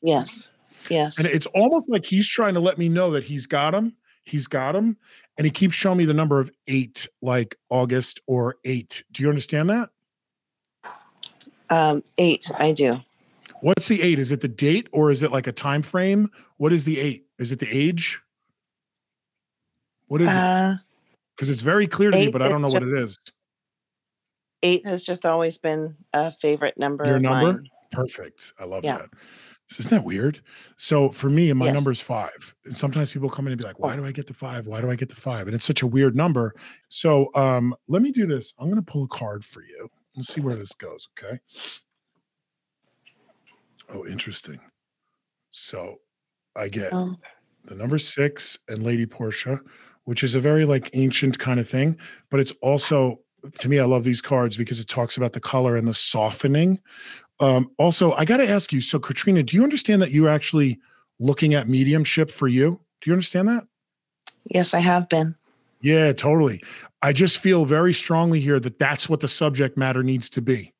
Yes. 0.01 0.49
Yes. 0.89 1.17
And 1.19 1.27
it's 1.27 1.45
almost 1.47 1.89
like 1.89 2.05
he's 2.05 2.27
trying 2.27 2.55
to 2.55 2.59
let 2.59 2.79
me 2.79 2.89
know 2.89 3.11
that 3.11 3.23
he's 3.23 3.45
got 3.45 3.75
him. 3.75 3.95
He's 4.23 4.47
got 4.47 4.75
him. 4.75 4.97
And 5.37 5.45
he 5.45 5.51
keeps 5.51 5.75
showing 5.75 5.97
me 5.97 6.05
the 6.05 6.13
number 6.13 6.39
of 6.39 6.51
eight, 6.67 7.07
like 7.21 7.55
August 7.69 8.19
or 8.25 8.57
eight. 8.65 9.03
Do 9.11 9.21
you 9.21 9.29
understand 9.29 9.69
that? 9.69 9.89
Um, 11.69 12.03
eight, 12.17 12.51
I 12.57 12.71
do. 12.71 12.99
What's 13.61 13.87
the 13.87 14.01
eight? 14.01 14.19
Is 14.19 14.31
it 14.31 14.41
the 14.41 14.47
date 14.47 14.87
or 14.91 15.11
is 15.11 15.23
it 15.23 15.31
like 15.31 15.47
a 15.47 15.51
time 15.51 15.81
frame? 15.81 16.29
What 16.57 16.73
is 16.73 16.83
the 16.83 16.99
eight? 16.99 17.25
Is 17.39 17.51
it 17.51 17.59
the 17.59 17.69
age? 17.69 18.19
What 20.07 20.21
is 20.21 20.27
uh, 20.27 20.75
it? 20.75 20.81
Because 21.35 21.49
it's 21.49 21.61
very 21.61 21.87
clear 21.87 22.11
to 22.11 22.17
me, 22.17 22.31
but 22.31 22.41
I 22.41 22.49
don't 22.49 22.61
know 22.61 22.67
just, 22.67 22.81
what 22.81 22.83
it 22.83 22.97
is. 22.97 23.17
Eight 24.63 24.85
has 24.85 25.03
just 25.03 25.25
always 25.25 25.57
been 25.57 25.95
a 26.13 26.31
favorite 26.33 26.77
number. 26.77 27.05
Your 27.05 27.19
number? 27.19 27.53
Mine. 27.53 27.69
Perfect. 27.91 28.53
I 28.59 28.65
love 28.65 28.83
yeah. 28.83 28.97
that. 28.97 29.09
Isn't 29.79 29.89
that 29.89 30.03
weird? 30.03 30.41
So 30.75 31.09
for 31.09 31.29
me, 31.29 31.51
my 31.53 31.65
yes. 31.65 31.73
number 31.73 31.91
is 31.91 32.01
five. 32.01 32.55
And 32.65 32.75
sometimes 32.75 33.11
people 33.11 33.29
come 33.29 33.47
in 33.47 33.53
and 33.53 33.59
be 33.59 33.65
like, 33.65 33.79
why 33.79 33.95
do 33.95 34.05
I 34.05 34.11
get 34.11 34.27
the 34.27 34.33
five? 34.33 34.67
Why 34.67 34.81
do 34.81 34.91
I 34.91 34.95
get 34.95 35.07
the 35.07 35.15
five? 35.15 35.47
And 35.47 35.55
it's 35.55 35.65
such 35.65 35.81
a 35.81 35.87
weird 35.87 36.15
number. 36.15 36.53
So 36.89 37.29
um, 37.35 37.73
let 37.87 38.01
me 38.01 38.11
do 38.11 38.25
this. 38.25 38.53
I'm 38.59 38.65
going 38.65 38.83
to 38.83 38.91
pull 38.91 39.05
a 39.05 39.07
card 39.07 39.45
for 39.45 39.61
you. 39.61 39.89
Let's 40.15 40.33
see 40.33 40.41
where 40.41 40.55
this 40.55 40.73
goes. 40.73 41.07
Okay. 41.17 41.39
Oh, 43.93 44.05
interesting. 44.05 44.59
So 45.51 45.99
I 46.55 46.69
get 46.69 46.93
Oh, 46.93 47.15
the 47.65 47.75
number 47.75 47.97
six 47.97 48.57
and 48.67 48.83
Lady 48.83 49.05
Portia, 49.05 49.59
which 50.05 50.23
is 50.23 50.35
a 50.35 50.39
very 50.39 50.65
like 50.65 50.89
ancient 50.93 51.37
kind 51.39 51.59
of 51.59 51.69
thing, 51.69 51.97
but 52.29 52.39
it's 52.39 52.53
also 52.61 53.19
to 53.59 53.69
me, 53.69 53.79
I 53.79 53.85
love 53.85 54.03
these 54.03 54.21
cards 54.21 54.57
because 54.57 54.79
it 54.79 54.87
talks 54.87 55.17
about 55.17 55.33
the 55.33 55.39
color 55.39 55.75
and 55.75 55.87
the 55.87 55.93
softening. 55.93 56.79
Um, 57.39 57.71
also, 57.77 58.11
I 58.13 58.25
got 58.25 58.37
to 58.37 58.47
ask 58.47 58.71
you. 58.71 58.81
So, 58.81 58.99
Katrina, 58.99 59.41
do 59.43 59.55
you 59.55 59.63
understand 59.63 60.01
that 60.01 60.11
you're 60.11 60.29
actually 60.29 60.79
looking 61.19 61.53
at 61.53 61.67
mediumship 61.67 62.29
for 62.29 62.47
you? 62.47 62.79
Do 63.01 63.09
you 63.09 63.13
understand 63.13 63.47
that? 63.47 63.65
yes, 64.45 64.73
I 64.73 64.79
have 64.79 65.09
been. 65.09 65.35
Yeah, 65.81 66.13
totally. 66.13 66.63
I 67.01 67.13
just 67.13 67.39
feel 67.39 67.65
very 67.65 67.93
strongly 67.93 68.39
here 68.39 68.59
that 68.59 68.77
that's 68.77 69.09
what 69.09 69.19
the 69.19 69.27
subject 69.27 69.77
matter 69.77 70.03
needs 70.03 70.29
to 70.31 70.41
be. 70.41 70.73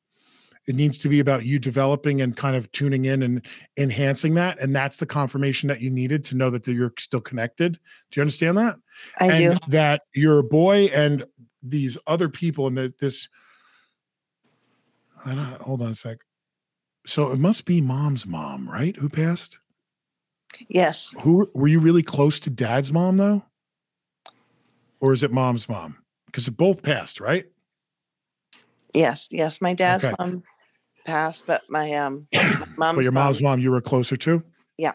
It 0.68 0.76
needs 0.76 0.96
to 0.98 1.08
be 1.08 1.18
about 1.18 1.44
you 1.44 1.58
developing 1.58 2.20
and 2.20 2.36
kind 2.36 2.54
of 2.54 2.70
tuning 2.70 3.06
in 3.06 3.22
and 3.24 3.44
enhancing 3.76 4.34
that. 4.34 4.60
And 4.60 4.74
that's 4.74 4.96
the 4.96 5.06
confirmation 5.06 5.68
that 5.68 5.80
you 5.80 5.90
needed 5.90 6.24
to 6.26 6.36
know 6.36 6.50
that 6.50 6.66
you're 6.68 6.92
still 6.98 7.20
connected. 7.20 7.72
Do 8.10 8.20
you 8.20 8.22
understand 8.22 8.58
that? 8.58 8.76
I 9.18 9.26
and 9.26 9.60
do. 9.60 9.70
that 9.70 10.02
your 10.14 10.42
boy 10.42 10.86
and 10.86 11.24
these 11.62 11.98
other 12.06 12.28
people 12.28 12.68
and 12.68 12.76
the, 12.76 12.94
this. 13.00 13.28
I 15.24 15.34
don't, 15.34 15.60
hold 15.60 15.82
on 15.82 15.90
a 15.90 15.94
sec. 15.94 16.18
So 17.06 17.32
it 17.32 17.38
must 17.38 17.64
be 17.64 17.80
mom's 17.80 18.26
mom, 18.26 18.68
right? 18.68 18.94
Who 18.96 19.08
passed? 19.08 19.58
Yes. 20.68 21.12
Who 21.20 21.50
were 21.54 21.68
you 21.68 21.80
really 21.80 22.02
close 22.02 22.38
to 22.40 22.50
dad's 22.50 22.92
mom 22.92 23.16
though? 23.16 23.42
Or 25.00 25.12
is 25.12 25.24
it 25.24 25.32
mom's 25.32 25.68
mom? 25.68 25.96
Because 26.26 26.46
it 26.46 26.56
both 26.56 26.82
passed, 26.82 27.18
right? 27.18 27.46
Yes. 28.94 29.28
Yes. 29.30 29.60
My 29.60 29.74
dad's 29.74 30.04
Okay. 30.04 30.14
mom 30.18 30.44
passed, 31.04 31.46
but 31.46 31.62
my 31.68 31.92
um 31.94 32.26
my 32.32 32.66
mom's 32.76 32.96
but 32.96 33.02
your 33.02 33.12
mom's 33.12 33.40
mom, 33.40 33.52
mom 33.52 33.60
you 33.60 33.70
were 33.70 33.80
closer 33.80 34.16
to? 34.16 34.42
Yeah. 34.78 34.92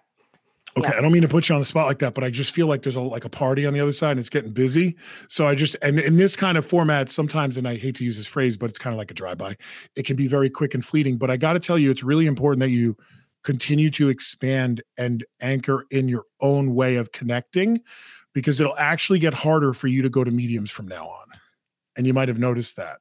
Okay. 0.78 0.90
Yeah. 0.90 0.98
I 0.98 1.02
don't 1.02 1.12
mean 1.12 1.24
to 1.24 1.28
put 1.28 1.50
you 1.50 1.56
on 1.56 1.62
the 1.62 1.66
spot 1.66 1.88
like 1.88 2.00
that, 2.00 2.14
but 2.14 2.24
I 2.24 2.30
just 2.30 2.54
feel 2.54 2.68
like 2.68 2.84
there's 2.84 2.96
a 2.96 3.02
like 3.02 3.26
a 3.26 3.30
party 3.30 3.66
on 3.66 3.74
the 3.74 3.80
other 3.80 3.92
side 3.92 4.12
and 4.12 4.20
it's 4.20 4.30
getting 4.30 4.52
busy. 4.52 4.96
So 5.28 5.48
I 5.48 5.56
just 5.56 5.76
and 5.82 6.00
in 6.00 6.18
this 6.18 6.36
kind 6.36 6.58
of 6.58 6.66
format, 6.66 7.10
sometimes, 7.10 7.58
and 7.58 7.68
I 7.68 7.78
hate 7.78 7.96
to 7.96 8.04
use 8.04 8.18
this 8.18 8.28
phrase, 8.28 8.58
but 8.58 8.70
it's 8.70 8.80
kind 8.80 8.94
of 8.94 8.98
like 8.98 9.12
a 9.12 9.16
drive-by. 9.16 9.58
It 9.96 10.06
can 10.06 10.16
be 10.16 10.28
very 10.28 10.50
quick 10.50 10.74
and 10.74 10.86
fleeting. 10.86 11.18
But 11.18 11.32
I 11.32 11.38
gotta 11.38 11.60
tell 11.60 11.78
you, 11.78 11.90
it's 11.90 12.04
really 12.04 12.28
important 12.28 12.60
that 12.60 12.70
you 12.70 12.96
continue 13.44 13.90
to 13.92 14.10
expand 14.10 14.82
and 14.98 15.26
anchor 15.42 15.86
in 15.90 16.10
your 16.10 16.26
own 16.42 16.76
way 16.76 16.96
of 16.96 17.12
connecting 17.12 17.82
because 18.34 18.60
it'll 18.60 18.78
actually 18.78 19.20
get 19.20 19.34
harder 19.34 19.74
for 19.74 19.88
you 19.88 20.02
to 20.02 20.10
go 20.10 20.24
to 20.24 20.32
mediums 20.32 20.70
from 20.70 20.88
now 20.88 21.08
on. 21.08 21.28
And 21.96 22.06
you 22.06 22.14
might 22.14 22.28
have 22.28 22.38
noticed 22.38 22.76
that. 22.76 22.98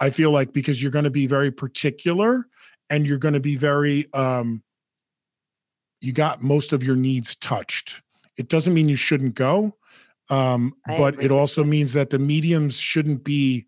I 0.00 0.10
feel 0.10 0.30
like 0.30 0.52
because 0.52 0.82
you're 0.82 0.90
going 0.90 1.04
to 1.04 1.10
be 1.10 1.26
very 1.26 1.50
particular 1.50 2.46
and 2.90 3.06
you're 3.06 3.18
going 3.18 3.34
to 3.34 3.40
be 3.40 3.56
very 3.56 4.12
um 4.12 4.62
you 6.00 6.12
got 6.12 6.42
most 6.42 6.72
of 6.72 6.82
your 6.82 6.96
needs 6.96 7.34
touched. 7.36 8.02
It 8.36 8.48
doesn't 8.48 8.74
mean 8.74 8.88
you 8.88 8.96
shouldn't 8.96 9.34
go. 9.34 9.76
Um 10.30 10.74
I 10.86 10.98
but 10.98 11.22
it 11.22 11.30
also 11.30 11.62
you. 11.62 11.70
means 11.70 11.92
that 11.92 12.10
the 12.10 12.18
mediums 12.18 12.76
shouldn't 12.76 13.24
be 13.24 13.66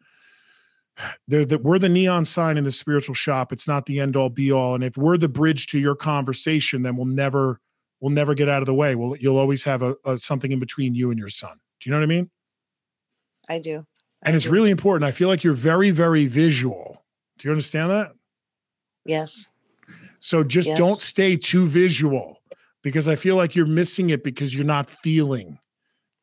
they're 1.29 1.45
the, 1.45 1.59
we're 1.59 1.79
the 1.79 1.89
neon 1.89 2.25
sign 2.25 2.57
in 2.57 2.65
the 2.65 2.73
spiritual 2.73 3.15
shop. 3.15 3.53
It's 3.53 3.69
not 3.69 3.87
the 3.87 4.01
end 4.01 4.17
all 4.17 4.31
be 4.31 4.51
all. 4.51 4.75
And 4.75 4.83
if 4.83 4.97
we're 4.97 5.19
the 5.19 5.29
bridge 5.29 5.67
to 5.69 5.79
your 5.79 5.95
conversation, 5.95 6.83
then 6.83 6.97
we'll 6.97 7.07
never 7.07 7.61
we'll 8.01 8.11
never 8.11 8.35
get 8.35 8.49
out 8.49 8.63
of 8.63 8.67
the 8.67 8.75
way. 8.75 8.95
Well, 8.95 9.17
you'll 9.19 9.39
always 9.39 9.65
have 9.65 9.83
a, 9.83 9.97
a 10.05 10.19
something 10.19 10.53
in 10.53 10.59
between 10.59 10.95
you 10.95 11.11
and 11.11 11.19
your 11.19 11.29
son. 11.29 11.59
Do 11.81 11.89
you 11.89 11.93
know 11.93 11.99
what 11.99 12.05
I 12.05 12.07
mean? 12.07 12.31
I 13.49 13.59
do. 13.59 13.87
And 14.23 14.35
it's 14.35 14.47
really 14.47 14.71
important. 14.71 15.07
I 15.07 15.13
feel 15.13 15.29
like 15.29 15.45
you're 15.45 15.53
very, 15.53 15.91
very 15.91 16.27
visual. 16.27 17.05
Do 17.39 17.49
you 17.49 17.53
understand 17.53 17.91
that? 17.91 18.13
yes. 19.05 19.47
So 20.19 20.43
just 20.43 20.69
don't 20.77 21.01
stay 21.01 21.37
too 21.37 21.67
visual 21.67 22.41
because 22.83 23.07
I 23.07 23.15
feel 23.17 23.37
like 23.37 23.55
you're 23.55 23.67
missing 23.67 24.11
it 24.11 24.25
because 24.25 24.55
you're 24.55 24.65
not 24.65 24.91
feeling 24.91 25.59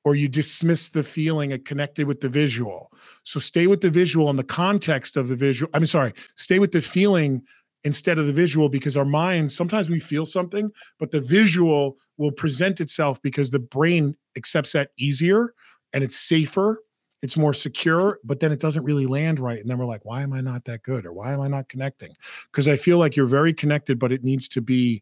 or 0.03 0.15
you 0.15 0.27
dismiss 0.27 0.89
the 0.89 1.03
feeling 1.03 1.53
and 1.53 1.63
connected 1.63 2.07
with 2.07 2.19
the 2.19 2.29
visual. 2.29 2.91
So 3.23 3.39
stay 3.39 3.67
with 3.67 3.81
the 3.81 3.89
visual 3.89 4.29
and 4.29 4.37
the 4.37 4.43
context 4.43 5.15
of 5.15 5.29
the 5.29 5.35
visual. 5.35 5.69
I'm 5.73 5.85
sorry, 5.85 6.13
stay 6.35 6.59
with 6.59 6.71
the 6.71 6.81
feeling 6.81 7.43
instead 7.85 8.17
of 8.17 8.27
the 8.27 8.33
visual 8.33 8.69
because 8.69 8.97
our 8.97 9.05
minds 9.05 9.55
sometimes 9.55 9.89
we 9.89 9.99
feel 9.99 10.25
something, 10.25 10.71
but 10.99 11.11
the 11.11 11.21
visual 11.21 11.97
will 12.17 12.31
present 12.31 12.81
itself 12.81 13.21
because 13.21 13.49
the 13.49 13.59
brain 13.59 14.15
accepts 14.35 14.73
that 14.73 14.89
easier 14.97 15.53
and 15.93 16.03
it's 16.03 16.17
safer, 16.17 16.81
it's 17.23 17.37
more 17.37 17.53
secure, 17.53 18.19
but 18.25 18.41
then 18.41 18.51
it 18.51 18.59
doesn't 18.59 18.83
really 18.83 19.05
land 19.05 19.39
right. 19.39 19.59
And 19.59 19.69
then 19.69 19.77
we're 19.77 19.85
like, 19.85 20.03
why 20.03 20.23
am 20.23 20.33
I 20.33 20.41
not 20.41 20.65
that 20.65 20.83
good? 20.83 21.05
Or 21.05 21.13
why 21.13 21.31
am 21.31 21.39
I 21.39 21.47
not 21.47 21.69
connecting? 21.69 22.11
Because 22.51 22.67
I 22.67 22.75
feel 22.75 22.97
like 22.97 23.15
you're 23.15 23.25
very 23.25 23.53
connected, 23.53 23.97
but 23.97 24.11
it 24.11 24.25
needs 24.25 24.49
to 24.49 24.61
be 24.61 25.01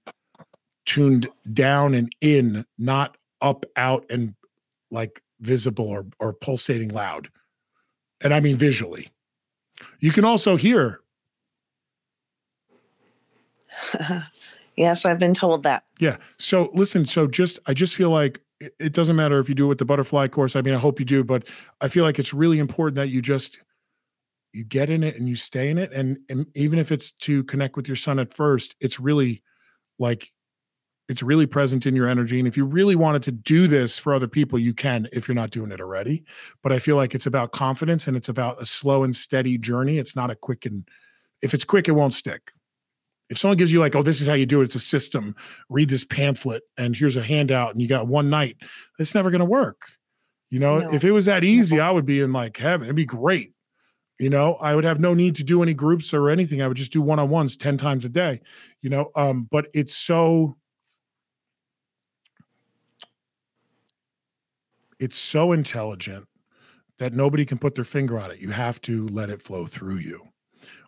tuned 0.85 1.27
down 1.51 1.95
and 1.95 2.15
in, 2.21 2.63
not 2.77 3.17
up, 3.41 3.65
out, 3.75 4.05
and 4.11 4.35
like 4.91 5.23
visible 5.39 5.89
or 5.89 6.05
or 6.19 6.31
pulsating 6.31 6.89
loud. 6.89 7.27
And 8.21 8.35
I 8.35 8.39
mean 8.39 8.55
visually. 8.55 9.09
You 9.99 10.11
can 10.11 10.23
also 10.23 10.57
hear. 10.57 11.01
yes, 14.77 15.05
I've 15.05 15.17
been 15.17 15.33
told 15.33 15.63
that. 15.63 15.85
Yeah. 15.99 16.17
So 16.37 16.69
listen, 16.75 17.07
so 17.07 17.25
just 17.25 17.57
I 17.65 17.73
just 17.73 17.95
feel 17.95 18.11
like 18.11 18.41
it, 18.79 18.93
doesn't 18.93 19.15
matter 19.15 19.39
if 19.39 19.49
you 19.49 19.55
do 19.55 19.65
it 19.65 19.69
with 19.69 19.77
the 19.77 19.85
butterfly 19.85 20.27
course. 20.27 20.55
I 20.55 20.61
mean, 20.61 20.73
I 20.73 20.77
hope 20.77 20.99
you 20.99 21.05
do, 21.05 21.23
but 21.23 21.43
I 21.79 21.87
feel 21.87 22.03
like 22.03 22.19
it's 22.19 22.33
really 22.33 22.59
important 22.59 22.95
that 22.95 23.09
you 23.09 23.21
just 23.21 23.61
you 24.53 24.63
get 24.63 24.89
in 24.89 25.03
it 25.03 25.15
and 25.15 25.29
you 25.29 25.35
stay 25.35 25.69
in 25.69 25.77
it. 25.77 25.93
And, 25.93 26.17
and 26.29 26.45
even 26.55 26.77
if 26.77 26.91
it's 26.91 27.11
to 27.11 27.43
connect 27.45 27.77
with 27.77 27.87
your 27.87 27.95
son 27.95 28.19
at 28.19 28.33
first, 28.33 28.75
it's 28.81 28.99
really 28.99 29.43
like 29.97 30.29
it's 31.07 31.23
really 31.23 31.45
present 31.45 31.85
in 31.85 31.95
your 31.95 32.07
energy. 32.07 32.39
And 32.39 32.47
if 32.47 32.55
you 32.55 32.65
really 32.65 32.95
wanted 32.95 33.23
to 33.23 33.31
do 33.31 33.67
this 33.67 33.99
for 33.99 34.13
other 34.13 34.27
people, 34.27 34.57
you 34.57 34.73
can 34.73 35.07
if 35.11 35.27
you're 35.27 35.35
not 35.35 35.51
doing 35.51 35.71
it 35.71 35.81
already. 35.81 36.23
But 36.63 36.71
I 36.71 36.79
feel 36.79 36.95
like 36.95 37.13
it's 37.15 37.25
about 37.25 37.51
confidence 37.51 38.07
and 38.07 38.15
it's 38.15 38.29
about 38.29 38.61
a 38.61 38.65
slow 38.65 39.03
and 39.03 39.15
steady 39.15 39.57
journey. 39.57 39.97
It's 39.97 40.15
not 40.15 40.31
a 40.31 40.35
quick 40.35 40.65
and 40.65 40.87
if 41.41 41.53
it's 41.53 41.65
quick, 41.65 41.87
it 41.87 41.93
won't 41.93 42.13
stick. 42.13 42.51
If 43.31 43.39
someone 43.39 43.57
gives 43.57 43.71
you 43.71 43.79
like, 43.79 43.95
oh, 43.95 44.03
this 44.03 44.19
is 44.19 44.27
how 44.27 44.33
you 44.33 44.45
do 44.45 44.59
it, 44.59 44.65
it's 44.65 44.75
a 44.75 44.79
system. 44.79 45.35
Read 45.69 45.87
this 45.89 46.03
pamphlet 46.03 46.63
and 46.77 46.93
here's 46.93 47.15
a 47.15 47.23
handout, 47.23 47.71
and 47.71 47.81
you 47.81 47.87
got 47.87 48.07
one 48.07 48.29
night. 48.29 48.57
It's 48.99 49.15
never 49.15 49.31
going 49.31 49.39
to 49.39 49.45
work. 49.45 49.83
You 50.49 50.59
know, 50.59 50.79
No. 50.79 50.93
if 50.93 51.05
it 51.05 51.11
was 51.13 51.25
that 51.27 51.45
easy, 51.45 51.79
I 51.79 51.91
would 51.91 52.05
be 52.05 52.19
in 52.19 52.33
like 52.33 52.57
heaven. 52.57 52.87
It'd 52.87 52.95
be 52.97 53.05
great. 53.05 53.53
You 54.19 54.29
know, 54.29 54.55
I 54.55 54.75
would 54.75 54.83
have 54.83 54.99
no 54.99 55.13
need 55.13 55.35
to 55.37 55.43
do 55.45 55.63
any 55.63 55.73
groups 55.73 56.13
or 56.13 56.29
anything. 56.29 56.61
I 56.61 56.67
would 56.67 56.75
just 56.75 56.91
do 56.91 57.01
one 57.01 57.19
on 57.19 57.29
ones 57.29 57.55
10 57.55 57.77
times 57.77 58.03
a 58.03 58.09
day, 58.09 58.41
you 58.81 58.89
know. 58.89 59.09
Um, 59.15 59.47
but 59.49 59.67
it's 59.73 59.95
so, 59.95 60.57
it's 64.99 65.17
so 65.17 65.53
intelligent 65.53 66.27
that 66.99 67.13
nobody 67.13 67.45
can 67.45 67.57
put 67.57 67.75
their 67.75 67.85
finger 67.85 68.19
on 68.19 68.29
it. 68.29 68.39
You 68.39 68.49
have 68.49 68.81
to 68.81 69.07
let 69.07 69.29
it 69.29 69.41
flow 69.41 69.65
through 69.65 69.97
you. 69.97 70.30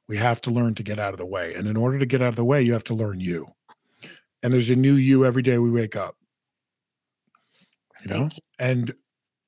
We 0.08 0.18
have 0.18 0.42
to 0.42 0.52
learn 0.52 0.76
to 0.76 0.84
get 0.84 1.00
out 1.00 1.14
of 1.14 1.18
the 1.18 1.26
way. 1.26 1.54
And 1.54 1.68
in 1.68 1.78
order 1.78 1.98
to 2.00 2.06
get 2.06 2.22
out 2.22 2.30
of 2.30 2.36
the 2.36 2.44
way, 2.44 2.62
you 2.62 2.74
have 2.74 2.84
to 2.86 2.94
learn 2.94 3.20
you. 3.20 3.48
And 4.42 4.54
there's 4.54 4.70
a 4.70 4.76
new 4.76 4.96
you 4.96 5.26
every 5.26 5.42
day 5.42 5.58
we 5.58 5.72
wake 5.72 5.96
up. 5.96 6.18
You 8.04 8.14
know? 8.14 8.24
You. 8.24 8.30
and 8.60 8.94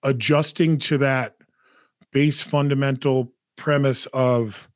adjusting 0.03 0.77
to 0.77 0.97
that 0.99 1.35
base 2.13 2.41
fundamental 2.41 3.33
premise 3.57 4.05
of 4.07 4.69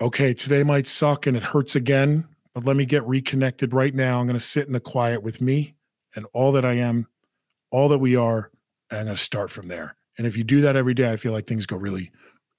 okay 0.00 0.34
today 0.34 0.62
might 0.62 0.86
suck 0.86 1.26
and 1.26 1.36
it 1.36 1.42
hurts 1.42 1.74
again 1.74 2.26
but 2.54 2.64
let 2.64 2.76
me 2.76 2.84
get 2.84 3.06
reconnected 3.06 3.72
right 3.72 3.94
now 3.94 4.20
i'm 4.20 4.26
going 4.26 4.38
to 4.38 4.44
sit 4.44 4.66
in 4.66 4.72
the 4.72 4.80
quiet 4.80 5.22
with 5.22 5.40
me 5.40 5.74
and 6.14 6.26
all 6.32 6.52
that 6.52 6.64
i 6.64 6.74
am 6.74 7.06
all 7.70 7.88
that 7.88 7.98
we 7.98 8.14
are 8.16 8.50
and 8.90 9.00
i'm 9.00 9.04
going 9.06 9.16
to 9.16 9.22
start 9.22 9.50
from 9.50 9.68
there 9.68 9.96
and 10.18 10.26
if 10.26 10.36
you 10.36 10.44
do 10.44 10.60
that 10.60 10.76
every 10.76 10.94
day 10.94 11.10
i 11.10 11.16
feel 11.16 11.32
like 11.32 11.46
things 11.46 11.66
go 11.66 11.76
really 11.76 12.10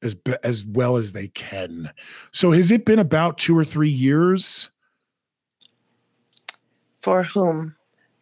as 0.04 0.16
as 0.44 0.66
well 0.66 0.98
as 0.98 1.12
they 1.12 1.28
can 1.30 1.90
so 2.32 2.52
has 2.52 2.72
it 2.72 2.86
been 2.86 3.00
about 3.00 3.38
two 3.38 3.58
or 3.58 3.66
three 3.66 3.90
years 3.90 4.70
For 7.00 7.24
whom? 7.24 7.76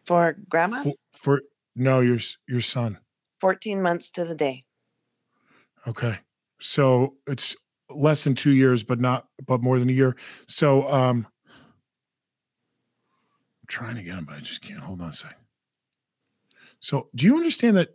For 0.04 0.36
grandma? 0.48 0.82
for, 0.82 0.94
for 1.12 1.42
no 1.76 2.00
your 2.00 2.18
your 2.48 2.60
son 2.60 2.98
14 3.42 3.82
months 3.82 4.08
to 4.12 4.24
the 4.24 4.36
day. 4.36 4.64
Okay. 5.88 6.16
So 6.60 7.16
it's 7.26 7.56
less 7.90 8.22
than 8.22 8.36
two 8.36 8.52
years, 8.52 8.84
but 8.84 9.00
not, 9.00 9.26
but 9.48 9.60
more 9.60 9.80
than 9.80 9.88
a 9.88 9.92
year. 9.92 10.16
So, 10.46 10.88
um, 10.88 11.26
I'm 13.60 13.66
trying 13.66 13.96
to 13.96 14.02
get 14.04 14.14
him, 14.14 14.26
but 14.26 14.36
I 14.36 14.38
just 14.38 14.62
can't. 14.62 14.78
Hold 14.78 15.00
on 15.00 15.08
a 15.08 15.12
second. 15.12 15.38
So, 16.78 17.08
do 17.16 17.26
you 17.26 17.36
understand 17.36 17.76
that? 17.78 17.88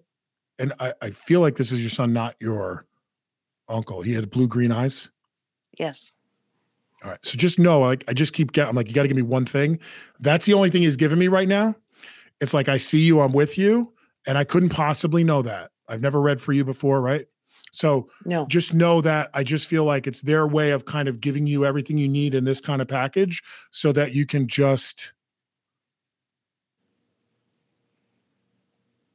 And 0.60 0.74
I, 0.82 0.94
I 1.02 1.12
feel 1.12 1.40
like 1.40 1.56
this 1.56 1.72
is 1.72 1.80
your 1.80 1.92
son, 1.92 2.12
not 2.12 2.36
your 2.42 2.86
uncle. 3.70 4.02
He 4.02 4.14
had 4.14 4.30
blue 4.30 4.48
green 4.48 4.72
eyes. 4.72 5.10
Yes. 5.78 6.12
All 7.04 7.12
right. 7.12 7.20
So 7.24 7.38
just 7.38 7.60
know, 7.60 7.80
like, 7.82 8.04
I 8.08 8.14
just 8.14 8.34
keep 8.34 8.52
getting, 8.54 8.70
I'm 8.70 8.76
like, 8.76 8.88
you 8.88 8.94
got 8.94 9.04
to 9.04 9.08
give 9.08 9.18
me 9.18 9.24
one 9.24 9.46
thing. 9.46 9.80
That's 10.20 10.46
the 10.46 10.54
only 10.54 10.70
thing 10.70 10.82
he's 10.82 10.96
giving 10.96 11.20
me 11.20 11.28
right 11.28 11.48
now. 11.48 11.76
It's 12.42 12.54
like, 12.54 12.70
I 12.70 12.78
see 12.78 13.00
you, 13.00 13.20
I'm 13.20 13.34
with 13.34 13.58
you. 13.58 13.94
And 14.26 14.38
I 14.38 14.44
couldn't 14.44 14.70
possibly 14.70 15.24
know 15.24 15.42
that. 15.44 15.72
I've 15.88 16.02
never 16.02 16.20
read 16.20 16.42
for 16.42 16.54
you 16.54 16.66
before, 16.66 17.02
right? 17.02 17.26
So 17.72 18.10
No. 18.26 18.46
just 18.48 18.74
know 18.74 19.02
that 19.02 19.30
I 19.34 19.44
just 19.44 19.68
feel 19.68 19.84
like 19.84 20.08
it's 20.08 20.22
their 20.22 20.48
way 20.48 20.72
of 20.72 20.86
kind 20.86 21.08
of 21.08 21.22
giving 21.22 21.46
you 21.48 21.66
everything 21.66 21.98
you 21.98 22.08
need 22.08 22.34
in 22.34 22.44
this 22.46 22.60
kind 22.60 22.82
of 22.82 22.88
package 22.88 23.44
so 23.72 23.92
that 23.92 24.14
you 24.14 24.26
can 24.26 24.48
just 24.48 25.14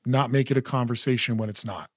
not 0.04 0.30
make 0.30 0.50
it 0.50 0.56
a 0.56 0.62
conversation 0.62 1.36
when 1.36 1.48
it's 1.48 1.64
not. 1.64 1.90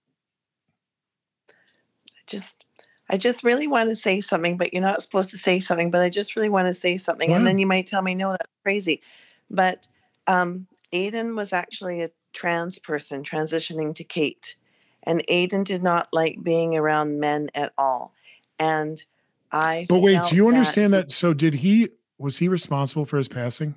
Just 2.28 2.66
I 3.10 3.18
just 3.18 3.44
really 3.44 3.68
want 3.68 3.90
to 3.90 3.96
say 3.96 4.20
something, 4.20 4.58
but 4.58 4.74
you're 4.74 4.82
not 4.82 5.04
supposed 5.04 5.30
to 5.30 5.38
say 5.38 5.60
something, 5.60 5.92
but 5.92 6.02
I 6.02 6.10
just 6.10 6.36
really 6.36 6.50
want 6.50 6.68
to 6.68 6.74
say 6.74 6.98
something. 6.98 7.32
And 7.32 7.46
then 7.46 7.60
you 7.60 7.68
might 7.68 7.86
tell 7.86 8.02
me, 8.02 8.16
no, 8.16 8.32
that's 8.32 8.50
crazy. 8.64 9.02
But 9.50 9.88
um, 10.26 10.66
Aiden 10.92 11.36
was 11.36 11.54
actually 11.54 12.02
a 12.02 12.10
trans 12.34 12.80
person 12.80 13.24
transitioning 13.24 13.94
to 13.96 14.04
Kate. 14.04 14.56
And 15.04 15.24
Aiden 15.30 15.64
did 15.64 15.84
not 15.84 16.08
like 16.12 16.42
being 16.42 16.76
around 16.76 17.20
men 17.20 17.52
at 17.54 17.74
all. 17.78 18.14
And 18.58 19.04
I 19.52 19.86
But 19.88 20.00
wait, 20.00 20.20
do 20.28 20.36
you 20.36 20.48
understand 20.48 20.94
that? 20.94 21.12
So 21.12 21.32
did 21.34 21.54
he, 21.54 21.90
was 22.18 22.40
he 22.40 22.48
responsible 22.48 23.06
for 23.06 23.18
his 23.18 23.28
passing? 23.28 23.76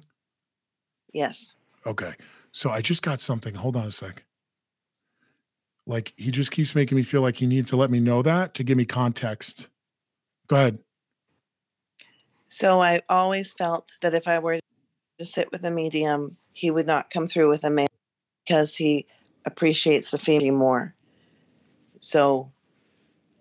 Yes. 1.12 1.54
Okay. 1.84 2.14
So 2.52 2.70
I 2.70 2.80
just 2.80 3.02
got 3.02 3.20
something. 3.20 3.54
Hold 3.54 3.76
on 3.76 3.84
a 3.84 3.90
sec. 3.90 4.24
Like 5.88 6.12
he 6.16 6.30
just 6.30 6.50
keeps 6.50 6.74
making 6.74 6.96
me 6.96 7.02
feel 7.02 7.22
like 7.22 7.36
he 7.36 7.46
needs 7.46 7.70
to 7.70 7.76
let 7.76 7.90
me 7.90 7.98
know 7.98 8.22
that 8.22 8.52
to 8.54 8.62
give 8.62 8.76
me 8.76 8.84
context. 8.84 9.70
Go 10.46 10.56
ahead. 10.56 10.78
So 12.50 12.80
I 12.80 13.00
always 13.08 13.54
felt 13.54 13.90
that 14.02 14.14
if 14.14 14.28
I 14.28 14.38
were 14.38 14.60
to 15.18 15.24
sit 15.24 15.50
with 15.50 15.64
a 15.64 15.70
medium, 15.70 16.36
he 16.52 16.70
would 16.70 16.86
not 16.86 17.08
come 17.10 17.26
through 17.26 17.48
with 17.48 17.64
a 17.64 17.70
man 17.70 17.88
because 18.44 18.76
he 18.76 19.06
appreciates 19.46 20.10
the 20.10 20.18
female 20.18 20.54
more. 20.54 20.94
So 22.00 22.52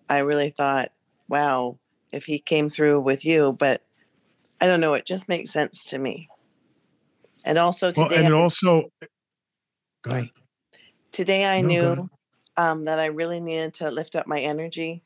I 0.09 0.19
really 0.19 0.49
thought, 0.49 0.93
wow, 1.27 1.77
if 2.13 2.23
he 2.25 2.39
came 2.39 2.69
through 2.69 3.01
with 3.01 3.25
you, 3.25 3.57
but 3.59 3.83
I 4.61 4.67
don't 4.67 4.79
know, 4.79 4.93
it 4.93 5.05
just 5.05 5.27
makes 5.27 5.51
sense 5.51 5.85
to 5.87 5.97
me. 5.99 6.29
And 7.43 7.57
also 7.57 7.91
Well, 7.91 8.07
today, 8.07 8.19
and 8.19 8.27
it 8.27 8.33
I- 8.33 8.37
also, 8.39 8.89
go 10.03 10.11
ahead. 10.11 10.29
Today 11.11 11.45
I 11.45 11.61
No, 11.61 11.67
knew 11.67 12.09
um, 12.57 12.85
that 12.85 12.99
I 12.99 13.07
really 13.07 13.39
needed 13.39 13.75
to 13.75 13.91
lift 13.91 14.15
up 14.15 14.27
my 14.27 14.39
energy. 14.39 15.03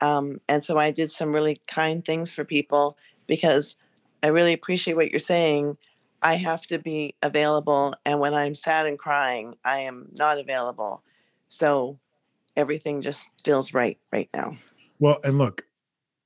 Um, 0.00 0.40
and 0.48 0.64
so 0.64 0.78
I 0.78 0.90
did 0.90 1.12
some 1.12 1.32
really 1.32 1.60
kind 1.68 2.04
things 2.04 2.32
for 2.32 2.44
people 2.44 2.98
because 3.26 3.76
I 4.22 4.28
really 4.28 4.52
appreciate 4.52 4.94
what 4.94 5.10
you're 5.10 5.20
saying. 5.20 5.78
I 6.22 6.34
have 6.34 6.66
to 6.68 6.78
be 6.78 7.14
available. 7.22 7.94
And 8.04 8.20
when 8.20 8.34
I'm 8.34 8.54
sad 8.54 8.86
and 8.86 8.98
crying, 8.98 9.54
I 9.64 9.80
am 9.80 10.08
not 10.12 10.38
available. 10.38 11.02
So 11.48 11.98
everything 12.56 13.00
just 13.00 13.28
feels 13.44 13.72
right 13.72 13.98
right 14.12 14.28
now. 14.34 14.56
Well, 14.98 15.18
and 15.24 15.38
look, 15.38 15.64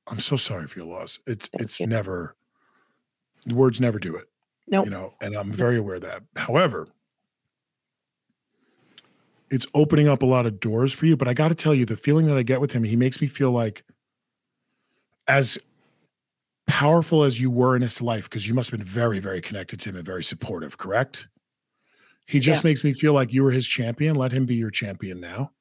I'm 0.07 0.21
so 0.21 0.37
sorry 0.37 0.67
for 0.67 0.79
your 0.81 0.89
loss. 0.89 1.19
It's 1.27 1.49
Thank 1.49 1.63
it's 1.63 1.81
you. 1.81 1.87
never 1.87 2.37
words 3.47 3.81
never 3.81 3.99
do 3.99 4.17
it. 4.17 4.29
Nope. 4.69 4.87
You 4.87 4.91
know, 4.91 5.15
and 5.21 5.35
I'm 5.35 5.53
very 5.53 5.77
aware 5.77 5.97
of 5.97 6.03
that. 6.03 6.23
However, 6.37 6.89
it's 9.51 9.67
opening 9.75 10.09
up 10.09 10.23
a 10.23 10.27
lot 10.27 10.47
of 10.47 10.61
doors 10.61 10.93
for 10.93 11.07
you. 11.07 11.17
But 11.17 11.29
I 11.29 11.35
got 11.35 11.49
to 11.49 11.55
tell 11.55 11.75
you, 11.75 11.85
the 11.85 11.97
feeling 11.97 12.27
that 12.27 12.37
I 12.37 12.43
get 12.43 12.61
with 12.61 12.73
him, 12.73 12.85
he 12.85 12.97
makes 12.97 13.21
me 13.21 13.27
feel 13.27 13.51
like 13.51 13.85
as 15.29 15.59
powerful 16.67 17.23
as 17.23 17.41
you 17.41 17.51
were 17.51 17.77
in 17.77 17.83
his 17.83 18.03
life, 18.03 18.29
because 18.29 18.47
you 18.47 18.55
must 18.55 18.71
have 18.71 18.79
been 18.79 18.87
very, 18.87 19.21
very 19.21 19.41
connected 19.41 19.81
to 19.81 19.91
him 19.91 19.97
and 19.97 20.05
very 20.05 20.25
supportive, 20.25 20.79
correct? 20.79 21.29
He 22.27 22.41
just 22.41 22.65
makes 22.65 22.83
me 22.83 22.93
feel 22.93 23.13
like 23.13 23.33
you 23.33 23.45
were 23.45 23.53
his 23.53 23.69
champion. 23.69 24.17
Let 24.17 24.33
him 24.33 24.47
be 24.47 24.57
your 24.57 24.73
champion 24.73 25.21
now. 25.21 25.53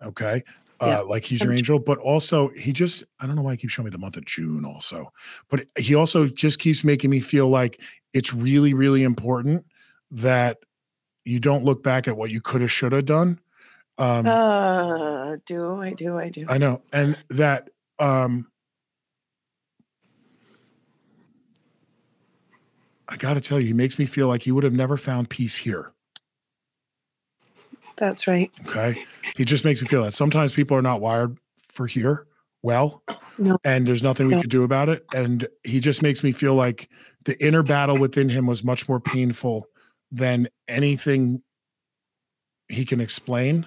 Okay. 0.00 0.44
Yeah. 0.80 1.00
Uh, 1.00 1.04
like 1.06 1.24
he's 1.24 1.42
your 1.42 1.52
angel, 1.52 1.78
but 1.78 1.98
also 1.98 2.48
he 2.48 2.72
just, 2.72 3.02
I 3.18 3.26
don't 3.26 3.34
know 3.34 3.42
why 3.42 3.52
he 3.52 3.56
keeps 3.56 3.72
showing 3.72 3.86
me 3.86 3.90
the 3.90 3.98
month 3.98 4.16
of 4.16 4.24
June 4.24 4.64
also, 4.64 5.12
but 5.48 5.64
he 5.78 5.94
also 5.94 6.26
just 6.26 6.58
keeps 6.58 6.84
making 6.84 7.10
me 7.10 7.20
feel 7.20 7.48
like 7.48 7.80
it's 8.12 8.32
really, 8.32 8.74
really 8.74 9.02
important 9.02 9.64
that 10.10 10.58
you 11.24 11.40
don't 11.40 11.64
look 11.64 11.82
back 11.82 12.08
at 12.08 12.16
what 12.16 12.30
you 12.30 12.40
could 12.40 12.60
have, 12.60 12.70
should 12.70 12.92
have 12.92 13.06
done. 13.06 13.40
Um, 13.98 14.26
Uh, 14.26 15.36
do 15.46 15.74
I 15.80 15.92
do 15.94 16.16
I 16.16 16.28
do? 16.28 16.46
I 16.48 16.58
know. 16.58 16.82
And 16.92 17.18
that 17.30 17.70
um 17.98 18.46
I 23.08 23.16
got 23.16 23.34
to 23.34 23.40
tell 23.40 23.60
you, 23.60 23.66
he 23.66 23.72
makes 23.72 23.98
me 23.98 24.06
feel 24.06 24.28
like 24.28 24.42
he 24.42 24.50
would 24.50 24.64
have 24.64 24.72
never 24.72 24.96
found 24.96 25.28
peace 25.28 25.56
here. 25.56 25.92
That's 27.96 28.26
right. 28.26 28.50
Okay. 28.66 29.04
He 29.36 29.44
just 29.44 29.64
makes 29.64 29.80
me 29.80 29.86
feel 29.88 30.02
that 30.04 30.14
sometimes 30.14 30.52
people 30.52 30.76
are 30.76 30.82
not 30.82 31.00
wired 31.00 31.38
for 31.72 31.86
here 31.86 32.26
well. 32.62 33.02
No. 33.38 33.58
And 33.64 33.86
there's 33.86 34.02
nothing 34.02 34.26
we 34.26 34.34
No. 34.34 34.40
could 34.40 34.50
do 34.50 34.62
about 34.62 34.88
it. 34.88 35.04
And 35.14 35.46
he 35.64 35.80
just 35.80 36.02
makes 36.02 36.24
me 36.24 36.32
feel 36.32 36.54
like 36.54 36.88
the 37.24 37.42
inner 37.44 37.62
battle 37.62 37.98
within 37.98 38.28
him 38.28 38.46
was 38.46 38.64
much 38.64 38.88
more 38.88 39.00
painful 39.00 39.66
than 40.14 40.48
anything 40.68 41.42
he 42.68 42.84
can 42.84 43.00
explain. 43.00 43.66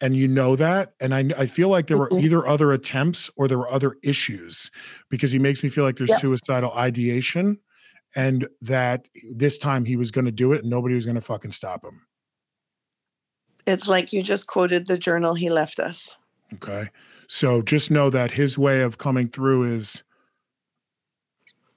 And 0.00 0.14
you 0.14 0.28
know 0.28 0.56
that. 0.56 0.92
And 1.00 1.14
I, 1.14 1.30
I 1.38 1.46
feel 1.46 1.68
like 1.68 1.86
there 1.86 1.96
were 1.96 2.10
Mhm. 2.10 2.22
either 2.22 2.46
other 2.46 2.72
attempts 2.72 3.30
or 3.36 3.48
there 3.48 3.56
were 3.56 3.70
other 3.70 3.96
issues 4.02 4.70
because 5.08 5.32
he 5.32 5.38
makes 5.38 5.62
me 5.62 5.70
feel 5.70 5.84
like 5.84 5.96
there's 5.96 6.10
Yep. 6.10 6.20
suicidal 6.20 6.72
ideation 6.72 7.58
and 8.14 8.46
that 8.60 9.06
this 9.32 9.58
time 9.58 9.84
he 9.84 9.96
was 9.96 10.10
going 10.10 10.24
to 10.26 10.32
do 10.32 10.52
it 10.52 10.62
and 10.62 10.70
nobody 10.70 10.94
was 10.94 11.06
going 11.06 11.14
to 11.14 11.20
fucking 11.22 11.52
stop 11.52 11.84
him. 11.84 12.02
It's 13.66 13.88
like 13.88 14.12
you 14.12 14.22
just 14.22 14.46
quoted 14.46 14.86
the 14.86 14.98
journal 14.98 15.34
he 15.34 15.48
left 15.50 15.80
us. 15.80 16.16
Okay. 16.54 16.90
So 17.28 17.62
just 17.62 17.90
know 17.90 18.10
that 18.10 18.30
his 18.32 18.58
way 18.58 18.82
of 18.82 18.98
coming 18.98 19.28
through 19.28 19.64
is 19.64 20.02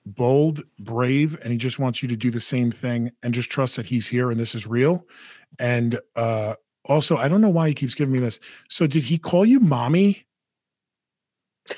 bold, 0.05 0.63
brave, 0.79 1.37
and 1.41 1.51
he 1.51 1.57
just 1.57 1.79
wants 1.79 2.01
you 2.01 2.09
to 2.09 2.15
do 2.15 2.31
the 2.31 2.39
same 2.39 2.71
thing 2.71 3.11
and 3.23 3.33
just 3.33 3.49
trust 3.49 3.75
that 3.75 3.85
he's 3.85 4.07
here 4.07 4.31
and 4.31 4.39
this 4.39 4.55
is 4.55 4.65
real. 4.67 5.05
And 5.59 5.99
uh 6.15 6.55
also, 6.85 7.17
I 7.17 7.27
don't 7.27 7.41
know 7.41 7.49
why 7.49 7.67
he 7.67 7.75
keeps 7.75 7.93
giving 7.93 8.13
me 8.13 8.19
this. 8.19 8.39
So 8.69 8.87
did 8.87 9.03
he 9.03 9.17
call 9.17 9.45
you 9.45 9.59
mommy? 9.59 10.25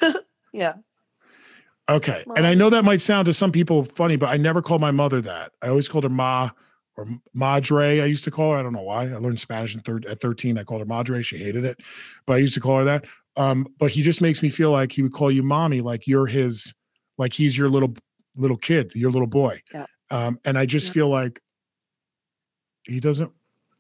Yeah. 0.53 0.73
Okay. 1.89 2.23
And 2.35 2.45
I 2.45 2.53
know 2.53 2.69
that 2.69 2.85
might 2.85 3.01
sound 3.01 3.25
to 3.25 3.33
some 3.33 3.51
people 3.51 3.83
funny, 3.83 4.15
but 4.15 4.29
I 4.29 4.37
never 4.37 4.61
called 4.61 4.81
my 4.81 4.91
mother 4.91 5.21
that. 5.21 5.53
I 5.61 5.67
always 5.67 5.89
called 5.89 6.03
her 6.03 6.09
ma 6.09 6.49
or 6.95 7.07
madre. 7.33 8.01
I 8.01 8.05
used 8.05 8.23
to 8.25 8.31
call 8.31 8.51
her. 8.51 8.57
I 8.57 8.63
don't 8.63 8.73
know 8.73 8.81
why. 8.81 9.03
I 9.03 9.15
learned 9.15 9.39
Spanish 9.39 9.75
in 9.75 9.81
third 9.81 10.05
at 10.05 10.21
13. 10.21 10.57
I 10.57 10.63
called 10.63 10.81
her 10.81 10.85
madre. 10.85 11.21
She 11.21 11.37
hated 11.37 11.65
it, 11.65 11.79
but 12.25 12.33
I 12.33 12.37
used 12.37 12.53
to 12.53 12.59
call 12.59 12.79
her 12.79 12.83
that. 12.85 13.05
Um, 13.37 13.67
but 13.79 13.91
he 13.91 14.01
just 14.01 14.21
makes 14.21 14.43
me 14.43 14.49
feel 14.49 14.71
like 14.71 14.91
he 14.91 15.01
would 15.01 15.13
call 15.13 15.31
you 15.31 15.43
mommy, 15.43 15.81
like 15.81 16.05
you're 16.05 16.27
his, 16.27 16.73
like 17.17 17.33
he's 17.33 17.57
your 17.57 17.69
little 17.69 17.93
little 18.35 18.57
kid, 18.57 18.91
your 18.95 19.11
little 19.11 19.27
boy. 19.27 19.61
Yeah. 19.73 19.85
Um, 20.09 20.39
and 20.45 20.57
I 20.57 20.65
just 20.65 20.87
Yeah. 20.87 20.93
feel 20.93 21.09
like 21.09 21.41
he 22.83 22.99
doesn't 22.99 23.31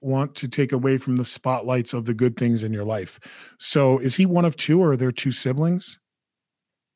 want 0.01 0.35
to 0.35 0.47
take 0.47 0.71
away 0.71 0.97
from 0.97 1.15
the 1.17 1.25
spotlights 1.25 1.93
of 1.93 2.05
the 2.05 2.13
good 2.13 2.35
things 2.37 2.63
in 2.63 2.73
your 2.73 2.83
life. 2.85 3.19
So 3.59 3.99
is 3.99 4.15
he 4.15 4.25
one 4.25 4.45
of 4.45 4.55
two 4.57 4.81
or 4.81 4.93
are 4.93 4.97
there 4.97 5.11
two 5.11 5.31
siblings? 5.31 5.99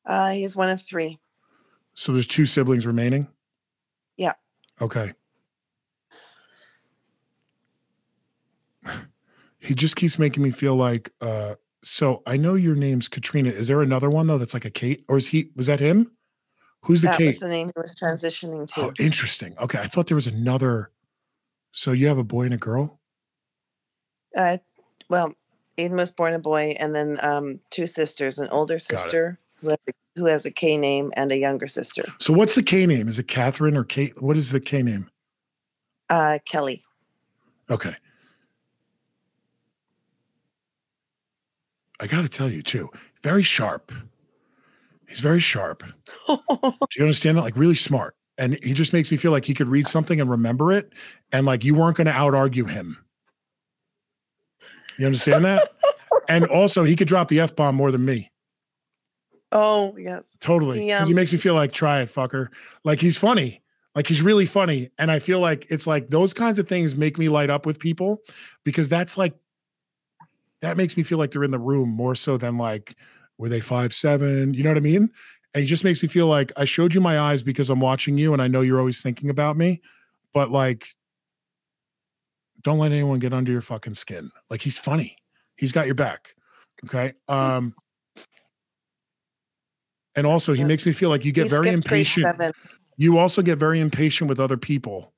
Uh, 0.04 0.30
he's 0.32 0.56
one 0.56 0.68
of 0.70 0.80
three. 0.82 1.18
So 1.94 2.12
there's 2.12 2.26
two 2.26 2.46
siblings 2.46 2.86
remaining? 2.86 3.28
Yeah. 4.16 4.34
Okay. 4.80 5.12
He 9.58 9.74
just 9.74 9.96
keeps 9.96 10.18
making 10.18 10.42
me 10.42 10.50
feel 10.50 10.76
like 10.76 11.12
uh 11.20 11.56
so 11.82 12.22
I 12.26 12.36
know 12.36 12.54
your 12.54 12.74
name's 12.74 13.08
Katrina. 13.08 13.50
Is 13.50 13.68
there 13.68 13.80
another 13.82 14.10
one 14.10 14.26
though 14.26 14.38
that's 14.38 14.54
like 14.54 14.64
a 14.64 14.70
Kate? 14.70 15.04
Or 15.08 15.16
is 15.16 15.28
he 15.28 15.50
was 15.56 15.66
that 15.68 15.80
him? 15.80 16.10
Who's 16.86 17.02
the 17.02 17.08
that 17.08 17.20
was 17.20 17.38
the 17.40 17.48
name 17.48 17.72
he 17.74 17.80
was 17.80 17.96
transitioning 17.96 18.72
to. 18.74 18.80
Oh, 18.80 18.92
interesting. 19.00 19.56
Okay. 19.58 19.80
I 19.80 19.86
thought 19.86 20.06
there 20.06 20.14
was 20.14 20.28
another. 20.28 20.90
So 21.72 21.90
you 21.90 22.06
have 22.06 22.18
a 22.18 22.24
boy 22.24 22.44
and 22.44 22.54
a 22.54 22.58
girl? 22.58 23.00
Uh, 24.36 24.58
well, 25.10 25.34
Aiden 25.78 25.96
was 25.96 26.10
born 26.12 26.32
a 26.32 26.38
boy, 26.38 26.76
and 26.78 26.94
then 26.94 27.18
um, 27.22 27.58
two 27.70 27.86
sisters, 27.86 28.38
an 28.38 28.48
older 28.48 28.78
sister 28.78 29.38
who 29.60 29.68
has, 29.70 29.78
a, 29.88 29.92
who 30.14 30.26
has 30.26 30.46
a 30.46 30.50
K 30.50 30.76
name 30.76 31.12
and 31.16 31.32
a 31.32 31.36
younger 31.36 31.66
sister, 31.66 32.04
So 32.18 32.32
what's 32.32 32.54
the 32.54 32.62
K 32.62 32.86
name? 32.86 33.08
Is 33.08 33.18
it 33.18 33.26
Catherine 33.26 33.76
or 33.76 33.84
Kate? 33.84 34.22
What 34.22 34.36
is 34.36 34.50
the 34.50 34.60
K 34.60 34.82
name? 34.82 35.10
uh, 36.08 36.38
Kelly. 36.44 36.82
Okay. 37.68 37.96
I 41.98 42.06
got 42.06 42.22
to 42.22 42.28
tell 42.28 42.50
you 42.50 42.62
too, 42.62 42.90
very 43.22 43.42
sharp. 43.42 43.90
He's 45.08 45.20
very 45.20 45.40
sharp. 45.40 45.82
Do 46.28 46.38
you 46.96 47.02
understand 47.02 47.38
that? 47.38 47.42
Like 47.42 47.56
really 47.56 47.74
smart. 47.74 48.16
And 48.38 48.58
he 48.62 48.74
just 48.74 48.92
makes 48.92 49.10
me 49.10 49.16
feel 49.16 49.32
like 49.32 49.44
he 49.44 49.54
could 49.54 49.68
read 49.68 49.86
something 49.86 50.20
and 50.20 50.28
remember 50.28 50.72
it. 50.72 50.92
And 51.32 51.46
like 51.46 51.64
you 51.64 51.74
weren't 51.74 51.96
going 51.96 52.06
to 52.06 52.12
out 52.12 52.34
argue 52.34 52.64
him. 52.64 52.98
You 54.98 55.06
understand 55.06 55.44
that? 55.44 55.68
and 56.28 56.44
also 56.46 56.84
he 56.84 56.96
could 56.96 57.08
drop 57.08 57.28
the 57.28 57.40
F 57.40 57.54
bomb 57.56 57.74
more 57.74 57.92
than 57.92 58.04
me. 58.04 58.30
oh 59.52 59.96
yes, 59.96 60.36
Totally. 60.40 60.80
He, 60.80 60.86
Because 60.86 61.08
he 61.08 61.14
um, 61.14 61.16
makes 61.16 61.32
me 61.32 61.38
feel 61.38 61.54
like 61.54 61.72
try 61.72 62.00
it, 62.00 62.12
fucker. 62.12 62.48
Like 62.84 63.00
he's 63.00 63.16
funny. 63.16 63.62
Like 63.94 64.06
he's 64.06 64.20
really 64.20 64.44
funny. 64.44 64.90
And 64.98 65.10
I 65.10 65.18
feel 65.18 65.40
like 65.40 65.66
it's 65.70 65.86
like 65.86 66.08
those 66.08 66.34
kinds 66.34 66.58
of 66.58 66.68
things 66.68 66.94
make 66.94 67.16
me 67.18 67.30
light 67.30 67.48
up 67.48 67.64
with 67.64 67.78
people 67.78 68.20
because 68.64 68.90
that's 68.90 69.16
like 69.16 69.34
that 70.60 70.76
makes 70.76 70.96
me 70.96 71.02
feel 71.02 71.16
like 71.16 71.30
they're 71.30 71.44
in 71.44 71.50
the 71.50 71.58
room 71.58 71.88
more 71.88 72.14
so 72.14 72.36
than 72.36 72.58
like 72.58 72.96
were 73.38 73.48
they 73.48 73.60
five 73.60 73.94
seven? 73.94 74.54
You 74.54 74.62
know 74.62 74.70
what 74.70 74.78
I 74.78 74.80
mean? 74.80 75.10
And 75.54 75.62
it 75.64 75.66
just 75.66 75.84
makes 75.84 76.02
me 76.02 76.08
feel 76.08 76.26
like 76.26 76.52
I 76.56 76.64
showed 76.64 76.94
you 76.94 77.00
my 77.00 77.18
eyes 77.18 77.42
because 77.42 77.70
I'm 77.70 77.80
watching 77.80 78.18
you 78.18 78.32
and 78.32 78.42
I 78.42 78.48
know 78.48 78.60
you're 78.60 78.78
always 78.78 79.00
thinking 79.00 79.30
about 79.30 79.56
me, 79.56 79.80
but 80.34 80.50
like 80.50 80.86
don't 82.62 82.78
let 82.78 82.92
anyone 82.92 83.18
get 83.20 83.32
under 83.32 83.52
your 83.52 83.62
fucking 83.62 83.94
skin. 83.94 84.30
Like 84.50 84.60
he's 84.60 84.78
funny. 84.78 85.16
He's 85.56 85.72
got 85.72 85.86
your 85.86 85.94
back. 85.94 86.34
Okay. 86.84 87.14
Um 87.28 87.74
and 90.14 90.26
also 90.26 90.52
he 90.52 90.64
makes 90.64 90.84
me 90.84 90.92
feel 90.92 91.10
like 91.10 91.24
you 91.24 91.32
get 91.32 91.48
very 91.48 91.70
impatient. 91.70 92.26
You 92.96 93.18
also 93.18 93.42
get 93.42 93.58
very 93.58 93.80
impatient 93.80 94.28
with 94.28 94.40
other 94.40 94.56
people 94.56 95.12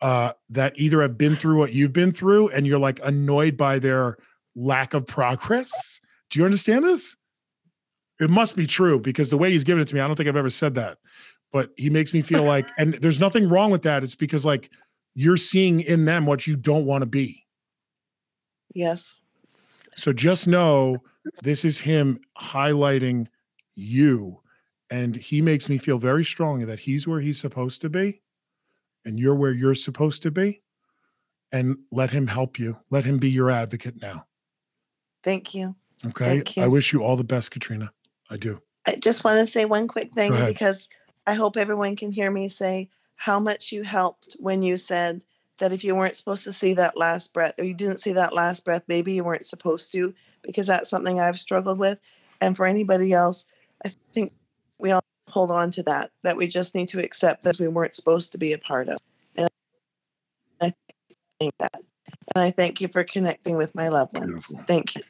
uh 0.00 0.32
that 0.50 0.72
either 0.76 1.02
have 1.02 1.16
been 1.18 1.34
through 1.34 1.58
what 1.58 1.72
you've 1.72 1.92
been 1.92 2.12
through 2.12 2.48
and 2.48 2.66
you're 2.66 2.78
like 2.78 3.00
annoyed 3.04 3.56
by 3.56 3.78
their 3.78 4.16
lack 4.54 4.92
of 4.92 5.06
progress. 5.06 6.00
Do 6.30 6.38
you 6.38 6.44
understand 6.44 6.84
this? 6.84 7.16
It 8.20 8.30
must 8.30 8.56
be 8.56 8.66
true 8.66 8.98
because 8.98 9.30
the 9.30 9.38
way 9.38 9.52
he's 9.52 9.64
given 9.64 9.80
it 9.80 9.88
to 9.88 9.94
me, 9.94 10.00
I 10.00 10.06
don't 10.06 10.16
think 10.16 10.28
I've 10.28 10.36
ever 10.36 10.50
said 10.50 10.74
that. 10.74 10.98
But 11.52 11.70
he 11.76 11.88
makes 11.88 12.12
me 12.12 12.20
feel 12.20 12.42
like, 12.42 12.66
and 12.76 12.94
there's 12.94 13.20
nothing 13.20 13.48
wrong 13.48 13.70
with 13.70 13.82
that. 13.82 14.02
It's 14.02 14.14
because 14.14 14.44
like 14.44 14.70
you're 15.14 15.36
seeing 15.36 15.80
in 15.80 16.04
them 16.04 16.26
what 16.26 16.46
you 16.46 16.56
don't 16.56 16.84
want 16.84 17.02
to 17.02 17.06
be. 17.06 17.44
Yes. 18.74 19.18
So 19.96 20.12
just 20.12 20.46
know 20.46 20.98
this 21.42 21.64
is 21.64 21.78
him 21.78 22.20
highlighting 22.38 23.26
you. 23.74 24.40
And 24.90 25.16
he 25.16 25.42
makes 25.42 25.68
me 25.68 25.78
feel 25.78 25.98
very 25.98 26.24
strongly 26.24 26.64
that 26.66 26.80
he's 26.80 27.06
where 27.06 27.20
he's 27.20 27.40
supposed 27.40 27.80
to 27.82 27.88
be 27.88 28.22
and 29.04 29.18
you're 29.18 29.34
where 29.34 29.52
you're 29.52 29.74
supposed 29.74 30.22
to 30.22 30.30
be. 30.30 30.62
And 31.50 31.78
let 31.90 32.10
him 32.10 32.26
help 32.26 32.58
you. 32.58 32.76
Let 32.90 33.06
him 33.06 33.16
be 33.16 33.30
your 33.30 33.50
advocate 33.50 34.02
now. 34.02 34.26
Thank 35.24 35.54
you. 35.54 35.74
Okay. 36.04 36.26
Thank 36.26 36.56
you. 36.58 36.62
I 36.62 36.66
wish 36.66 36.92
you 36.92 37.02
all 37.02 37.16
the 37.16 37.24
best, 37.24 37.50
Katrina. 37.50 37.90
I 38.30 38.36
do. 38.36 38.60
I 38.86 38.96
just 38.96 39.24
want 39.24 39.46
to 39.46 39.52
say 39.52 39.64
one 39.64 39.88
quick 39.88 40.12
thing 40.12 40.32
because 40.46 40.88
I 41.26 41.34
hope 41.34 41.56
everyone 41.56 41.96
can 41.96 42.10
hear 42.10 42.30
me 42.30 42.48
say 42.48 42.88
how 43.16 43.38
much 43.40 43.72
you 43.72 43.82
helped 43.82 44.36
when 44.38 44.62
you 44.62 44.76
said 44.76 45.24
that 45.58 45.72
if 45.72 45.82
you 45.82 45.94
weren't 45.94 46.14
supposed 46.14 46.44
to 46.44 46.52
see 46.52 46.74
that 46.74 46.96
last 46.96 47.32
breath 47.32 47.54
or 47.58 47.64
you 47.64 47.74
didn't 47.74 48.00
see 48.00 48.12
that 48.12 48.32
last 48.32 48.64
breath, 48.64 48.84
maybe 48.86 49.12
you 49.12 49.24
weren't 49.24 49.44
supposed 49.44 49.92
to, 49.92 50.14
because 50.42 50.68
that's 50.68 50.88
something 50.88 51.20
I've 51.20 51.38
struggled 51.38 51.78
with. 51.78 52.00
And 52.40 52.56
for 52.56 52.64
anybody 52.64 53.12
else, 53.12 53.44
I 53.84 53.90
think 54.12 54.32
we 54.78 54.92
all 54.92 55.02
hold 55.28 55.50
on 55.50 55.70
to 55.72 55.82
that, 55.82 56.10
that 56.22 56.36
we 56.36 56.46
just 56.46 56.74
need 56.74 56.88
to 56.88 57.00
accept 57.00 57.42
that 57.42 57.58
we 57.58 57.68
weren't 57.68 57.94
supposed 57.94 58.32
to 58.32 58.38
be 58.38 58.52
a 58.52 58.58
part 58.58 58.88
of. 58.88 58.98
And 59.36 59.48
I 60.60 60.72
think 61.40 61.54
that. 61.58 61.74
And 62.34 62.44
I 62.44 62.50
thank 62.52 62.80
you 62.80 62.88
for 62.88 63.04
connecting 63.04 63.56
with 63.56 63.74
my 63.74 63.88
loved 63.88 64.16
ones. 64.16 64.46
Beautiful. 64.46 64.64
Thank 64.66 64.94
you. 64.94 65.02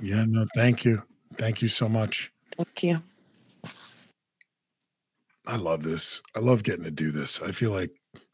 Yeah, 0.00 0.24
no, 0.28 0.46
thank 0.54 0.84
you. 0.84 1.02
Thank 1.36 1.62
you 1.62 1.68
so 1.68 1.88
much. 1.88 2.32
Thank 2.56 2.82
you. 2.82 3.02
I 5.46 5.56
love 5.56 5.82
this. 5.82 6.20
I 6.34 6.40
love 6.40 6.62
getting 6.62 6.84
to 6.84 6.90
do 6.90 7.10
this. 7.10 7.40
I 7.42 7.52
feel 7.52 7.70
like 7.70 7.90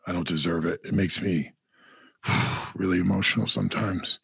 I 0.06 0.12
don't 0.12 0.26
deserve 0.26 0.66
it. 0.66 0.80
It 0.84 0.94
makes 0.94 1.22
me 1.22 1.52
really 2.74 2.98
emotional 2.98 3.46
sometimes. 3.46 4.18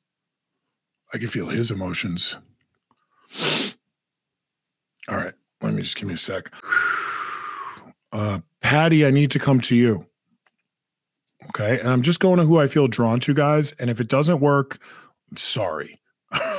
I 1.13 1.19
can 1.19 1.29
feel 1.29 1.47
his 1.47 1.71
emotions. 1.71 2.37
All 5.09 5.17
right. 5.17 5.35
Let 5.63 5.75
me 5.75 5.83
just 5.83 5.97
give 5.97 6.09
me 6.09 6.15
a 6.15 6.19
sec. 6.19 6.51
Uh, 8.13 8.41
Patty, 8.61 9.07
I 9.07 9.13
need 9.13 9.31
to 9.31 9.39
come 9.39 9.61
to 9.61 9.77
you. 9.77 10.05
Okay. 11.51 11.79
And 11.79 11.89
I'm 11.89 12.03
just 12.03 12.19
going 12.19 12.39
to 12.39 12.45
who 12.45 12.59
I 12.59 12.67
feel 12.67 12.89
drawn 12.89 13.21
to, 13.21 13.33
guys. 13.33 13.71
And 13.79 13.89
if 13.89 14.01
it 14.01 14.09
doesn't 14.09 14.41
work, 14.41 14.79
I'm 15.31 15.37
sorry. 15.37 16.00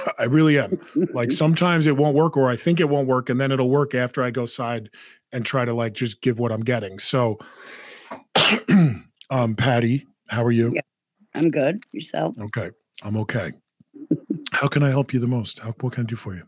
I 0.20 0.24
really 0.26 0.58
am. 0.58 0.80
Like 1.14 1.32
sometimes 1.44 1.88
it 1.88 1.98
won't 1.98 2.16
work, 2.16 2.38
or 2.38 2.50
I 2.50 2.56
think 2.56 2.80
it 2.80 2.90
won't 2.90 3.08
work, 3.08 3.30
and 3.30 3.40
then 3.40 3.52
it'll 3.52 3.70
work 3.70 3.96
after 3.96 4.24
I 4.24 4.32
go 4.32 4.46
side 4.46 4.90
and 5.32 5.46
try 5.46 5.66
to 5.66 5.74
like 5.74 5.94
just 5.94 6.22
give 6.22 6.40
what 6.40 6.52
I'm 6.52 6.62
getting. 6.62 7.00
So, 7.00 7.38
um, 9.30 9.56
Patty, 9.56 10.08
how 10.28 10.44
are 10.44 10.52
you? 10.52 10.74
Yeah. 10.76 10.82
I'm 11.36 11.50
good. 11.50 11.80
Yourself? 11.92 12.36
Okay, 12.42 12.72
I'm 13.04 13.18
okay. 13.22 13.54
How 14.52 14.68
can 14.68 14.84
I 14.84 14.90
help 14.90 15.14
you 15.14 15.20
the 15.20 15.28
most? 15.28 15.60
How 15.60 15.74
what 15.80 15.94
can 15.94 16.04
I 16.04 16.08
do 16.08 16.16
for 16.16 16.36
you? 16.36 16.44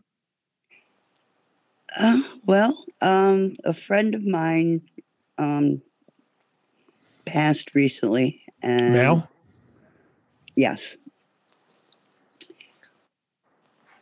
Uh, 1.98 2.22
well, 2.44 2.84
um, 3.02 3.54
a 3.64 3.72
friend 3.72 4.14
of 4.14 4.26
mine 4.26 4.82
um, 5.38 5.80
passed 7.24 7.74
recently, 7.74 8.42
and 8.62 8.92
Male? 8.92 9.28
yes, 10.56 10.96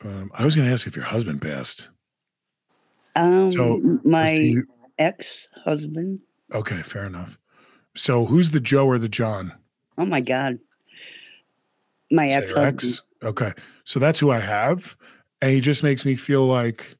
Um, 0.04 0.30
I 0.34 0.44
was 0.44 0.54
going 0.56 0.66
to 0.66 0.72
ask 0.72 0.86
if 0.86 0.96
your 0.96 1.04
husband 1.04 1.40
passed. 1.42 1.88
um, 3.16 3.52
So, 3.52 3.98
my 4.04 4.30
he- 4.30 4.58
ex-husband. 4.98 6.20
okay, 6.52 6.82
fair 6.82 7.04
enough. 7.04 7.38
So, 7.96 8.24
who's 8.24 8.50
the 8.50 8.60
Joe 8.60 8.86
or 8.86 8.98
the 8.98 9.08
John? 9.08 9.52
Oh 9.98 10.04
my 10.06 10.20
God, 10.20 10.58
my 12.10 12.28
ex-husband. 12.28 12.74
ex? 12.74 13.02
Okay, 13.22 13.52
so 13.84 14.00
that's 14.00 14.18
who 14.18 14.30
I 14.30 14.40
have, 14.40 14.96
and 15.40 15.50
he 15.52 15.60
just 15.60 15.82
makes 15.82 16.04
me 16.04 16.16
feel 16.16 16.46
like. 16.46 16.96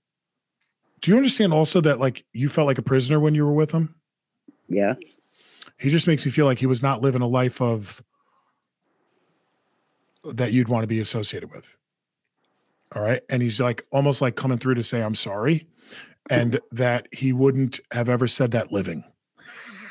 Do 1.00 1.10
you 1.10 1.16
understand 1.16 1.52
also 1.52 1.80
that 1.80 1.98
like 1.98 2.24
you 2.32 2.48
felt 2.48 2.68
like 2.68 2.78
a 2.78 2.82
prisoner 2.82 3.18
when 3.18 3.34
you 3.34 3.44
were 3.44 3.52
with 3.52 3.72
him? 3.72 3.92
Yes, 4.68 4.96
he 5.78 5.90
just 5.90 6.06
makes 6.06 6.24
me 6.24 6.30
feel 6.30 6.46
like 6.46 6.60
he 6.60 6.66
was 6.66 6.80
not 6.82 7.00
living 7.00 7.22
a 7.22 7.26
life 7.26 7.60
of 7.60 8.00
that 10.24 10.52
you'd 10.52 10.68
want 10.68 10.84
to 10.84 10.86
be 10.86 11.00
associated 11.00 11.50
with. 11.50 11.76
All 12.94 13.02
right. 13.02 13.22
And 13.28 13.42
he's 13.42 13.60
like 13.60 13.84
almost 13.90 14.20
like 14.20 14.36
coming 14.36 14.58
through 14.58 14.74
to 14.74 14.82
say, 14.82 15.02
I'm 15.02 15.14
sorry. 15.14 15.66
And 16.30 16.60
that 16.72 17.08
he 17.12 17.32
wouldn't 17.32 17.80
have 17.92 18.08
ever 18.08 18.28
said 18.28 18.50
that 18.52 18.70
living. 18.72 19.04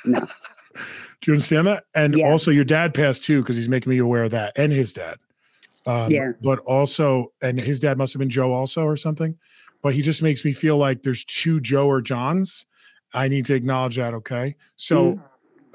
No. 0.06 0.20
Do 0.20 1.30
you 1.30 1.34
understand 1.34 1.68
that? 1.68 1.84
And 1.94 2.18
Yeah. 2.18 2.28
also 2.30 2.52
your 2.52 2.64
dad 2.64 2.94
passed 2.94 3.24
too, 3.24 3.42
because 3.42 3.56
he's 3.56 3.70
making 3.70 3.92
me 3.92 4.00
aware 4.00 4.24
of 4.24 4.32
that 4.32 4.54
and 4.56 4.72
his 4.72 4.94
dad. 4.94 5.18
Um, 5.86 6.10
Yeah. 6.12 6.32
But 6.42 6.60
also, 6.60 7.34
and 7.42 7.60
his 7.60 7.80
dad 7.80 7.98
must 7.98 8.14
have 8.14 8.20
been 8.20 8.30
Joe 8.30 8.54
also 8.54 8.84
or 8.84 8.98
something. 8.98 9.38
But 9.84 9.94
he 9.96 10.02
just 10.02 10.22
makes 10.22 10.46
me 10.46 10.54
feel 10.54 10.78
like 10.78 11.04
there's 11.04 11.26
two 11.26 11.60
Joe 11.60 11.88
or 11.88 12.02
Johns. 12.02 12.66
I 13.14 13.28
need 13.28 13.46
to 13.48 13.56
acknowledge 13.56 13.98
that. 13.98 14.14
Okay. 14.14 14.56
So 14.78 15.14
Mm. 15.16 15.24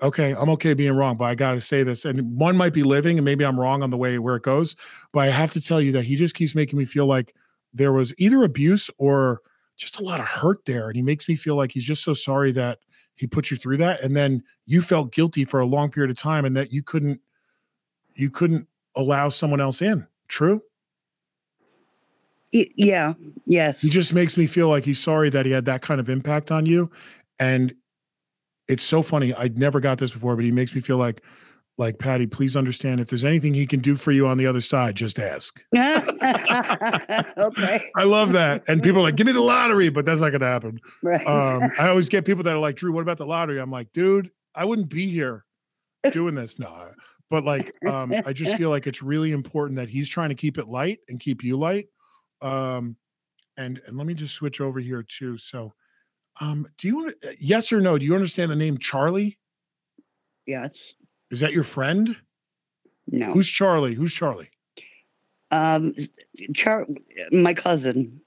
Okay, 0.03 0.35
I'm 0.35 0.49
okay 0.51 0.75
being 0.75 0.93
wrong, 0.93 1.17
but 1.17 1.25
I 1.25 1.35
got 1.35 1.53
to 1.53 1.61
say 1.61 1.83
this. 1.83 2.05
And 2.05 2.39
one 2.39 2.57
might 2.57 2.73
be 2.73 2.83
living, 2.83 3.19
and 3.19 3.25
maybe 3.25 3.45
I'm 3.45 3.59
wrong 3.59 3.83
on 3.83 3.91
the 3.91 3.97
way 3.97 4.19
where 4.19 4.37
it 4.37 4.43
goes, 4.43 4.77
but 5.13 5.21
I 5.21 5.27
have 5.27 5.51
to 5.53 5.61
tell 5.61 5.81
you 5.81 5.93
that 5.93 6.05
he 6.05 6.17
just 6.17 6.35
keeps 6.35 6.55
making 6.55 6.79
me 6.79 6.85
feel 6.85 7.07
like 7.07 7.35
there 7.73 7.93
was 7.93 8.15
either 8.19 8.43
abuse 8.45 8.91
or 8.99 9.41
just 9.77 10.01
a 10.01 10.03
lot 10.03 10.21
of 10.21 10.27
hurt 10.27 10.65
there. 10.65 10.89
And 10.89 10.97
he 10.97 11.03
makes 11.03 11.29
me 11.29 11.37
feel 11.37 11.57
like 11.57 11.73
he's 11.73 11.85
just 11.85 12.03
so 12.03 12.15
sorry 12.15 12.53
that 12.53 12.79
he 13.15 13.27
put 13.27 13.51
you 13.51 13.57
through 13.57 13.77
that. 13.79 14.03
And 14.03 14.17
then 14.17 14.43
you 14.67 14.83
felt 14.83 15.13
guilty 15.13 15.45
for 15.45 15.61
a 15.61 15.67
long 15.67 15.91
period 15.91 16.11
of 16.11 16.19
time 16.19 16.45
and 16.45 16.57
that 16.57 16.73
you 16.73 16.83
couldn't, 16.83 17.21
you 18.15 18.31
couldn't 18.31 18.67
allow 18.95 19.29
someone 19.29 19.61
else 19.61 19.83
in. 19.83 20.07
True. 20.29 20.63
Yeah, 22.53 23.15
yes. 23.45 23.83
He 23.83 23.91
just 23.91 24.15
makes 24.15 24.37
me 24.37 24.47
feel 24.47 24.69
like 24.69 24.85
he's 24.85 25.01
sorry 25.01 25.29
that 25.31 25.45
he 25.45 25.53
had 25.53 25.67
that 25.67 25.83
kind 25.83 26.01
of 26.01 26.09
impact 26.09 26.51
on 26.51 26.65
you. 26.65 26.91
And 27.39 27.75
it's 28.69 28.85
so 28.85 29.03
funny. 29.03 29.35
I 29.35 29.49
never 29.49 29.81
got 29.81 29.99
this 29.99 30.11
before, 30.11 30.37
but 30.37 30.45
he 30.45 30.53
makes 30.53 30.75
me 30.75 30.81
feel 30.81 30.97
like, 30.97 31.23
like 31.79 31.99
Patty, 31.99 32.27
please 32.27 32.57
understand 32.57 33.01
if 33.01 33.09
there's 33.09 33.25
anything 33.25 33.53
he 33.53 33.67
can 33.67 33.81
do 33.81 33.97
for 33.97 34.11
you 34.11 34.27
on 34.27 34.39
the 34.39 34.47
other 34.47 34.63
side, 34.63 34.97
just 34.97 35.19
ask. 35.19 35.63
okay, 35.77 36.01
I 37.97 38.05
love 38.05 38.33
that. 38.33 38.65
And 38.67 38.83
people 38.83 39.01
are 39.01 39.03
like, 39.03 39.17
give 39.17 39.27
me 39.27 39.33
the 39.33 39.43
lottery, 39.43 39.91
but 39.91 40.07
that's 40.07 40.23
not 40.23 40.31
going 40.31 40.41
to 40.41 40.47
happen. 40.47 40.81
right. 41.03 41.27
Um, 41.27 41.71
I 41.79 41.89
always 41.89 42.09
get 42.09 42.25
people 42.25 42.45
that 42.45 42.55
are 42.55 42.59
like, 42.59 42.77
Drew, 42.77 42.93
what 42.93 43.03
about 43.03 43.19
the 43.19 43.27
lottery? 43.27 43.61
I'm 43.61 43.71
like, 43.71 43.93
dude, 43.93 44.31
I 44.55 44.65
wouldn't 44.65 44.89
be 44.89 45.11
here 45.11 45.45
doing 46.13 46.35
this. 46.35 46.59
No, 46.59 46.91
but 47.31 47.45
like, 47.45 47.75
um, 47.87 48.15
I 48.25 48.33
just 48.33 48.57
feel 48.57 48.71
like 48.71 48.87
it's 48.87 49.03
really 49.03 49.33
important 49.33 49.77
that 49.77 49.89
he's 49.89 50.09
trying 50.09 50.31
to 50.31 50.35
keep 50.35 50.59
it 50.59 50.69
light 50.69 51.01
and 51.09 51.21
keep 51.21 51.45
you 51.45 51.59
light. 51.59 51.89
Um, 52.41 52.97
and 53.57 53.81
and 53.87 53.97
let 53.97 54.07
me 54.07 54.15
just 54.15 54.35
switch 54.35 54.61
over 54.61 54.81
here 54.81 55.03
too. 55.03 55.39
So, 55.39 55.73
um, 56.41 56.67
do 56.79 56.89
you 56.89 57.15
yes 57.39 57.73
or 57.73 57.81
no? 57.81 57.99
Do 57.99 58.05
you 58.05 58.15
understand 58.15 58.51
the 58.51 58.57
name 58.57 58.79
Charlie? 58.79 59.39
yes. 60.47 60.95
Is 61.31 61.41
that 61.41 61.53
your 61.53 61.65
friend? 61.65 62.17
No. 63.09 63.33
Who's 63.33 63.49
Charlie? 63.49 63.95
Who's 63.95 64.13
Charlie? 64.13 64.51
um, 65.51 65.93
Char- 66.55 66.87
my 67.33 67.55
cousin. 67.55 68.21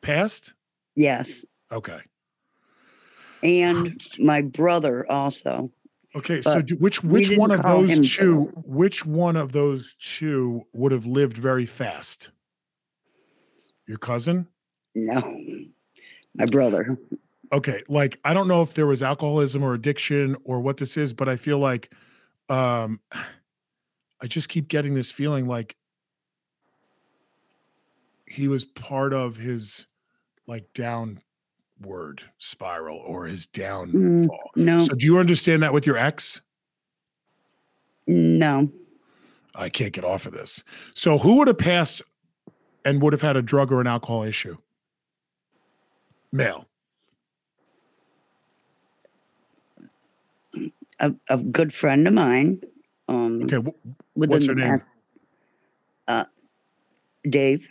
Passed? 0.00 0.52
Yes, 0.96 1.44
Okay. 1.72 1.98
and 3.42 4.00
my 4.18 4.42
brother 4.42 5.10
also. 5.10 5.70
Okay. 6.16 6.40
So, 6.42 6.62
do, 6.62 6.76
which 6.76 7.02
which 7.02 7.36
one 7.36 7.50
of 7.50 7.62
those 7.62 8.14
two? 8.14 8.44
Which 8.64 9.04
one 9.04 9.36
of 9.36 9.52
those 9.52 9.96
two 10.00 10.64
would 10.72 10.92
have 10.92 11.06
lived 11.06 11.36
very 11.38 11.66
fast? 11.66 12.30
Your 13.86 13.98
cousin? 13.98 14.46
No, 14.94 15.20
my 16.36 16.44
brother. 16.46 16.98
Okay. 17.54 17.82
Like 17.88 18.18
I 18.24 18.34
don't 18.34 18.48
know 18.48 18.62
if 18.62 18.74
there 18.74 18.86
was 18.86 19.00
alcoholism 19.02 19.62
or 19.62 19.74
addiction 19.74 20.36
or 20.44 20.60
what 20.60 20.76
this 20.76 20.96
is, 20.96 21.12
but 21.12 21.28
I 21.28 21.36
feel 21.36 21.58
like, 21.58 21.90
um, 22.48 22.98
I 24.20 24.26
just 24.26 24.48
keep 24.48 24.68
getting 24.68 24.94
this 24.94 25.12
feeling 25.12 25.46
like 25.46 25.76
he 28.26 28.48
was 28.48 28.64
part 28.64 29.12
of 29.12 29.36
his 29.36 29.86
like 30.46 30.66
downward 30.74 32.22
spiral 32.38 32.98
or 32.98 33.26
his 33.26 33.46
downfall. 33.46 34.50
No, 34.56 34.80
So 34.80 34.94
do 34.94 35.06
you 35.06 35.18
understand 35.18 35.62
that 35.62 35.72
with 35.72 35.86
your 35.86 35.96
ex? 35.96 36.40
no. 38.06 38.68
I 39.54 39.68
can't 39.68 39.92
get 39.92 40.04
off 40.04 40.26
of 40.26 40.32
this. 40.32 40.64
So 40.96 41.16
who 41.16 41.36
would 41.36 41.46
have 41.46 41.58
passed 41.58 42.02
and 42.84 43.00
would 43.00 43.12
have 43.12 43.22
had 43.22 43.36
a 43.36 43.42
drug 43.42 43.70
or 43.70 43.80
an 43.80 43.86
alcohol 43.86 44.24
issue? 44.24 44.56
Male. 46.32 46.66
A, 51.00 51.14
a 51.28 51.38
good 51.38 51.74
friend 51.74 52.06
of 52.06 52.14
mine. 52.14 52.60
Um, 53.08 53.42
Okay. 53.42 53.56
wh- 53.56 54.16
within 54.16 54.30
what's 54.30 54.46
her 54.46 54.54
the 54.54 54.60
name? 54.60 54.82
Uh, 56.06 56.24
Dave. 57.28 57.68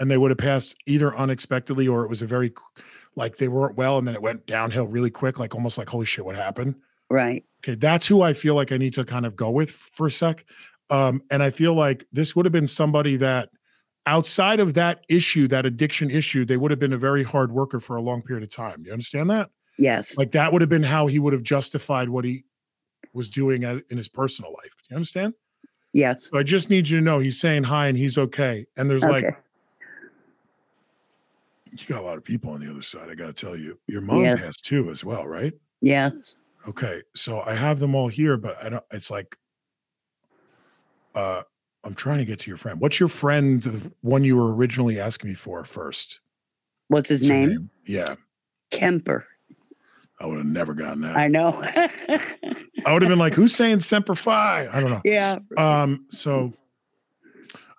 And 0.00 0.10
they 0.10 0.16
would 0.18 0.30
have 0.30 0.38
passed 0.38 0.76
either 0.86 1.16
unexpectedly 1.16 1.88
or 1.88 2.04
it 2.04 2.08
was 2.10 2.22
a 2.22 2.26
very 2.26 2.52
like 3.14 3.38
they 3.38 3.48
weren't 3.48 3.76
well 3.76 3.98
and 3.98 4.06
then 4.06 4.14
it 4.14 4.22
went 4.22 4.46
downhill 4.46 4.86
really 4.86 5.10
quick, 5.10 5.38
like 5.38 5.54
almost 5.54 5.78
like 5.78 5.88
holy 5.88 6.06
shit, 6.06 6.24
what 6.24 6.36
happened? 6.36 6.74
Right. 7.10 7.44
Okay, 7.64 7.76
that's 7.76 8.06
who 8.06 8.22
I 8.22 8.32
feel 8.32 8.54
like 8.54 8.72
I 8.72 8.76
need 8.76 8.92
to 8.94 9.04
kind 9.04 9.24
of 9.24 9.36
go 9.36 9.50
with 9.50 9.70
for 9.70 10.06
a 10.06 10.10
sec. 10.10 10.44
Um, 10.90 11.22
and 11.30 11.42
I 11.42 11.50
feel 11.50 11.74
like 11.74 12.06
this 12.12 12.36
would 12.36 12.44
have 12.44 12.52
been 12.52 12.66
somebody 12.66 13.16
that 13.16 13.48
outside 14.06 14.60
of 14.60 14.74
that 14.74 15.04
issue, 15.08 15.48
that 15.48 15.66
addiction 15.66 16.10
issue, 16.10 16.44
they 16.44 16.56
would 16.56 16.70
have 16.70 16.78
been 16.78 16.92
a 16.92 16.98
very 16.98 17.24
hard 17.24 17.50
worker 17.50 17.80
for 17.80 17.96
a 17.96 18.02
long 18.02 18.22
period 18.22 18.44
of 18.44 18.50
time. 18.50 18.84
You 18.84 18.92
understand 18.92 19.30
that? 19.30 19.50
Yes. 19.78 20.16
Like 20.16 20.32
that 20.32 20.52
would 20.52 20.62
have 20.62 20.68
been 20.68 20.82
how 20.82 21.06
he 21.06 21.18
would 21.18 21.32
have 21.32 21.42
justified 21.42 22.08
what 22.08 22.24
he 22.24 22.44
was 23.16 23.30
doing 23.30 23.62
in 23.62 23.96
his 23.96 24.08
personal 24.08 24.52
life. 24.52 24.70
Do 24.70 24.84
you 24.90 24.96
understand? 24.96 25.34
yes. 25.92 26.28
So 26.30 26.38
I 26.38 26.42
just 26.42 26.68
need 26.70 26.86
you 26.88 26.98
to 26.98 27.04
know 27.04 27.18
he's 27.18 27.40
saying 27.40 27.64
hi 27.64 27.88
and 27.88 27.96
he's 27.96 28.18
okay. 28.18 28.66
And 28.76 28.88
there's 28.88 29.02
like 29.02 29.24
you 31.72 31.86
got 31.88 32.00
a 32.00 32.04
lot 32.04 32.16
of 32.16 32.24
people 32.24 32.52
on 32.52 32.60
the 32.60 32.70
other 32.70 32.82
side. 32.82 33.10
I 33.10 33.14
got 33.14 33.26
to 33.26 33.32
tell 33.32 33.56
you, 33.56 33.78
your 33.86 34.00
mom 34.00 34.18
Yeah. 34.18 34.36
has 34.36 34.56
too 34.58 34.90
as 34.90 35.04
well, 35.04 35.26
right? 35.26 35.52
Yes. 35.80 36.36
Okay, 36.68 37.02
so 37.14 37.40
I 37.40 37.54
have 37.54 37.78
them 37.78 37.94
all 37.94 38.08
here, 38.08 38.36
but 38.36 38.62
I 38.62 38.68
don't. 38.68 38.84
It's 38.90 39.10
like, 39.10 39.36
uh, 41.14 41.42
I'm 41.84 41.94
trying 41.94 42.18
to 42.18 42.24
get 42.24 42.40
to 42.40 42.50
your 42.50 42.56
friend. 42.56 42.80
What's 42.80 42.98
your 42.98 43.08
friend, 43.08 43.62
the 43.62 43.92
one 44.00 44.24
you 44.24 44.36
were 44.36 44.54
originally 44.54 44.98
asking 44.98 45.30
me 45.30 45.34
for 45.34 45.64
first? 45.64 46.20
What's 46.88 47.08
his 47.08 47.20
What's 47.20 47.28
her 47.28 47.46
name? 47.46 47.70
Yeah, 47.86 48.14
Kemper. 48.70 49.26
I 50.18 50.26
would 50.26 50.38
have 50.38 50.46
never 50.46 50.72
gotten 50.74 51.02
that. 51.02 51.16
I 51.18 51.28
know. 51.28 51.60
I 51.64 52.92
would 52.92 53.02
have 53.02 53.08
been 53.08 53.18
like, 53.18 53.34
"Who's 53.34 53.54
saying 53.54 53.80
Semper 53.80 54.14
Fi?" 54.14 54.66
I 54.66 54.80
don't 54.80 54.90
know. 54.90 55.00
yeah. 55.04 55.38
Um, 55.58 56.06
so 56.08 56.54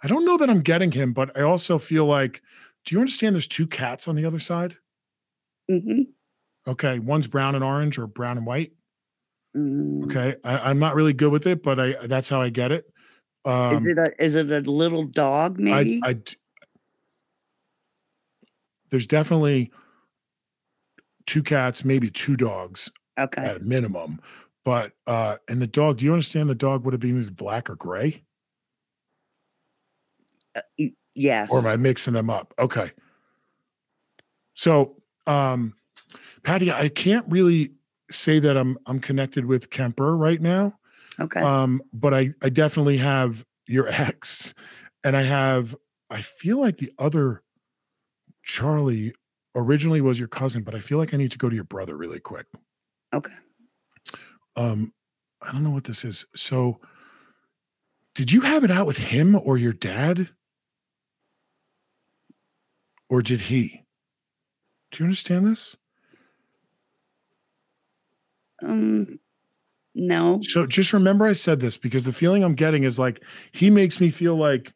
I 0.03 0.07
don't 0.07 0.25
know 0.25 0.37
that 0.37 0.49
I'm 0.49 0.61
getting 0.61 0.91
him, 0.91 1.13
but 1.13 1.35
I 1.37 1.41
also 1.41 1.79
feel 1.79 2.05
like, 2.05 2.41
do 2.85 2.93
you 2.95 2.99
understand? 2.99 3.33
There's 3.35 3.47
two 3.47 3.65
cats 3.65 4.07
on 4.07 4.15
the 4.15 4.25
other 4.25 4.39
side. 4.39 4.75
hmm 5.69 6.03
Okay, 6.67 6.99
one's 6.99 7.27
brown 7.27 7.55
and 7.55 7.63
orange 7.63 7.97
or 7.97 8.07
brown 8.07 8.37
and 8.37 8.45
white. 8.45 8.73
Mm. 9.55 10.05
Okay, 10.05 10.35
I, 10.43 10.69
I'm 10.69 10.79
not 10.79 10.95
really 10.95 11.13
good 11.13 11.31
with 11.31 11.47
it, 11.47 11.63
but 11.63 11.79
I 11.79 11.95
that's 12.05 12.29
how 12.29 12.41
I 12.41 12.49
get 12.49 12.71
it. 12.71 12.85
Um, 13.45 13.87
is 13.87 13.93
it 13.93 13.97
a 13.97 14.23
is 14.23 14.35
it 14.35 14.51
a 14.51 14.71
little 14.71 15.05
dog? 15.05 15.59
Maybe. 15.59 16.01
I, 16.03 16.09
I 16.09 16.17
there's 18.89 19.07
definitely 19.07 19.71
two 21.27 21.43
cats, 21.43 21.85
maybe 21.85 22.09
two 22.09 22.35
dogs 22.35 22.89
okay. 23.19 23.43
at 23.43 23.57
a 23.57 23.59
minimum. 23.59 24.19
But 24.65 24.93
uh 25.05 25.37
and 25.47 25.61
the 25.61 25.67
dog, 25.67 25.97
do 25.97 26.05
you 26.05 26.13
understand 26.13 26.49
the 26.49 26.55
dog 26.55 26.83
would 26.83 26.93
have 26.93 26.99
been 26.99 27.21
either 27.21 27.31
black 27.31 27.69
or 27.69 27.75
gray? 27.75 28.23
Y- 30.79 30.93
yes. 31.13 31.49
Or 31.51 31.59
am 31.59 31.67
I 31.67 31.77
mixing 31.77 32.15
them 32.15 32.29
up? 32.29 32.53
Okay. 32.57 32.91
So 34.55 34.95
um 35.27 35.73
Patty, 36.43 36.71
I 36.71 36.89
can't 36.89 37.25
really 37.27 37.71
say 38.11 38.39
that 38.39 38.57
I'm 38.57 38.77
I'm 38.85 38.99
connected 38.99 39.45
with 39.45 39.69
Kemper 39.69 40.15
right 40.15 40.41
now. 40.41 40.77
okay. 41.19 41.41
Um, 41.41 41.81
but 41.93 42.13
I 42.13 42.33
I 42.41 42.49
definitely 42.49 42.97
have 42.97 43.45
your 43.67 43.87
ex, 43.91 44.53
and 45.03 45.15
I 45.15 45.23
have 45.23 45.75
I 46.09 46.21
feel 46.21 46.59
like 46.59 46.77
the 46.77 46.91
other 46.97 47.43
Charlie 48.43 49.13
originally 49.57 49.99
was 50.01 50.19
your 50.19 50.27
cousin, 50.29 50.63
but 50.63 50.75
I 50.75 50.79
feel 50.79 50.97
like 50.97 51.13
I 51.13 51.17
need 51.17 51.31
to 51.31 51.37
go 51.37 51.49
to 51.49 51.55
your 51.55 51.65
brother 51.65 51.97
really 51.97 52.19
quick. 52.19 52.45
okay. 53.13 53.33
Um, 54.55 54.93
I 55.41 55.51
don't 55.51 55.63
know 55.63 55.69
what 55.71 55.83
this 55.83 56.03
is. 56.03 56.25
So, 56.35 56.79
did 58.15 58.31
you 58.31 58.41
have 58.41 58.63
it 58.63 58.71
out 58.71 58.87
with 58.87 58.97
him 58.97 59.35
or 59.35 59.57
your 59.57 59.73
dad, 59.73 60.29
or 63.09 63.21
did 63.21 63.41
he? 63.41 63.83
Do 64.91 64.99
you 64.99 65.05
understand 65.05 65.45
this? 65.45 65.75
Um. 68.63 69.19
No. 69.93 70.39
So 70.43 70.67
just 70.67 70.93
remember 70.93 71.25
I 71.25 71.33
said 71.33 71.59
this 71.59 71.77
because 71.77 72.03
the 72.03 72.13
feeling 72.13 72.43
I'm 72.43 72.53
getting 72.53 72.83
is 72.83 72.99
like 72.99 73.23
he 73.51 73.71
makes 73.71 73.99
me 73.99 74.11
feel 74.11 74.35
like 74.35 74.71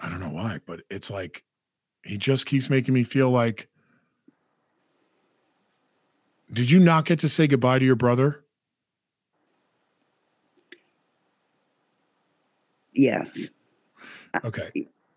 I 0.00 0.08
don't 0.08 0.20
know 0.20 0.30
why, 0.30 0.58
but 0.66 0.80
it's 0.90 1.10
like 1.10 1.44
he 2.04 2.16
just 2.16 2.46
keeps 2.46 2.70
making 2.70 2.94
me 2.94 3.04
feel 3.04 3.30
like 3.30 3.68
Did 6.52 6.70
you 6.70 6.80
not 6.80 7.04
get 7.04 7.18
to 7.20 7.28
say 7.28 7.46
goodbye 7.46 7.78
to 7.78 7.84
your 7.84 7.96
brother? 7.96 8.44
Yes. 12.92 13.50
Okay. 14.44 14.70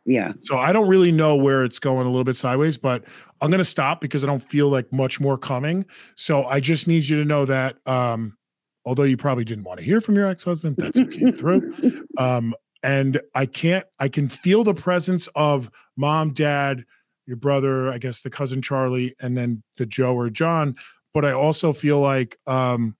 Yeah. 0.06 0.34
So 0.42 0.58
I 0.58 0.72
don't 0.72 0.88
really 0.88 1.12
know 1.12 1.36
where 1.36 1.64
it's 1.64 1.80
going 1.80 2.06
a 2.06 2.10
little 2.10 2.24
bit 2.24 2.36
sideways, 2.36 2.78
but 2.78 3.04
I'm 3.42 3.50
going 3.50 3.60
to 3.60 3.66
stop 3.66 4.00
because 4.00 4.24
I 4.24 4.28
don't 4.28 4.44
feel 4.44 4.70
like 4.70 4.92
much 4.92 5.20
more 5.20 5.38
coming. 5.38 5.86
So 6.16 6.46
I 6.46 6.60
just 6.60 6.88
need 6.88 7.06
you 7.08 7.18
to 7.18 7.26
know 7.26 7.46
that 7.46 7.78
um 7.88 8.38
although 8.86 9.04
you 9.04 9.16
probably 9.18 9.46
didn't 9.46 9.64
want 9.64 9.80
to 9.80 9.86
hear 9.86 10.02
from 10.02 10.16
your 10.16 10.28
ex-husband, 10.28 10.76
that's 10.78 10.98
what 10.98 11.12
came 11.12 11.32
through. 11.32 12.06
um 12.18 12.54
and 12.84 13.22
i 13.34 13.46
can't 13.46 13.86
i 14.00 14.10
can 14.10 14.28
feel 14.28 14.64
the 14.64 14.74
presence 14.74 15.28
of 15.36 15.72
mom 15.96 16.34
dad 16.34 16.84
your 17.26 17.38
brother 17.38 17.92
i 17.92 17.98
guess 17.98 18.22
the 18.22 18.30
cousin 18.30 18.62
charlie 18.62 19.16
and 19.22 19.38
then 19.38 19.64
the 19.78 19.86
joe 19.86 20.16
or 20.16 20.30
john 20.30 20.76
but 21.14 21.26
i 21.26 21.32
also 21.32 21.74
feel 21.74 22.00
like 22.00 22.38
um 22.48 22.96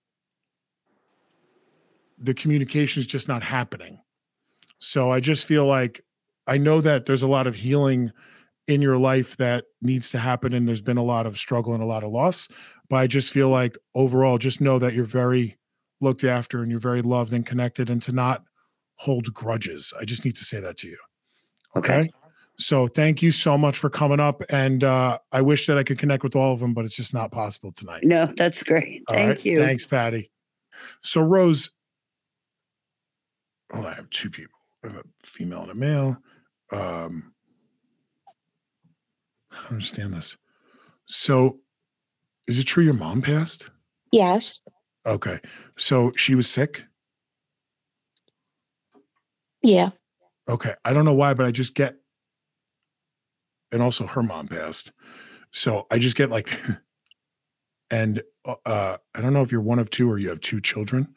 the 2.18 2.34
communication 2.34 3.00
is 3.00 3.06
just 3.06 3.28
not 3.28 3.42
happening 3.42 4.00
so 4.78 5.10
i 5.10 5.20
just 5.20 5.44
feel 5.46 5.66
like 5.66 6.02
i 6.46 6.56
know 6.56 6.80
that 6.80 7.04
there's 7.04 7.22
a 7.22 7.28
lot 7.28 7.46
of 7.46 7.54
healing 7.54 8.10
in 8.66 8.80
your 8.80 8.96
life 8.96 9.36
that 9.36 9.64
needs 9.82 10.10
to 10.10 10.18
happen 10.18 10.54
and 10.54 10.66
there's 10.66 10.80
been 10.80 10.96
a 10.96 11.02
lot 11.02 11.26
of 11.26 11.36
struggle 11.36 11.74
and 11.74 11.82
a 11.82 11.86
lot 11.86 12.04
of 12.04 12.10
loss 12.10 12.48
but 12.88 12.96
i 12.96 13.06
just 13.06 13.32
feel 13.32 13.48
like 13.48 13.76
overall 13.94 14.38
just 14.38 14.60
know 14.60 14.78
that 14.78 14.94
you're 14.94 15.04
very 15.04 15.58
looked 16.00 16.24
after 16.24 16.62
and 16.62 16.70
you're 16.70 16.80
very 16.80 17.02
loved 17.02 17.32
and 17.32 17.44
connected 17.44 17.90
and 17.90 18.00
to 18.02 18.12
not 18.12 18.44
hold 18.96 19.32
grudges. 19.34 19.92
I 19.98 20.04
just 20.04 20.24
need 20.24 20.36
to 20.36 20.44
say 20.44 20.60
that 20.60 20.76
to 20.78 20.88
you. 20.88 20.98
Okay. 21.76 22.00
Okay. 22.00 22.10
So 22.58 22.86
thank 22.86 23.20
you 23.20 23.32
so 23.32 23.58
much 23.58 23.78
for 23.78 23.90
coming 23.90 24.20
up. 24.20 24.42
And 24.48 24.84
uh, 24.84 25.18
I 25.32 25.42
wish 25.42 25.66
that 25.66 25.76
I 25.76 25.82
could 25.82 25.98
connect 25.98 26.22
with 26.22 26.36
all 26.36 26.52
of 26.52 26.60
them, 26.60 26.72
but 26.72 26.84
it's 26.84 26.94
just 26.94 27.12
not 27.12 27.32
possible 27.32 27.72
tonight. 27.72 28.04
No, 28.04 28.32
that's 28.36 28.62
great. 28.62 29.02
All 29.08 29.16
Thank 29.16 29.28
right? 29.28 29.44
you. 29.44 29.58
Thanks, 29.60 29.84
Patty. 29.84 30.30
So 31.02 31.20
Rose, 31.20 31.70
oh, 33.72 33.84
I 33.84 33.94
have 33.94 34.08
two 34.10 34.30
people. 34.30 34.54
I 34.84 34.88
have 34.88 34.96
a 34.96 35.02
female 35.24 35.62
and 35.62 35.70
a 35.70 35.74
male. 35.74 36.16
Um, 36.70 37.32
I 39.50 39.56
don't 39.62 39.72
understand 39.72 40.14
this. 40.14 40.36
So 41.06 41.58
is 42.46 42.58
it 42.58 42.64
true 42.64 42.84
your 42.84 42.94
mom 42.94 43.20
passed? 43.22 43.68
Yes. 44.12 44.62
Okay. 45.06 45.40
So 45.76 46.12
she 46.16 46.34
was 46.34 46.48
sick? 46.48 46.84
Yeah. 49.62 49.90
Okay. 50.48 50.74
I 50.84 50.92
don't 50.92 51.04
know 51.04 51.14
why, 51.14 51.34
but 51.34 51.46
I 51.46 51.50
just 51.50 51.74
get, 51.74 51.96
and 53.74 53.82
also 53.82 54.06
her 54.06 54.22
mom 54.22 54.48
passed. 54.48 54.92
So 55.50 55.86
I 55.90 55.98
just 55.98 56.16
get 56.16 56.30
like, 56.30 56.58
and 57.90 58.22
uh, 58.46 58.54
uh, 58.64 58.96
I 59.14 59.20
don't 59.20 59.34
know 59.34 59.42
if 59.42 59.52
you're 59.52 59.60
one 59.60 59.78
of 59.78 59.90
two 59.90 60.10
or 60.10 60.16
you 60.16 60.30
have 60.30 60.40
two 60.40 60.60
children, 60.60 61.08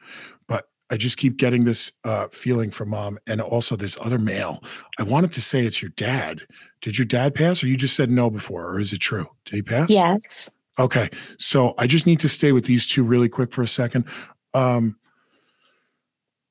but 0.48 0.68
I 0.90 0.98
just 0.98 1.18
keep 1.18 1.38
getting 1.38 1.64
this 1.64 1.92
uh, 2.04 2.28
feeling 2.32 2.72
from 2.72 2.90
mom 2.90 3.20
and 3.28 3.40
also 3.40 3.76
this 3.76 3.98
other 4.02 4.18
male. 4.18 4.64
I 5.00 5.04
wanted 5.04 5.32
to 5.34 5.42
say 5.42 5.66
it's 5.66 5.82
your 5.82 5.92
dad. 5.92 6.42
Did 6.82 6.98
your 6.98 7.06
dad 7.06 7.36
pass 7.36 7.64
or 7.64 7.68
you 7.68 7.78
just 7.78 7.96
said 7.96 8.10
no 8.10 8.30
before 8.30 8.68
or 8.68 8.80
is 8.80 8.92
it 8.92 9.00
true? 9.00 9.28
Did 9.46 9.56
he 9.56 9.62
pass? 9.62 9.90
Yes. 9.90 10.50
Okay. 10.80 11.10
So 11.40 11.74
I 11.78 11.88
just 11.88 12.06
need 12.06 12.20
to 12.20 12.30
stay 12.30 12.52
with 12.52 12.66
these 12.66 12.86
two 12.86 13.04
really 13.04 13.30
quick 13.30 13.54
for 13.54 13.64
a 13.64 13.68
second. 13.68 14.06
Um, 14.54 14.98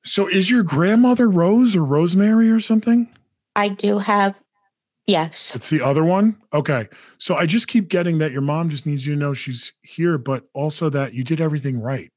so 0.03 0.27
is 0.27 0.49
your 0.49 0.63
grandmother 0.63 1.29
Rose 1.29 1.75
or 1.75 1.83
Rosemary 1.83 2.49
or 2.49 2.59
something? 2.61 3.13
I 3.55 3.69
do 3.69 3.97
have. 3.97 4.35
Yes. 5.07 5.55
It's 5.55 5.69
the 5.69 5.81
other 5.81 6.03
one. 6.03 6.35
Okay. 6.53 6.87
So 7.17 7.35
I 7.35 7.45
just 7.45 7.67
keep 7.69 7.87
getting 7.87 8.17
that 8.17 8.33
your 8.33 8.41
mom 8.41 8.69
just 8.69 8.85
needs 8.85 9.05
you 9.07 9.13
to 9.13 9.19
know 9.19 9.33
she's 9.33 9.71
here, 9.81 10.17
but 10.17 10.43
also 10.53 10.89
that 10.89 11.13
you 11.13 11.23
did 11.23 11.39
everything 11.39 11.79
right. 11.79 12.11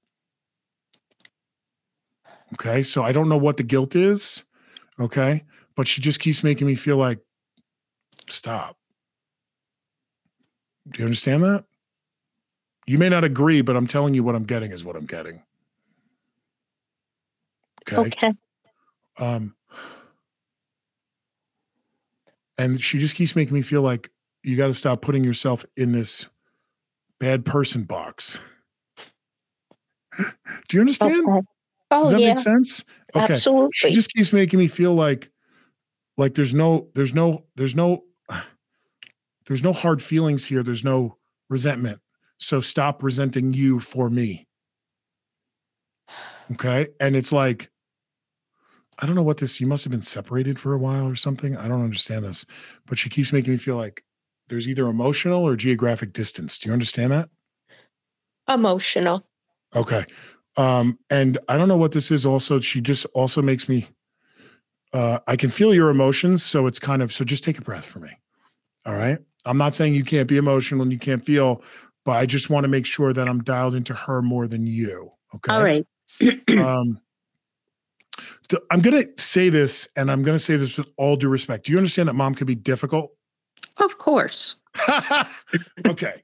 Okay. 2.55 2.82
So 2.82 3.05
I 3.05 3.12
don't 3.12 3.28
know 3.28 3.36
what 3.38 3.57
the 3.57 3.62
guilt 3.62 3.95
is. 3.95 4.43
Okay. 4.99 5.45
but 5.76 5.88
she 5.88 6.03
just 6.03 6.20
keeps 6.20 6.45
making 6.45 6.66
me 6.66 6.74
feel 6.74 6.99
like, 6.99 7.18
stop. 8.28 8.76
Do 10.91 10.99
you 10.99 11.05
understand 11.07 11.43
that? 11.45 11.64
You 12.86 12.99
may 12.99 13.09
not 13.09 13.24
agree, 13.24 13.62
but 13.62 13.76
I'm 13.76 13.86
telling 13.86 14.12
you 14.12 14.22
what 14.22 14.34
I'm 14.34 14.45
getting 14.45 14.72
is 14.72 14.84
what 14.84 14.97
I'm 14.97 15.07
getting. 15.07 15.43
Okay. 17.88 17.97
Okay. 17.97 18.32
Um, 19.18 19.55
and 22.61 22.82
she 22.82 22.98
just 22.98 23.14
keeps 23.14 23.34
making 23.34 23.54
me 23.54 23.62
feel 23.62 23.80
like 23.80 24.11
you 24.42 24.54
got 24.54 24.66
to 24.66 24.74
stop 24.74 25.00
putting 25.00 25.24
yourself 25.24 25.64
in 25.78 25.92
this 25.92 26.26
bad 27.18 27.46
person 27.46 27.84
box. 27.84 28.38
Do 30.18 30.76
you 30.76 30.80
understand? 30.80 31.26
Okay. 31.26 31.40
Does 31.90 32.08
Oh 32.08 32.11
that 32.11 32.20
yeah, 32.20 32.28
make 32.28 32.38
sense? 32.38 32.84
Okay. 33.16 33.34
absolutely. 33.34 33.70
She 33.72 33.90
just 33.92 34.12
keeps 34.12 34.32
making 34.32 34.58
me 34.58 34.66
feel 34.66 34.94
like 34.94 35.30
like 36.18 36.34
there's 36.34 36.52
no 36.52 36.88
there's 36.94 37.14
no 37.14 37.44
there's 37.56 37.74
no 37.74 38.04
there's 39.46 39.62
no 39.62 39.72
hard 39.72 40.02
feelings 40.02 40.44
here. 40.44 40.62
There's 40.62 40.84
no 40.84 41.16
resentment. 41.48 41.98
So 42.38 42.61
stop 42.61 43.02
resenting 43.02 43.54
you 43.54 43.80
for 43.80 44.11
me. 44.11 44.46
Okay? 46.52 46.88
And 47.00 47.16
it's 47.16 47.32
like 47.32 47.70
I 49.01 49.07
don't 49.07 49.14
know 49.14 49.22
what 49.22 49.38
this 49.38 49.61
you 49.61 49.66
must 49.66 49.84
have 49.84 49.90
been 49.90 50.03
separated 50.03 50.59
for 50.59 50.74
a 50.74 50.78
while 50.78 51.07
or 51.07 51.16
something. 51.16 51.57
I 51.57 51.68
don't 51.68 51.82
understand 51.82 52.24
this. 52.24 52.44
But 52.86 52.98
she 52.98 53.09
keeps 53.09 53.32
making 53.32 53.53
me 53.53 53.57
feel 53.57 53.76
like 53.76 54.05
there's 54.48 54.68
either 54.68 54.86
emotional 54.86 55.42
or 55.42 55.57
geographic 55.57 56.12
distance. 56.12 56.59
Do 56.59 56.68
you 56.68 56.72
understand 56.72 57.12
that? 57.12 57.28
Emotional. 58.48 59.24
Okay. 59.74 60.05
Um, 60.57 60.98
and 61.09 61.38
I 61.48 61.57
don't 61.57 61.68
know 61.68 61.76
what 61.76 61.92
this 61.92 62.11
is 62.11 62.26
also. 62.26 62.61
She 62.61 62.80
just 62.80 63.07
also 63.14 63.40
makes 63.40 63.68
me 63.68 63.88
uh 64.92 65.20
I 65.26 65.36
can 65.36 65.51
feel 65.51 65.72
your 65.72 65.88
emotions. 65.88 66.42
So 66.44 66.66
it's 66.66 66.80
kind 66.80 67.01
of 67.01 67.12
so 67.12 67.24
just 67.24 67.44
take 67.44 67.59
a 67.59 67.62
breath 67.62 67.86
for 67.86 68.01
me. 68.01 68.11
All 68.84 68.94
right. 68.94 69.18
I'm 69.46 69.57
not 69.57 69.74
saying 69.74 69.94
you 69.94 70.05
can't 70.05 70.28
be 70.28 70.36
emotional 70.36 70.82
and 70.82 70.92
you 70.92 70.98
can't 70.98 71.24
feel, 71.24 71.62
but 72.05 72.12
I 72.12 72.26
just 72.26 72.51
want 72.51 72.64
to 72.64 72.68
make 72.68 72.86
sure 72.86 73.12
that 73.12 73.28
I'm 73.28 73.42
dialed 73.42 73.74
into 73.74 73.94
her 73.94 74.20
more 74.20 74.48
than 74.48 74.66
you. 74.66 75.12
Okay. 75.36 75.53
All 75.53 75.62
right. 75.62 75.86
um 76.59 77.01
I'm 78.70 78.80
gonna 78.80 79.04
say 79.16 79.48
this, 79.48 79.88
and 79.96 80.11
I'm 80.11 80.22
gonna 80.22 80.38
say 80.38 80.56
this 80.56 80.78
with 80.78 80.88
all 80.96 81.16
due 81.16 81.28
respect. 81.28 81.66
Do 81.66 81.72
you 81.72 81.78
understand 81.78 82.08
that 82.08 82.14
mom 82.14 82.34
can 82.34 82.46
be 82.46 82.54
difficult? 82.54 83.12
of 83.78 83.98
course. 83.98 84.56
okay. 85.88 86.22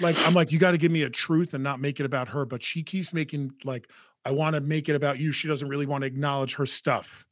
Like 0.00 0.16
I'm 0.18 0.34
like, 0.34 0.52
you 0.52 0.58
got 0.58 0.72
to 0.72 0.78
give 0.78 0.90
me 0.92 1.02
a 1.02 1.10
truth 1.10 1.54
and 1.54 1.62
not 1.62 1.80
make 1.80 2.00
it 2.00 2.06
about 2.06 2.28
her. 2.28 2.44
But 2.44 2.62
she 2.62 2.82
keeps 2.82 3.12
making 3.12 3.52
like, 3.64 3.88
I 4.24 4.30
want 4.32 4.54
to 4.54 4.60
make 4.60 4.88
it 4.88 4.94
about 4.96 5.18
you. 5.18 5.32
She 5.32 5.48
doesn't 5.48 5.68
really 5.68 5.86
want 5.86 6.02
to 6.02 6.06
acknowledge 6.06 6.54
her 6.54 6.66
stuff. 6.66 7.24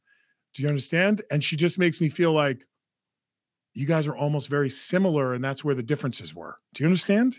Do 0.53 0.63
you 0.63 0.69
understand? 0.69 1.21
And 1.29 1.43
she 1.43 1.55
just 1.55 1.77
makes 1.77 1.99
me 1.99 2.09
feel 2.09 2.31
like 2.31 2.65
you 3.73 3.85
guys 3.85 4.07
are 4.07 4.15
almost 4.15 4.47
very 4.47 4.69
similar, 4.69 5.33
and 5.33 5.43
that's 5.43 5.63
where 5.63 5.75
the 5.75 5.83
differences 5.83 6.33
were. 6.33 6.57
Do 6.73 6.83
you 6.83 6.87
understand? 6.87 7.35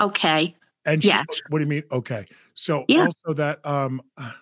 Okay. 0.00 0.56
And 0.84 1.02
she, 1.02 1.08
Yes. 1.10 1.24
what 1.48 1.58
do 1.58 1.64
you 1.64 1.68
mean? 1.70 1.84
Okay. 1.92 2.26
So 2.54 2.84
Yeah. 2.88 3.06
also 3.06 3.34
that 3.34 3.64
um 3.64 4.02
I 4.18 4.32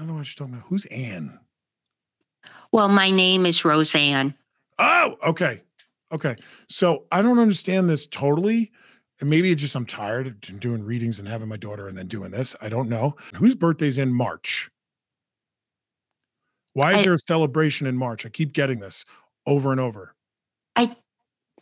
don't 0.00 0.08
know 0.08 0.14
what 0.14 0.26
you're 0.26 0.46
talking 0.46 0.54
about. 0.54 0.66
Who's 0.68 0.86
Anne? 0.86 1.38
Well, 2.72 2.88
my 2.88 3.10
name 3.10 3.44
is 3.46 3.64
Roseanne. 3.64 4.34
Oh, 4.78 5.16
okay. 5.26 5.62
Okay. 6.12 6.36
So 6.68 7.04
I 7.12 7.22
don't 7.22 7.38
understand 7.38 7.88
this 7.88 8.06
totally. 8.06 8.72
And 9.20 9.28
maybe 9.28 9.52
it's 9.52 9.60
just 9.60 9.76
I'm 9.76 9.84
tired 9.84 10.26
of 10.26 10.60
doing 10.60 10.82
readings 10.82 11.18
and 11.18 11.28
having 11.28 11.48
my 11.48 11.58
daughter 11.58 11.86
and 11.88 11.98
then 11.98 12.06
doing 12.06 12.30
this. 12.30 12.56
I 12.62 12.70
don't 12.70 12.88
know. 12.88 13.16
Whose 13.34 13.54
birthday's 13.54 13.98
in 13.98 14.12
March? 14.12 14.70
Why 16.72 16.94
is 16.94 17.00
I- 17.00 17.02
there 17.02 17.14
a 17.14 17.18
celebration 17.18 17.86
in 17.86 17.96
March? 17.96 18.24
I 18.24 18.30
keep 18.30 18.52
getting 18.54 18.80
this 18.80 19.04
over 19.46 19.70
and 19.72 19.80
over. 19.80 20.14
I, 20.76 20.96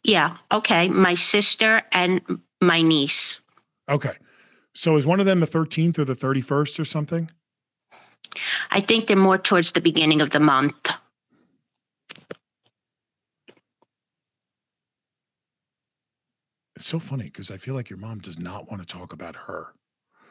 yeah. 0.05 0.37
Okay. 0.53 0.89
My 0.89 1.17
sister 1.17 1.83
and 1.91 2.21
my 2.61 2.83
niece. 2.83 3.41
Okay. 3.89 4.13
So 4.75 4.95
is 4.97 5.07
one 5.07 5.19
of 5.19 5.27
them 5.27 5.41
the 5.41 5.47
13th 5.47 5.99
or 5.99 6.05
the 6.05 6.15
31st 6.15 6.79
or 6.79 6.85
something? 6.85 7.31
I 8.71 8.81
think 8.81 9.07
they're 9.07 9.17
more 9.17 9.39
towards 9.39 9.73
the 9.73 9.81
beginning 9.81 10.21
of 10.21 10.31
the 10.31 10.41
month. 10.41 10.91
It's 16.77 16.87
so 16.87 17.01
funny 17.01 17.25
because 17.25 17.51
I 17.51 17.57
feel 17.57 17.75
like 17.75 17.91
your 17.91 17.99
mom 17.99 18.21
does 18.21 18.39
not 18.39 18.71
want 18.71 18.81
to 18.81 18.87
talk 18.87 19.13
about 19.13 19.35
her. 19.35 19.75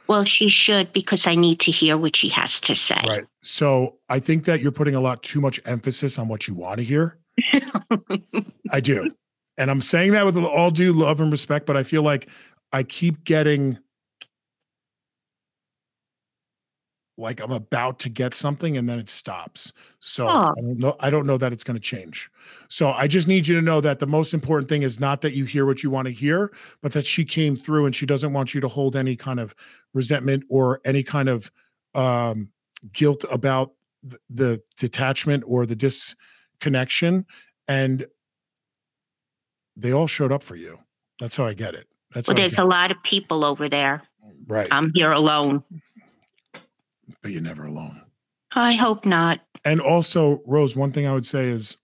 Well, 0.07 0.23
she 0.23 0.47
should 0.47 0.93
because 0.93 1.27
I 1.27 1.35
need 1.35 1.59
to 1.59 1.71
hear 1.71 1.97
what 1.97 2.15
she 2.15 2.29
has 2.29 2.61
to 2.61 2.73
say. 2.73 3.03
Right. 3.05 3.25
So 3.41 3.97
I 4.07 4.19
think 4.19 4.45
that 4.45 4.61
you're 4.61 4.71
putting 4.71 4.95
a 4.95 5.01
lot 5.01 5.21
too 5.23 5.41
much 5.41 5.59
emphasis 5.65 6.17
on 6.17 6.29
what 6.29 6.47
you 6.47 6.53
want 6.53 6.77
to 6.77 6.85
hear. 6.85 7.17
I 8.71 8.79
do. 8.79 9.11
And 9.57 9.69
I'm 9.69 9.81
saying 9.81 10.11
that 10.11 10.25
with 10.25 10.37
all 10.37 10.71
due 10.71 10.93
love 10.93 11.19
and 11.19 11.31
respect, 11.31 11.65
but 11.65 11.75
I 11.75 11.83
feel 11.83 12.03
like 12.03 12.29
I 12.71 12.83
keep 12.83 13.23
getting 13.25 13.77
like 17.19 17.41
I'm 17.41 17.51
about 17.51 17.97
to 17.99 18.09
get 18.09 18.35
something 18.35 18.77
and 18.77 18.87
then 18.87 18.99
it 18.99 19.09
stops. 19.09 19.73
So 19.99 20.27
Oh. 20.27 20.53
I 20.57 20.61
don't 20.61 20.77
know 20.77 20.95
I 20.99 21.09
don't 21.09 21.25
know 21.25 21.37
that 21.37 21.51
it's 21.51 21.63
going 21.63 21.75
to 21.75 21.81
change. 21.81 22.29
So 22.69 22.91
I 22.91 23.07
just 23.07 23.27
need 23.27 23.47
you 23.47 23.55
to 23.55 23.61
know 23.61 23.81
that 23.81 23.99
the 23.99 24.05
most 24.07 24.33
important 24.33 24.69
thing 24.69 24.83
is 24.83 24.99
not 24.99 25.21
that 25.21 25.33
you 25.33 25.43
hear 25.45 25.65
what 25.65 25.81
you 25.83 25.89
want 25.89 26.05
to 26.07 26.13
hear, 26.13 26.51
but 26.81 26.91
that 26.91 27.05
she 27.07 27.25
came 27.25 27.55
through 27.55 27.85
and 27.87 27.95
she 27.95 28.05
doesn't 28.05 28.33
want 28.33 28.53
you 28.53 28.61
to 28.61 28.67
hold 28.67 28.95
any 28.95 29.15
kind 29.15 29.39
of 29.39 29.55
resentment 29.93 30.43
or 30.49 30.79
any 30.85 31.01
kind 31.03 31.27
of 31.29 31.51
um 31.95 32.49
guilt 32.93 33.25
about 33.31 33.71
th- 34.07 34.21
the 34.29 34.61
detachment 34.77 35.43
or 35.47 35.65
the 35.65 35.75
disconnection 35.75 37.25
and 37.67 38.05
they 39.75 39.91
all 39.93 40.07
showed 40.07 40.31
up 40.31 40.43
for 40.43 40.55
you. 40.55 40.77
That's 41.19 41.35
how 41.35 41.45
I 41.45 41.53
get 41.53 41.73
it. 41.73 41.87
That's 42.13 42.27
well, 42.27 42.35
there's 42.35 42.57
a 42.59 42.63
lot 42.63 42.91
of 42.91 43.01
people 43.03 43.43
over 43.43 43.67
there. 43.67 44.03
right. 44.47 44.67
I'm 44.71 44.91
here 44.93 45.11
alone. 45.11 45.63
But 47.21 47.31
you're 47.31 47.41
never 47.41 47.65
alone. 47.65 48.01
I 48.53 48.73
hope 48.73 49.05
not. 49.05 49.41
And 49.65 49.81
also, 49.81 50.41
Rose, 50.45 50.75
one 50.75 50.91
thing 50.91 51.07
I 51.07 51.13
would 51.13 51.25
say 51.25 51.47
is 51.47 51.77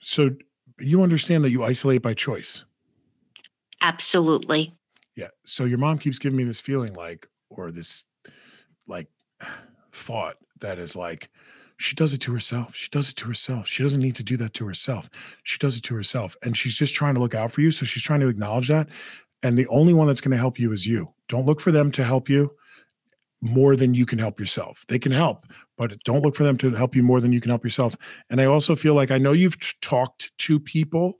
so 0.00 0.30
you 0.78 1.02
understand 1.02 1.44
that 1.44 1.50
you 1.50 1.64
isolate 1.64 2.02
by 2.02 2.14
choice. 2.14 2.64
Absolutely. 3.82 4.74
Yeah. 5.16 5.28
So 5.44 5.64
your 5.64 5.78
mom 5.78 5.98
keeps 5.98 6.18
giving 6.18 6.36
me 6.36 6.44
this 6.44 6.60
feeling 6.60 6.94
like, 6.94 7.26
or 7.50 7.70
this 7.70 8.04
like 8.86 9.08
thought 9.92 10.36
that 10.60 10.78
is 10.78 10.96
like, 10.96 11.28
she 11.76 11.94
does 11.94 12.12
it 12.12 12.18
to 12.22 12.32
herself. 12.32 12.74
She 12.74 12.88
does 12.90 13.08
it 13.08 13.16
to 13.16 13.26
herself. 13.26 13.66
She 13.66 13.82
doesn't 13.82 14.02
need 14.02 14.16
to 14.16 14.22
do 14.22 14.36
that 14.36 14.52
to 14.54 14.66
herself. 14.66 15.08
She 15.44 15.58
does 15.58 15.76
it 15.76 15.82
to 15.84 15.94
herself. 15.94 16.36
And 16.42 16.56
she's 16.56 16.76
just 16.76 16.94
trying 16.94 17.14
to 17.14 17.20
look 17.20 17.34
out 17.34 17.52
for 17.52 17.62
you. 17.62 17.70
So 17.70 17.86
she's 17.86 18.02
trying 18.02 18.20
to 18.20 18.28
acknowledge 18.28 18.68
that. 18.68 18.88
And 19.42 19.56
the 19.56 19.66
only 19.68 19.92
one 19.92 20.06
that's 20.06 20.20
going 20.20 20.32
to 20.32 20.38
help 20.38 20.58
you 20.58 20.72
is 20.72 20.86
you. 20.86 21.12
Don't 21.28 21.46
look 21.46 21.60
for 21.60 21.72
them 21.72 21.90
to 21.92 22.04
help 22.04 22.28
you 22.28 22.54
more 23.40 23.74
than 23.76 23.94
you 23.94 24.04
can 24.04 24.18
help 24.18 24.38
yourself. 24.38 24.84
They 24.88 24.98
can 24.98 25.12
help, 25.12 25.46
but 25.78 25.96
don't 26.04 26.22
look 26.22 26.36
for 26.36 26.44
them 26.44 26.58
to 26.58 26.70
help 26.70 26.94
you 26.94 27.02
more 27.02 27.20
than 27.20 27.32
you 27.32 27.40
can 27.40 27.50
help 27.50 27.64
yourself. 27.64 27.96
And 28.28 28.40
I 28.40 28.44
also 28.44 28.74
feel 28.74 28.94
like 28.94 29.10
I 29.10 29.18
know 29.18 29.32
you've 29.32 29.58
t- 29.58 29.68
talked 29.80 30.36
to 30.38 30.60
people 30.60 31.18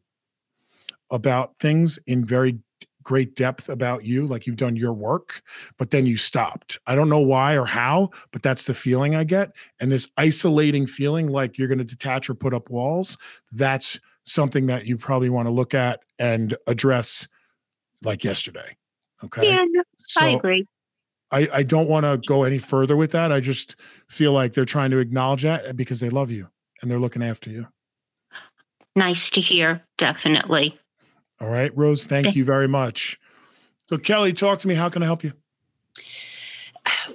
about 1.11 1.59
things 1.59 1.99
in 2.07 2.25
very 2.25 2.59
great 3.03 3.35
depth 3.35 3.69
about 3.69 4.05
you, 4.05 4.27
like 4.27 4.47
you've 4.47 4.57
done 4.57 4.77
your 4.77 4.93
work, 4.93 5.43
but 5.79 5.91
then 5.91 6.07
you 6.07 6.17
stopped. 6.17 6.79
I 6.87 6.95
don't 6.95 7.09
know 7.09 7.21
why 7.21 7.55
or 7.55 7.65
how, 7.65 8.11
but 8.31 8.43
that's 8.43 8.65
the 8.65 8.75
feeling 8.75 9.15
I 9.15 9.25
get. 9.25 9.53
And 9.81 9.91
this 9.91 10.09
isolating 10.17 10.87
feeling 10.87 11.29
like 11.29 11.57
you're 11.57 11.69
going 11.69 11.79
to 11.79 11.85
detach 11.85 12.29
or 12.29 12.35
put 12.35 12.55
up 12.55 12.71
walls, 12.71 13.17
that's 13.51 13.99
something 14.25 14.67
that 14.67 14.87
you 14.87 14.99
probably 14.99 15.31
want 15.31 15.49
to 15.49 15.53
look 15.53 15.75
at 15.75 16.01
and 16.19 16.57
address 16.67 17.27
like 18.03 18.25
yesterday. 18.25 18.77
Okay. 19.25 19.49
Yeah, 19.49 19.65
no, 19.69 19.83
I 20.19 20.31
agree. 20.31 20.67
I, 21.33 21.49
I 21.53 21.63
don't 21.63 21.89
want 21.89 22.05
to 22.05 22.19
go 22.27 22.43
any 22.43 22.59
further 22.59 22.97
with 22.97 23.13
that. 23.13 23.31
I 23.31 23.41
just 23.41 23.77
feel 24.09 24.33
like 24.33 24.53
they're 24.53 24.65
trying 24.65 24.91
to 24.91 24.99
acknowledge 24.99 25.43
that 25.43 25.77
because 25.77 26.01
they 26.01 26.11
love 26.11 26.31
you 26.31 26.49
and 26.83 26.91
they're 26.91 26.99
looking 26.99 27.23
after 27.23 27.51
you. 27.51 27.67
Nice 28.97 29.31
to 29.31 29.41
hear. 29.41 29.83
Definitely. 29.99 30.79
All 31.41 31.49
right, 31.49 31.75
Rose, 31.77 32.07
thank 32.07 32.25
Thank- 32.25 32.37
you 32.37 32.45
very 32.45 32.69
much. 32.69 33.19
So, 33.89 33.99
Kelly, 33.99 34.33
talk 34.33 34.61
to 34.61 34.69
me. 34.69 34.75
How 34.75 34.89
can 34.89 35.03
I 35.03 35.07
help 35.07 35.25
you? 35.25 35.33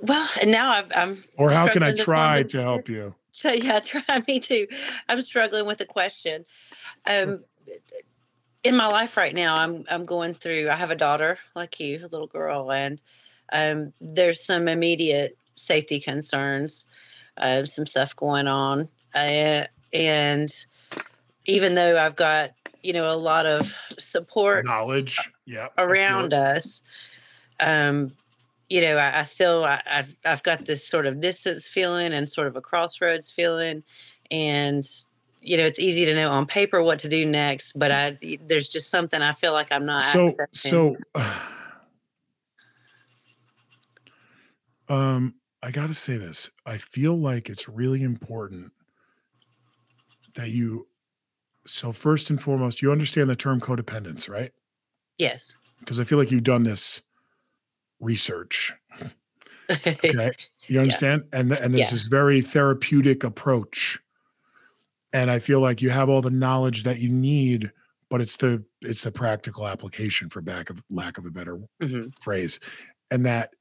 Well, 0.02 0.28
now 0.46 0.72
I've, 0.72 0.92
I'm. 0.94 1.24
Or 1.38 1.50
how 1.50 1.70
can 1.70 1.82
I 1.82 1.94
try 1.94 2.44
to 2.44 2.62
help 2.62 2.90
you? 2.90 3.16
So 3.32 3.52
yeah, 3.54 3.80
try 3.80 4.24
me 4.28 4.40
too. 4.40 4.68
I'm 5.08 5.22
struggling 5.22 5.66
with 5.66 5.80
a 5.80 5.86
question. 5.86 6.46
Um, 7.10 7.44
in 8.66 8.76
my 8.76 8.88
life 8.88 9.16
right 9.16 9.34
now, 9.34 9.56
I'm 9.56 9.86
I'm 9.90 10.06
going 10.06 10.34
through. 10.34 10.70
I 10.70 10.76
have 10.76 10.90
a 10.92 10.96
daughter 10.96 11.38
like 11.56 11.80
you, 11.80 12.00
a 12.00 12.10
little 12.10 12.28
girl, 12.28 12.72
and 12.72 13.02
um, 13.54 13.94
there's 14.02 14.44
some 14.44 14.68
immediate 14.68 15.38
safety 15.56 16.00
concerns, 16.00 16.88
uh, 17.38 17.64
some 17.66 17.86
stuff 17.86 18.16
going 18.16 18.48
on, 18.48 18.90
uh, 19.14 19.66
and 19.94 20.52
even 21.46 21.76
though 21.76 21.98
I've 22.04 22.16
got 22.16 22.52
you 22.82 22.92
know 22.92 23.14
a 23.14 23.16
lot 23.16 23.46
of 23.46 23.74
support 24.00 24.66
Knowledge. 24.66 25.32
Yeah. 25.46 25.68
Around 25.78 26.34
us. 26.34 26.82
um, 27.60 28.12
you 28.68 28.82
know, 28.82 28.98
I, 28.98 29.20
I 29.20 29.24
still 29.26 29.64
I, 29.64 29.80
I've 29.90 30.16
I've 30.26 30.44
got 30.44 30.66
this 30.66 30.86
sort 30.88 31.06
of 31.06 31.20
distance 31.20 31.68
feeling 31.68 32.14
and 32.14 32.28
sort 32.28 32.48
of 32.48 32.56
a 32.56 32.62
crossroads 32.62 33.30
feeling, 33.30 33.84
and 34.32 34.84
you 35.46 35.58
know, 35.58 35.66
it's 35.66 35.80
easy 35.80 36.06
to 36.06 36.14
know 36.16 36.30
on 36.32 36.46
paper 36.46 36.82
what 36.82 37.00
to 37.00 37.10
do 37.10 37.26
next, 37.26 37.78
but 37.78 37.92
I 37.92 38.18
there's 38.48 38.68
just 38.68 38.90
something 38.90 39.22
I 39.22 39.32
feel 39.32 39.54
like 39.54 39.72
I'm 39.72 39.86
not. 39.86 40.02
so 40.02 40.30
accessing. 40.30 40.48
so 40.54 40.98
um 44.90 45.34
i 45.64 45.72
gotta 45.72 45.94
say 45.94 46.16
this 46.18 46.50
i 46.66 46.78
feel 46.78 47.18
like 47.18 47.50
it's 47.50 47.68
really 47.68 48.04
important 48.04 48.72
that 50.36 50.50
you 50.52 50.88
so 51.66 51.92
first 51.92 52.30
and 52.30 52.42
foremost 52.42 52.82
you 52.84 52.92
understand 52.92 53.28
the 53.30 53.36
term 53.36 53.60
codependence 53.60 54.30
right 54.30 54.52
yes. 55.18 55.56
because 55.80 56.00
i 56.00 56.04
feel 56.04 56.18
like 56.20 56.30
you've 56.32 56.44
done 56.44 56.62
this 56.64 57.02
research 58.00 58.74
okay 59.72 60.30
you 60.68 60.80
understand 60.80 61.24
and 61.34 61.50
th- 61.50 61.62
and 61.64 61.74
there's 61.74 61.88
Yeah. 61.88 61.94
this 61.96 62.06
very 62.08 62.42
therapeutic 62.42 63.24
approach 63.24 64.00
and 65.16 65.32
i 65.32 65.40
feel 65.40 65.60
like 65.62 65.82
you 65.82 65.90
have 65.90 66.10
all 66.10 66.22
the 66.22 66.30
knowledge 66.30 66.84
that 66.84 67.00
you 67.00 67.10
need 67.10 67.72
but 68.10 68.20
it's 68.22 68.36
the 68.38 68.64
it's 68.82 69.04
the 69.04 69.12
practical 69.12 69.66
application 69.68 70.30
for 70.30 70.42
back 70.42 70.70
of 70.70 70.84
lack 70.90 71.18
of 71.18 71.26
a 71.26 71.32
better 71.32 71.58
Mhm. 71.82 72.12
phrase 72.22 72.60
and 73.12 73.26
that 73.26 73.54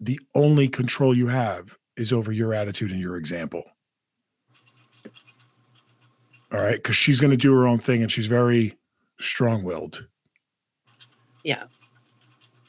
the 0.00 0.18
only 0.34 0.68
control 0.68 1.16
you 1.16 1.26
have 1.28 1.76
is 1.96 2.12
over 2.12 2.30
your 2.32 2.52
attitude 2.52 2.90
and 2.92 3.00
your 3.00 3.16
example. 3.16 3.64
All 6.52 6.60
right? 6.60 6.74
Because 6.76 6.96
she's 6.96 7.18
going 7.20 7.30
to 7.30 7.36
do 7.36 7.52
her 7.54 7.66
own 7.66 7.78
thing 7.78 8.02
and 8.02 8.12
she's 8.12 8.26
very 8.26 8.76
strong-willed. 9.20 10.06
Yeah. 11.44 11.62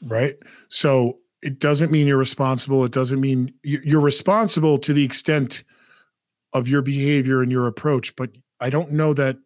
right? 0.02 0.36
So 0.68 1.18
it 1.42 1.58
doesn't 1.58 1.90
mean 1.90 2.06
you're 2.06 2.16
responsible. 2.16 2.84
It 2.84 2.92
doesn't 2.92 3.20
mean 3.20 3.52
you're 3.62 4.00
responsible 4.00 4.78
to 4.78 4.92
the 4.94 5.04
extent 5.04 5.64
of 6.52 6.68
your 6.68 6.82
behavior 6.82 7.42
and 7.42 7.52
your 7.52 7.66
approach 7.66 8.14
but 8.16 8.30
i 8.60 8.70
don't 8.70 8.90
know 8.90 9.12
that 9.12 9.36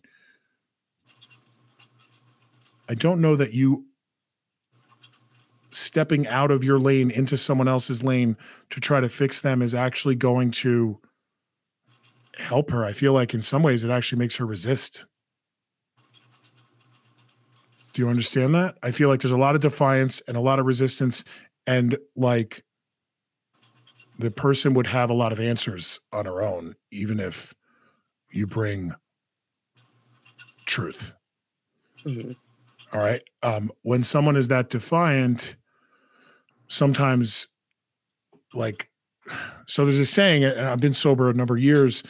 i 2.89 2.95
don't 2.95 3.21
know 3.21 3.37
that 3.37 3.53
you 3.53 3.85
stepping 5.73 6.27
out 6.29 6.51
of 6.51 6.63
your 6.63 6.79
lane 6.79 7.11
into 7.11 7.37
someone 7.37 7.69
else's 7.69 8.03
lane 8.03 8.37
to 8.71 8.81
try 8.81 9.01
to 9.01 9.09
fix 9.09 9.41
them 9.41 9.63
is 9.63 9.75
actually 9.75 10.15
going 10.15 10.51
to 10.51 10.99
help 12.37 12.71
her. 12.71 12.85
I 12.85 12.93
feel 12.93 13.13
like 13.13 13.35
in 13.35 13.43
some 13.43 13.63
ways 13.63 13.85
it 13.85 13.91
actually 13.91 14.19
makes 14.19 14.37
her 14.37 14.47
resist. 14.47 15.05
Do 17.93 18.03
you 18.03 18.09
understand 18.09 18.55
that? 18.55 18.77
I 18.83 18.91
feel 18.91 19.09
like 19.09 19.21
there's 19.21 19.33
a 19.33 19.37
lot 19.37 19.55
of 19.55 19.61
defiance 19.61 20.23
and 20.29 20.37
a 20.37 20.41
lot 20.41 20.59
of 20.59 20.67
resistance 20.67 21.25
and 21.67 21.97
like 22.17 22.65
the 24.19 24.31
person 24.31 24.75
would 24.75 24.87
have 24.87 25.11
a 25.11 25.15
lot 25.15 25.33
of 25.33 25.41
answers 25.41 26.01
on 26.13 26.27
her 26.27 26.43
own 26.43 26.75
even 26.91 27.19
if 27.21 27.55
you 28.31 28.47
bring 28.47 28.93
truth. 30.67 31.13
Mhm. 32.07 32.37
all 32.93 33.01
right? 33.01 33.23
Um 33.43 33.71
when 33.83 34.03
someone 34.03 34.37
is 34.37 34.49
that 34.49 34.71
defiant 34.71 35.57
sometimes 36.69 37.47
like 38.55 38.89
so 39.67 39.85
there's 39.85 39.99
a 39.99 40.07
saying 40.07 40.43
and 40.45 40.67
i've 40.67 40.81
been 40.81 40.95
sober 40.95 41.31
a 41.31 41.35
number 41.35 41.55
of 41.57 41.63
years 41.63 42.03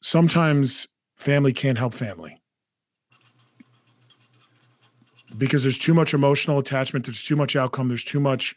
sometimes 0.00 0.88
family 1.16 1.52
can't 1.52 1.78
help 1.78 1.94
family. 1.94 2.40
Because 5.36 5.62
there's 5.62 5.78
too 5.78 5.94
much 5.94 6.12
emotional 6.14 6.58
attachment 6.58 7.06
there's 7.06 7.22
too 7.22 7.36
much 7.36 7.56
outcome 7.56 7.88
there's 7.88 8.04
too 8.04 8.20
much 8.20 8.54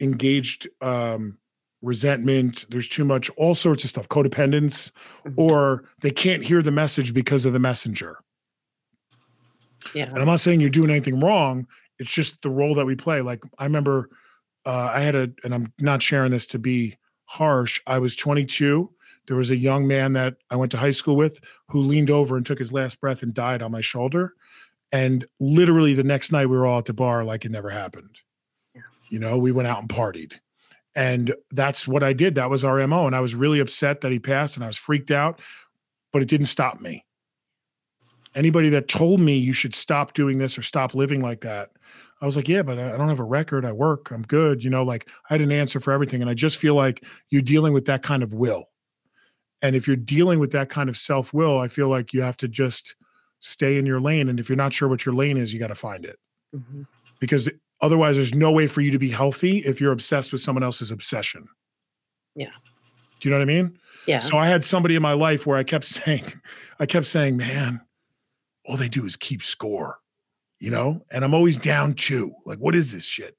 engaged 0.00 0.66
um 0.80 1.38
resentment 1.82 2.64
there's 2.70 2.88
too 2.88 3.04
much 3.04 3.28
all 3.36 3.54
sorts 3.54 3.84
of 3.84 3.90
stuff 3.90 4.08
codependence 4.08 4.90
Mhm. 5.26 5.34
or 5.36 5.84
they 6.00 6.10
can't 6.10 6.42
hear 6.42 6.62
the 6.62 6.70
message 6.70 7.12
because 7.12 7.44
of 7.44 7.52
the 7.52 7.58
messenger 7.58 8.18
Yeah. 9.94 10.08
and 10.08 10.18
I'm 10.18 10.26
not 10.26 10.40
saying 10.40 10.60
you're 10.60 10.70
doing 10.70 10.90
anything 10.90 11.20
wrong. 11.20 11.66
It's 11.98 12.10
just 12.12 12.40
the 12.42 12.50
role 12.50 12.74
that 12.74 12.86
we 12.86 12.96
play. 12.96 13.20
Like 13.20 13.42
I 13.58 13.64
remember 13.64 14.08
uh, 14.66 14.90
I 14.94 15.00
had 15.00 15.14
a, 15.14 15.30
and 15.44 15.54
I'm 15.54 15.72
not 15.78 16.02
sharing 16.02 16.30
this 16.32 16.46
to 16.48 16.58
be 16.58 16.96
harsh. 17.26 17.80
I 17.86 17.98
was 17.98 18.16
22. 18.16 18.90
There 19.26 19.36
was 19.36 19.50
a 19.50 19.56
young 19.56 19.86
man 19.86 20.14
that 20.14 20.36
I 20.50 20.56
went 20.56 20.72
to 20.72 20.78
high 20.78 20.90
school 20.90 21.16
with 21.16 21.38
who 21.68 21.80
leaned 21.80 22.10
over 22.10 22.36
and 22.38 22.46
took 22.46 22.58
his 22.58 22.72
last 22.72 22.98
breath 23.00 23.22
and 23.22 23.34
died 23.34 23.60
on 23.62 23.70
my 23.72 23.82
shoulder. 23.82 24.32
And 24.90 25.26
literally 25.38 25.92
the 25.92 26.02
next 26.02 26.32
night 26.32 26.46
we 26.46 26.56
were 26.56 26.66
all 26.66 26.78
at 26.78 26.86
the 26.86 26.94
bar 26.94 27.24
like 27.24 27.44
it 27.44 27.50
never 27.50 27.68
happened. 27.70 28.20
You 29.14 29.20
know, 29.20 29.38
we 29.38 29.52
went 29.52 29.68
out 29.68 29.80
and 29.80 29.88
partied. 29.88 30.32
And 30.96 31.34
that's 31.50 31.88
what 31.88 32.02
I 32.02 32.12
did. 32.12 32.34
That 32.34 32.50
was 32.50 32.64
our 32.64 32.84
MO. 32.86 33.06
And 33.06 33.16
I 33.16 33.20
was 33.20 33.34
really 33.34 33.60
upset 33.60 34.00
that 34.02 34.12
he 34.12 34.18
passed 34.18 34.56
and 34.56 34.64
I 34.64 34.66
was 34.66 34.76
freaked 34.76 35.10
out, 35.10 35.40
but 36.12 36.20
it 36.20 36.28
didn't 36.28 36.46
stop 36.46 36.80
me 36.80 37.04
anybody 38.34 38.68
that 38.70 38.88
told 38.88 39.20
me 39.20 39.36
you 39.36 39.52
should 39.52 39.74
stop 39.74 40.12
doing 40.14 40.38
this 40.38 40.58
or 40.58 40.62
stop 40.62 40.94
living 40.94 41.20
like 41.20 41.40
that 41.40 41.70
i 42.20 42.26
was 42.26 42.36
like 42.36 42.48
yeah 42.48 42.62
but 42.62 42.78
i 42.78 42.96
don't 42.96 43.08
have 43.08 43.20
a 43.20 43.24
record 43.24 43.64
i 43.64 43.72
work 43.72 44.10
i'm 44.10 44.22
good 44.22 44.62
you 44.62 44.70
know 44.70 44.82
like 44.82 45.08
i 45.30 45.34
had 45.34 45.40
an 45.40 45.52
answer 45.52 45.80
for 45.80 45.92
everything 45.92 46.20
and 46.20 46.30
i 46.30 46.34
just 46.34 46.58
feel 46.58 46.74
like 46.74 47.04
you're 47.30 47.42
dealing 47.42 47.72
with 47.72 47.84
that 47.84 48.02
kind 48.02 48.22
of 48.22 48.32
will 48.34 48.64
and 49.62 49.76
if 49.76 49.86
you're 49.86 49.96
dealing 49.96 50.38
with 50.38 50.52
that 50.52 50.68
kind 50.68 50.88
of 50.88 50.96
self-will 50.96 51.58
i 51.58 51.68
feel 51.68 51.88
like 51.88 52.12
you 52.12 52.22
have 52.22 52.36
to 52.36 52.48
just 52.48 52.96
stay 53.40 53.78
in 53.78 53.86
your 53.86 54.00
lane 54.00 54.28
and 54.28 54.40
if 54.40 54.48
you're 54.48 54.56
not 54.56 54.72
sure 54.72 54.88
what 54.88 55.04
your 55.04 55.14
lane 55.14 55.36
is 55.36 55.52
you 55.52 55.60
got 55.60 55.68
to 55.68 55.74
find 55.74 56.04
it 56.04 56.18
Mhm. 56.54 56.86
because 57.20 57.48
otherwise 57.84 58.16
there's 58.16 58.34
no 58.34 58.50
way 58.50 58.66
for 58.66 58.80
you 58.80 58.90
to 58.90 58.98
be 58.98 59.10
healthy 59.10 59.58
if 59.58 59.80
you're 59.80 59.92
obsessed 59.92 60.32
with 60.32 60.40
someone 60.40 60.62
else's 60.62 60.90
obsession 60.90 61.46
Yeah. 62.34 62.50
do 63.20 63.28
you 63.28 63.30
know 63.30 63.38
what 63.38 63.42
i 63.50 63.52
mean 63.56 63.78
Yeah. 64.06 64.20
so 64.20 64.36
I 64.38 64.46
had 64.46 64.64
somebody 64.64 64.96
in 64.96 65.02
my 65.02 65.12
life 65.12 65.46
where 65.46 65.56
I 65.58 65.64
kept 65.64 65.84
saying, 65.96 66.24
I 66.80 66.86
kept 66.86 67.06
saying, 67.06 67.36
man, 67.36 67.80
all 68.66 68.76
they 68.76 68.88
do 68.88 69.04
is 69.06 69.16
keep 69.16 69.42
score, 69.42 69.98
you 70.60 70.70
know? 70.70 71.00
And 71.10 71.24
I'm 71.24 71.34
always 71.34 71.56
down 71.58 71.94
two. 71.94 72.32
Like, 72.46 72.58
what 72.58 72.74
is 72.74 72.92
this 72.92 73.04
shit? 73.04 73.36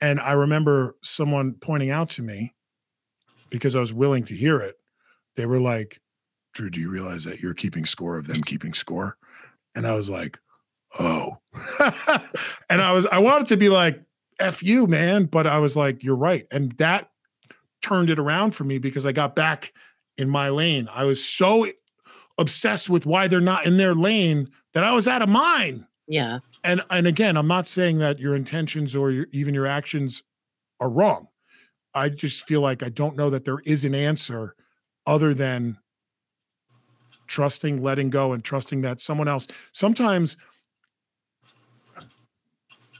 And 0.00 0.18
I 0.20 0.32
remember 0.32 0.96
someone 1.02 1.54
pointing 1.60 1.90
out 1.90 2.08
to 2.16 2.22
me 2.22 2.54
because 3.50 3.74
I 3.76 3.80
was 3.80 3.92
willing 3.92 4.24
to 4.24 4.34
hear 4.34 4.60
it. 4.60 4.74
They 5.36 5.46
were 5.46 5.60
like, 5.60 6.00
Drew, 6.54 6.70
do 6.70 6.80
you 6.80 6.90
realize 6.90 7.22
that 7.24 7.40
you're 7.40 7.54
keeping 7.54 7.86
score 7.86 8.16
of 8.18 8.26
them 8.26 8.42
keeping 8.42 8.74
score? 8.74 9.16
And 9.76 9.86
I 9.86 9.94
was 9.94 10.08
like, 10.10 10.38
oh. 10.98 11.38
and 12.70 12.80
I 12.82 12.92
was, 12.92 13.06
I 13.06 13.18
wanted 13.18 13.46
to 13.48 13.56
be 13.56 13.68
like, 13.68 14.00
F 14.40 14.62
you, 14.62 14.86
man. 14.86 15.26
But 15.26 15.46
I 15.46 15.58
was 15.58 15.76
like, 15.76 16.02
you're 16.02 16.16
right. 16.16 16.46
And 16.50 16.72
that 16.72 17.10
turned 17.82 18.10
it 18.10 18.18
around 18.18 18.52
for 18.52 18.64
me 18.64 18.78
because 18.78 19.06
I 19.06 19.12
got 19.12 19.36
back 19.36 19.72
in 20.18 20.28
my 20.28 20.48
lane. 20.48 20.88
I 20.92 21.04
was 21.04 21.24
so 21.24 21.66
obsessed 22.38 22.88
with 22.88 23.06
why 23.06 23.28
they're 23.28 23.40
not 23.40 23.66
in 23.66 23.76
their 23.76 23.94
lane 23.94 24.50
that 24.72 24.84
I 24.84 24.92
was 24.92 25.06
out 25.06 25.22
of 25.22 25.28
mine. 25.28 25.86
Yeah. 26.06 26.38
And 26.64 26.82
and 26.90 27.06
again, 27.06 27.36
I'm 27.36 27.46
not 27.46 27.66
saying 27.66 27.98
that 27.98 28.18
your 28.18 28.34
intentions 28.34 28.96
or 28.96 29.10
your, 29.10 29.26
even 29.32 29.54
your 29.54 29.66
actions 29.66 30.22
are 30.80 30.88
wrong. 30.88 31.28
I 31.94 32.08
just 32.08 32.46
feel 32.46 32.60
like 32.60 32.82
I 32.82 32.88
don't 32.88 33.16
know 33.16 33.30
that 33.30 33.44
there 33.44 33.60
is 33.64 33.84
an 33.84 33.94
answer 33.94 34.56
other 35.06 35.34
than 35.34 35.78
trusting, 37.26 37.82
letting 37.82 38.10
go, 38.10 38.32
and 38.32 38.42
trusting 38.42 38.82
that 38.82 39.00
someone 39.00 39.28
else. 39.28 39.46
Sometimes 39.72 40.36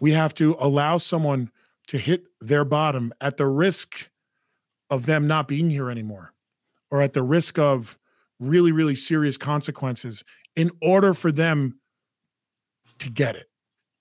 we 0.04 0.12
have 0.12 0.34
to 0.34 0.54
allow 0.60 0.98
someone 0.98 1.50
to 1.86 1.96
hit 1.96 2.26
their 2.38 2.62
bottom 2.62 3.10
at 3.22 3.38
the 3.38 3.46
risk 3.46 4.10
of 4.90 5.06
them 5.06 5.26
not 5.26 5.48
being 5.48 5.70
here 5.70 5.90
anymore 5.90 6.34
or 6.90 7.00
at 7.00 7.14
the 7.14 7.22
risk 7.22 7.58
of 7.58 7.98
really, 8.38 8.70
really 8.70 8.96
serious 8.96 9.38
consequences 9.38 10.22
in 10.56 10.70
order 10.82 11.14
for 11.14 11.32
them 11.32 11.78
to 12.98 13.08
get 13.08 13.34
it, 13.34 13.48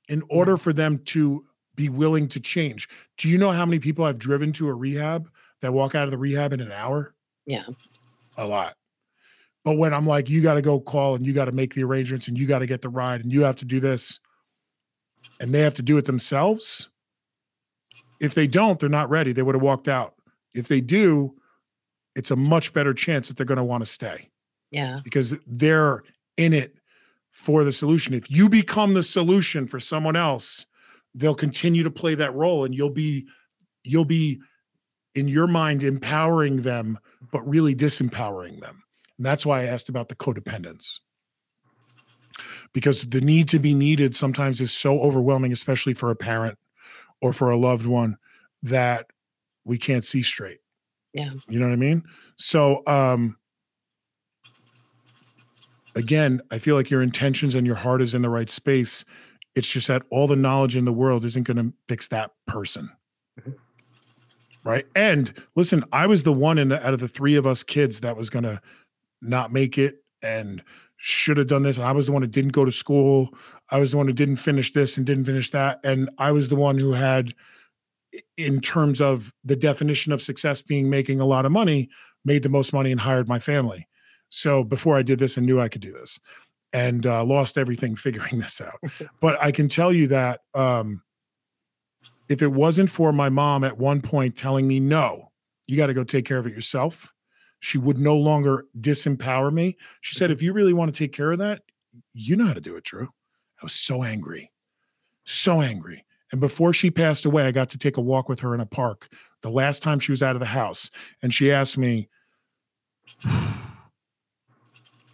in 0.10 0.22
order 0.30 0.58
for 0.58 0.74
them 0.74 1.00
to 1.06 1.46
be 1.74 1.88
willing 1.88 2.28
to 2.28 2.42
change. 2.42 2.90
Do 3.18 3.30
you 3.30 3.38
know 3.38 3.52
how 3.52 3.66
many 3.66 3.80
people 3.80 4.04
I've 4.04 4.20
driven 4.20 4.52
to 4.54 4.68
a 4.68 4.74
rehab 4.74 5.32
that 5.62 5.72
walk 5.72 5.96
out 5.96 6.04
of 6.04 6.12
the 6.12 6.18
rehab 6.18 6.52
in 6.52 6.60
an 6.60 6.74
hour? 6.74 7.16
Yeah. 7.46 7.64
A 8.36 8.46
lot. 8.46 8.76
But 9.64 9.78
when 9.78 9.94
I'm 9.94 10.06
like, 10.06 10.30
you 10.30 10.42
got 10.42 10.56
to 10.56 10.62
go 10.62 10.82
call 10.82 11.16
and 11.16 11.26
you 11.26 11.32
got 11.32 11.46
to 11.46 11.54
make 11.54 11.74
the 11.74 11.86
arrangements 11.86 12.28
and 12.28 12.38
you 12.38 12.46
got 12.46 12.60
to 12.60 12.68
get 12.68 12.82
the 12.82 12.90
ride 12.90 13.22
and 13.22 13.32
you 13.32 13.44
have 13.44 13.56
to 13.60 13.66
do 13.66 13.80
this, 13.80 14.20
and 15.40 15.54
they 15.54 15.62
have 15.62 15.74
to 15.76 15.82
do 15.82 15.98
it 15.98 16.06
themselves. 16.06 16.90
If 18.20 18.34
they 18.36 18.48
don't, 18.48 18.80
they're 18.80 18.90
not 18.90 19.10
ready. 19.10 19.34
They 19.34 19.42
would 19.42 19.56
have 19.56 19.62
walked 19.62 19.88
out. 19.88 20.16
If 20.54 20.68
they 20.68 20.82
do, 20.82 21.36
it's 22.16 22.32
a 22.32 22.36
much 22.36 22.74
better 22.74 22.94
chance 22.94 23.28
that 23.28 23.38
they're 23.38 23.46
going 23.46 23.58
to 23.58 23.64
want 23.64 23.84
to 23.84 23.90
stay 23.90 24.30
Yeah. 24.72 25.00
because 25.04 25.34
they're 25.48 26.04
in 26.38 26.54
it 26.54 26.76
for 27.32 27.64
the 27.64 27.72
solution. 27.72 28.14
If 28.14 28.30
you 28.30 28.48
become 28.50 28.94
the 28.94 29.04
solution 29.04 29.68
for 29.68 29.80
someone 29.80 30.16
else, 30.16 30.66
they'll 31.16 31.36
continue 31.36 31.84
to 31.84 31.92
play 31.92 32.16
that 32.16 32.34
role 32.36 32.66
and 32.66 32.74
you'll 32.74 32.90
be 32.92 33.26
you'll 33.84 34.06
be 34.06 34.40
in 35.16 35.28
your 35.28 35.48
mind 35.48 35.84
empowering 35.84 36.62
them 36.62 36.98
but 37.32 37.48
really 37.48 37.76
disempowering 37.76 38.62
them. 38.62 38.84
And 39.18 39.26
that's 39.26 39.46
why 39.46 39.62
I 39.62 39.66
asked 39.66 39.90
about 39.90 40.10
the 40.10 40.16
codependence. 40.16 41.00
Because 42.74 43.04
the 43.04 43.22
need 43.22 43.48
to 43.50 43.60
be 43.60 43.74
needed 43.74 44.16
sometimes 44.16 44.62
is 44.62 44.72
so 44.72 45.00
overwhelming, 45.00 45.52
especially 45.52 45.94
for 45.94 46.10
a 46.12 46.16
parent 46.16 46.58
or 47.22 47.34
for 47.34 47.50
a 47.50 47.58
loved 47.58 47.86
one, 47.86 48.18
that 48.64 49.08
we 49.66 49.78
can't 49.78 50.04
see 50.04 50.24
straight. 50.24 50.60
Yeah. 51.14 51.32
You 51.48 51.60
know 51.60 51.68
what 51.68 51.74
I 51.74 51.78
mean? 51.78 52.04
So, 52.38 52.82
um, 52.88 53.38
again, 55.96 56.42
I 56.52 56.58
feel 56.58 56.76
like 56.76 56.90
your 56.90 57.02
intentions 57.02 57.56
and 57.56 57.66
your 57.68 57.76
heart 57.76 58.02
is 58.02 58.14
in 58.14 58.22
the 58.22 58.30
right 58.30 58.50
space. 58.50 59.06
It's 59.56 59.70
just 59.70 59.88
that 59.88 60.02
all 60.10 60.28
the 60.28 60.36
knowledge 60.36 60.76
in 60.76 60.86
the 60.86 60.94
world 60.94 61.24
isn't 61.26 61.44
going 61.44 61.58
to 61.58 61.74
fix 61.88 62.08
that 62.08 62.32
person. 62.48 62.90
Mhm. 63.40 63.56
Right. 64.64 64.88
And 64.96 65.34
listen, 65.56 65.84
I 65.92 66.08
was 66.08 66.24
the 66.24 66.34
one 66.34 66.58
in 66.58 66.70
the, 66.70 66.86
out 66.86 66.94
of 66.94 67.00
the 67.00 67.08
three 67.08 67.36
of 67.36 67.46
us 67.46 67.64
kids 67.64 68.00
that 68.00 68.18
was 68.18 68.30
going 68.30 68.44
to 68.44 68.62
not 69.22 69.52
make 69.52 69.78
it 69.78 70.04
and 70.22 70.64
should 71.06 71.36
have 71.36 71.48
done 71.48 71.64
this. 71.64 71.78
I 71.78 71.92
was 71.92 72.06
the 72.06 72.14
one 72.14 72.22
who 72.22 72.30
didn't 72.30 72.54
go 72.54 72.64
to 72.64 72.72
school. 72.72 73.36
I 73.72 73.78
was 73.78 73.92
the 73.92 73.98
one 73.98 74.08
who 74.08 74.14
didn't 74.14 74.38
finish 74.38 74.72
this 74.72 74.96
and 74.96 75.06
didn't 75.06 75.26
finish 75.26 75.52
that. 75.52 75.82
And 75.84 76.10
I 76.18 76.32
was 76.32 76.48
the 76.48 76.56
one 76.56 76.78
who 76.78 76.94
had, 76.94 77.36
in 78.38 78.62
terms 78.62 79.02
of 79.02 79.34
the 79.44 79.58
definition 79.58 80.14
of 80.14 80.22
success 80.22 80.62
being 80.62 80.90
making 80.90 81.20
a 81.20 81.26
lot 81.26 81.46
of 81.46 81.52
money, 81.52 81.90
made 82.24 82.42
the 82.42 82.48
most 82.48 82.72
money 82.72 82.90
and 82.90 83.02
hired 83.02 83.28
my 83.28 83.38
family. 83.38 83.86
So 84.30 84.64
before 84.64 84.96
I 84.96 85.02
did 85.02 85.20
this, 85.20 85.38
I 85.38 85.42
knew 85.42 85.60
I 85.60 85.68
could 85.68 85.82
do 85.82 85.92
this 85.92 86.22
and 86.72 87.06
uh, 87.06 87.26
lost 87.26 87.58
everything 87.58 87.96
figuring 87.98 88.40
this 88.40 88.62
out. 88.62 88.80
but 89.20 89.38
I 89.44 89.52
can 89.52 89.68
tell 89.68 89.92
you 89.92 90.08
that 90.08 90.40
um, 90.54 91.02
if 92.30 92.42
it 92.42 92.48
wasn't 92.48 92.90
for 92.90 93.12
my 93.12 93.28
mom 93.28 93.66
at 93.66 93.78
one 93.78 94.02
point 94.02 94.38
telling 94.38 94.70
me, 94.70 94.80
no, 94.80 95.34
you 95.68 95.76
got 95.76 95.88
to 95.88 95.94
go 95.94 96.06
take 96.06 96.24
care 96.26 96.38
of 96.38 96.48
it 96.48 96.54
yourself, 96.54 97.13
she 97.64 97.78
would 97.78 97.98
no 97.98 98.18
longer 98.18 98.66
disempower 98.82 99.50
me. 99.50 99.78
She 100.02 100.16
said, 100.16 100.26
mm-hmm. 100.26 100.34
if 100.34 100.42
you 100.42 100.52
really 100.52 100.74
want 100.74 100.94
to 100.94 100.98
take 100.98 101.14
care 101.14 101.32
of 101.32 101.40
that, 101.40 101.62
you 102.14 102.36
know 102.36 102.46
how 102.46 102.52
to 102.52 102.60
do 102.60 102.76
it, 102.76 102.84
Drew. 102.84 103.04
I 103.04 103.64
was 103.64 103.72
so 103.72 104.04
angry, 104.04 104.52
so 105.24 105.62
angry. 105.62 106.04
And 106.34 106.42
before 106.42 106.74
she 106.74 106.92
passed 106.92 107.24
away, 107.24 107.46
I 107.46 107.52
got 107.52 107.70
to 107.70 107.78
take 107.78 107.96
a 107.96 108.02
walk 108.02 108.28
with 108.28 108.42
her 108.42 108.54
in 108.54 108.60
a 108.60 108.66
park 108.66 109.08
the 109.44 109.50
last 109.50 109.82
time 109.82 110.00
she 110.00 110.12
was 110.12 110.22
out 110.22 110.36
of 110.36 110.42
the 110.42 110.46
house. 110.46 110.92
And 111.22 111.34
she 111.34 111.54
asked 111.54 111.78
me, 111.78 112.10
you 113.24 113.32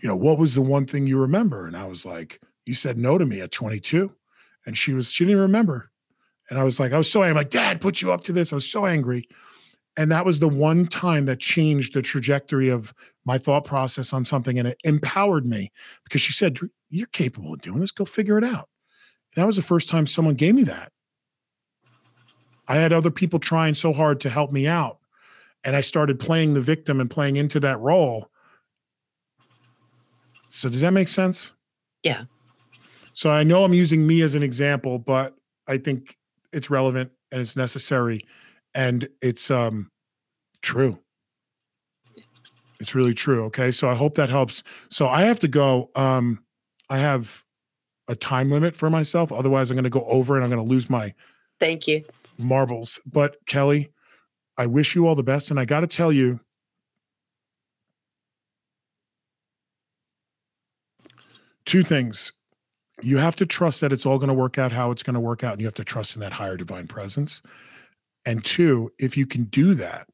know, 0.02 0.16
what 0.16 0.40
was 0.40 0.56
the 0.56 0.64
one 0.64 0.88
thing 0.88 1.06
you 1.06 1.20
remember? 1.20 1.68
And 1.68 1.78
I 1.78 1.86
was 1.86 2.04
like, 2.04 2.42
you 2.66 2.74
said 2.74 2.98
no 2.98 3.20
to 3.20 3.28
me 3.28 3.42
at 3.42 3.52
22. 3.52 4.12
And 4.66 4.76
she 4.76 4.94
was, 4.94 5.12
she 5.12 5.24
didn't 5.24 5.42
remember. 5.42 5.92
And 6.50 6.58
I 6.58 6.64
was 6.64 6.80
like, 6.80 6.94
I 6.94 6.98
was 6.98 7.12
so 7.12 7.22
angry. 7.22 7.30
I'm 7.30 7.38
like, 7.38 7.52
Dad 7.52 7.80
put 7.80 8.02
you 8.02 8.12
up 8.12 8.24
to 8.24 8.34
this. 8.34 8.52
I 8.52 8.56
was 8.56 8.72
so 8.72 8.88
angry. 8.88 9.28
And 10.00 10.10
that 10.14 10.24
was 10.24 10.40
the 10.40 10.48
one 10.48 10.88
time 10.88 11.26
that 11.26 11.42
changed 11.42 11.94
the 11.94 12.02
trajectory 12.02 12.70
of 12.70 12.94
my 13.26 13.38
thought 13.38 13.66
process 13.66 14.14
on 14.14 14.24
something. 14.24 14.58
And 14.58 14.66
it 14.70 14.78
empowered 14.86 15.46
me 15.46 15.74
because 16.06 16.22
she 16.22 16.32
said, 16.32 16.58
You're 16.90 17.08
capable 17.08 17.54
of 17.54 17.60
doing 17.60 17.82
this. 17.82 17.92
Go 17.92 18.06
figure 18.06 18.38
it 18.38 18.46
out. 18.46 18.70
And 19.36 19.44
that 19.44 19.46
was 19.46 19.58
the 19.58 19.62
first 19.62 19.90
time 19.90 20.08
someone 20.08 20.36
gave 20.36 20.56
me 20.56 20.64
that. 20.64 20.94
I 22.70 22.78
had 22.78 22.94
other 22.94 23.12
people 23.12 23.40
trying 23.40 23.74
so 23.74 23.92
hard 23.92 24.22
to 24.22 24.30
help 24.30 24.54
me 24.54 24.68
out. 24.68 25.00
And 25.66 25.76
I 25.76 25.82
started 25.82 26.18
playing 26.18 26.54
the 26.54 26.62
victim 26.62 27.02
and 27.02 27.10
playing 27.10 27.36
into 27.36 27.60
that 27.60 27.78
role. 27.82 28.30
So, 30.48 30.70
does 30.70 30.80
that 30.80 30.94
make 30.94 31.10
sense? 31.10 31.52
Yeah. 32.04 32.24
So, 33.12 33.32
I 33.32 33.44
know 33.44 33.66
I'm 33.66 33.74
using 33.74 34.08
me 34.08 34.22
as 34.22 34.34
an 34.34 34.44
example, 34.44 34.98
but 34.98 35.36
I 35.68 35.78
think 35.78 36.18
it's 36.54 36.70
relevant 36.70 37.12
and 37.34 37.42
it's 37.42 37.58
necessary 37.58 38.26
and 38.74 39.08
it's 39.22 39.50
um 39.52 39.90
true. 40.62 41.00
It's 42.80 42.96
really 42.96 43.14
true 43.14 43.46
okay? 43.46 43.72
So 43.72 43.90
i 43.90 43.96
hope 43.96 44.16
that 44.16 44.30
helps. 44.30 44.64
So 44.90 45.08
i 45.08 45.22
have 45.22 45.40
to 45.42 45.48
go 45.48 45.90
um 45.96 46.44
i 46.90 46.98
have 46.98 47.44
a 48.08 48.16
time 48.16 48.50
limit 48.50 48.76
for 48.76 48.90
myself 48.90 49.32
otherwise 49.32 49.70
i'm 49.70 49.76
going 49.76 49.84
to 49.84 49.90
go 49.90 50.04
over 50.06 50.36
and 50.36 50.44
i'm 50.44 50.50
going 50.50 50.66
to 50.66 50.68
lose 50.68 50.90
my 50.90 51.14
Thank 51.60 51.88
you. 51.88 52.04
marbles. 52.38 53.00
But 53.06 53.38
kelly 53.46 53.92
i 54.58 54.66
wish 54.66 54.96
you 54.96 55.08
all 55.08 55.16
the 55.16 55.24
best 55.24 55.52
and 55.52 55.60
i 55.60 55.66
got 55.66 55.82
to 55.82 55.88
tell 55.88 56.12
you 56.12 56.40
two 61.70 61.84
things. 61.84 62.34
You 63.04 63.18
have 63.18 63.36
to 63.38 63.46
trust 63.46 63.80
that 63.82 63.94
it's 63.94 64.06
all 64.06 64.18
going 64.18 64.30
to 64.30 64.34
work 64.34 64.58
out 64.58 64.72
how 64.72 64.90
it's 64.90 65.04
going 65.04 65.14
to 65.14 65.20
work 65.20 65.44
out 65.44 65.54
and 65.54 65.62
you 65.62 65.68
have 65.68 65.76
to 65.76 65.84
trust 65.84 66.16
in 66.16 66.22
that 66.22 66.32
higher 66.34 66.58
divine 66.58 66.88
presence 66.88 67.44
and 68.26 68.44
two, 68.44 68.92
if 69.00 69.18
you 69.18 69.26
can 69.26 69.46
do 69.46 69.74
that, 69.76 70.08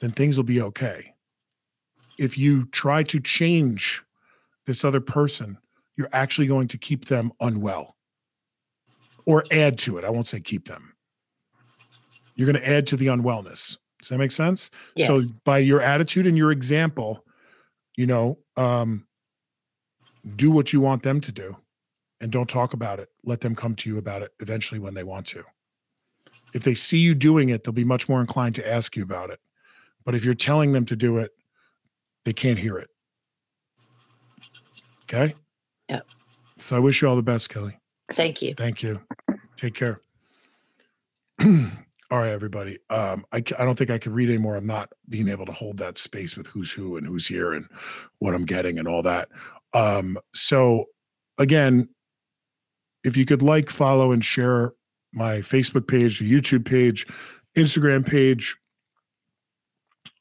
then 0.00 0.10
things 0.10 0.36
will 0.36 0.44
be 0.44 0.60
okay. 0.60 1.14
If 2.18 2.36
you 2.36 2.66
try 2.66 3.02
to 3.04 3.20
change 3.20 4.02
this 4.66 4.84
other 4.84 5.00
person, 5.00 5.58
you're 5.96 6.08
actually 6.12 6.46
going 6.46 6.68
to 6.68 6.78
keep 6.78 7.06
them 7.06 7.32
unwell 7.40 7.96
or 9.26 9.44
add 9.50 9.78
to 9.78 9.98
it. 9.98 10.04
I 10.04 10.10
won't 10.10 10.26
say 10.26 10.40
keep 10.40 10.68
them. 10.68 10.94
You're 12.34 12.50
going 12.50 12.62
to 12.62 12.68
add 12.68 12.86
to 12.88 12.96
the 12.96 13.06
unwellness. 13.06 13.76
Does 14.00 14.08
that 14.10 14.18
make 14.18 14.32
sense? 14.32 14.70
Yes. 14.94 15.08
So 15.08 15.20
by 15.44 15.58
your 15.58 15.80
attitude 15.80 16.26
and 16.26 16.36
your 16.36 16.52
example, 16.52 17.24
you 17.96 18.06
know, 18.06 18.38
um, 18.56 19.06
do 20.36 20.50
what 20.50 20.72
you 20.72 20.80
want 20.80 21.02
them 21.02 21.20
to 21.20 21.32
do 21.32 21.56
and 22.20 22.30
don't 22.30 22.48
talk 22.48 22.74
about 22.74 23.00
it. 23.00 23.08
Let 23.24 23.40
them 23.40 23.56
come 23.56 23.74
to 23.76 23.90
you 23.90 23.98
about 23.98 24.22
it 24.22 24.32
eventually 24.40 24.78
when 24.78 24.94
they 24.94 25.04
want 25.04 25.26
to 25.28 25.44
if 26.54 26.64
they 26.64 26.74
see 26.74 26.98
you 26.98 27.14
doing 27.14 27.48
it, 27.50 27.64
they'll 27.64 27.72
be 27.72 27.84
much 27.84 28.08
more 28.08 28.20
inclined 28.20 28.54
to 28.56 28.68
ask 28.68 28.96
you 28.96 29.02
about 29.02 29.30
it. 29.30 29.40
But 30.04 30.14
if 30.14 30.24
you're 30.24 30.34
telling 30.34 30.72
them 30.72 30.86
to 30.86 30.96
do 30.96 31.18
it, 31.18 31.32
they 32.24 32.32
can't 32.32 32.58
hear 32.58 32.78
it. 32.78 32.88
Okay? 35.04 35.34
Yep. 35.88 36.06
So 36.58 36.76
I 36.76 36.78
wish 36.78 37.02
you 37.02 37.08
all 37.08 37.16
the 37.16 37.22
best, 37.22 37.50
Kelly. 37.50 37.78
Thank 38.12 38.42
you. 38.42 38.54
Thank 38.54 38.82
you. 38.82 39.00
Take 39.56 39.74
care. 39.74 40.00
all 41.40 41.48
right, 42.10 42.30
everybody. 42.30 42.78
Um, 42.90 43.24
I, 43.32 43.38
I 43.58 43.64
don't 43.64 43.76
think 43.76 43.90
I 43.90 43.98
can 43.98 44.12
read 44.12 44.28
anymore. 44.28 44.56
I'm 44.56 44.66
not 44.66 44.90
being 45.08 45.28
able 45.28 45.46
to 45.46 45.52
hold 45.52 45.78
that 45.78 45.98
space 45.98 46.36
with 46.36 46.46
who's 46.46 46.72
who 46.72 46.96
and 46.96 47.06
who's 47.06 47.26
here 47.26 47.52
and 47.52 47.66
what 48.18 48.34
I'm 48.34 48.46
getting 48.46 48.78
and 48.78 48.88
all 48.88 49.02
that. 49.02 49.28
Um, 49.74 50.18
so 50.34 50.86
again, 51.36 51.88
if 53.04 53.16
you 53.16 53.24
could 53.24 53.42
like, 53.42 53.70
follow, 53.70 54.12
and 54.12 54.24
share 54.24 54.72
my 55.12 55.38
Facebook 55.38 55.86
page, 55.86 56.18
the 56.18 56.30
YouTube 56.30 56.64
page, 56.64 57.06
Instagram 57.56 58.06
page. 58.06 58.56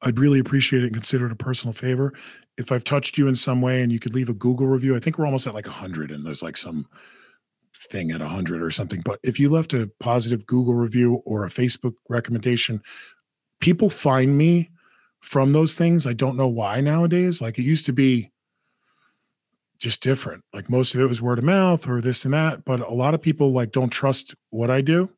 I'd 0.01 0.19
really 0.19 0.39
appreciate 0.39 0.83
it 0.83 0.87
and 0.87 0.95
consider 0.95 1.25
it 1.25 1.31
a 1.31 1.35
personal 1.35 1.73
favor. 1.73 2.13
If 2.57 2.71
I've 2.71 2.83
touched 2.83 3.17
you 3.17 3.27
in 3.27 3.35
some 3.35 3.61
way 3.61 3.81
and 3.81 3.91
you 3.91 3.99
could 3.99 4.13
leave 4.13 4.29
a 4.29 4.33
Google 4.33 4.67
review, 4.67 4.95
I 4.95 4.99
think 4.99 5.17
we're 5.17 5.25
almost 5.25 5.47
at 5.47 5.53
like 5.53 5.67
100 5.67 6.11
and 6.11 6.25
there's 6.25 6.43
like 6.43 6.57
some 6.57 6.87
thing 7.89 8.11
at 8.11 8.21
100 8.21 8.61
or 8.61 8.71
something. 8.71 9.01
But 9.01 9.19
if 9.23 9.39
you 9.39 9.49
left 9.49 9.73
a 9.73 9.89
positive 9.99 10.45
Google 10.45 10.73
review 10.73 11.21
or 11.25 11.45
a 11.45 11.49
Facebook 11.49 11.93
recommendation, 12.09 12.81
people 13.59 13.89
find 13.89 14.37
me 14.37 14.71
from 15.21 15.51
those 15.51 15.73
things. 15.75 16.07
I 16.07 16.13
don't 16.13 16.37
know 16.37 16.47
why 16.47 16.81
nowadays. 16.81 17.41
Like 17.41 17.59
it 17.59 17.63
used 17.63 17.85
to 17.87 17.93
be 17.93 18.31
just 19.79 20.01
different. 20.01 20.43
Like 20.53 20.69
most 20.69 20.95
of 20.95 21.01
it 21.01 21.09
was 21.09 21.21
word 21.21 21.39
of 21.39 21.43
mouth 21.43 21.87
or 21.87 22.01
this 22.01 22.25
and 22.25 22.33
that, 22.33 22.65
but 22.65 22.79
a 22.79 22.93
lot 22.93 23.13
of 23.13 23.21
people 23.21 23.51
like 23.51 23.71
don't 23.71 23.89
trust 23.89 24.35
what 24.49 24.69
I 24.69 24.81
do. 24.81 25.09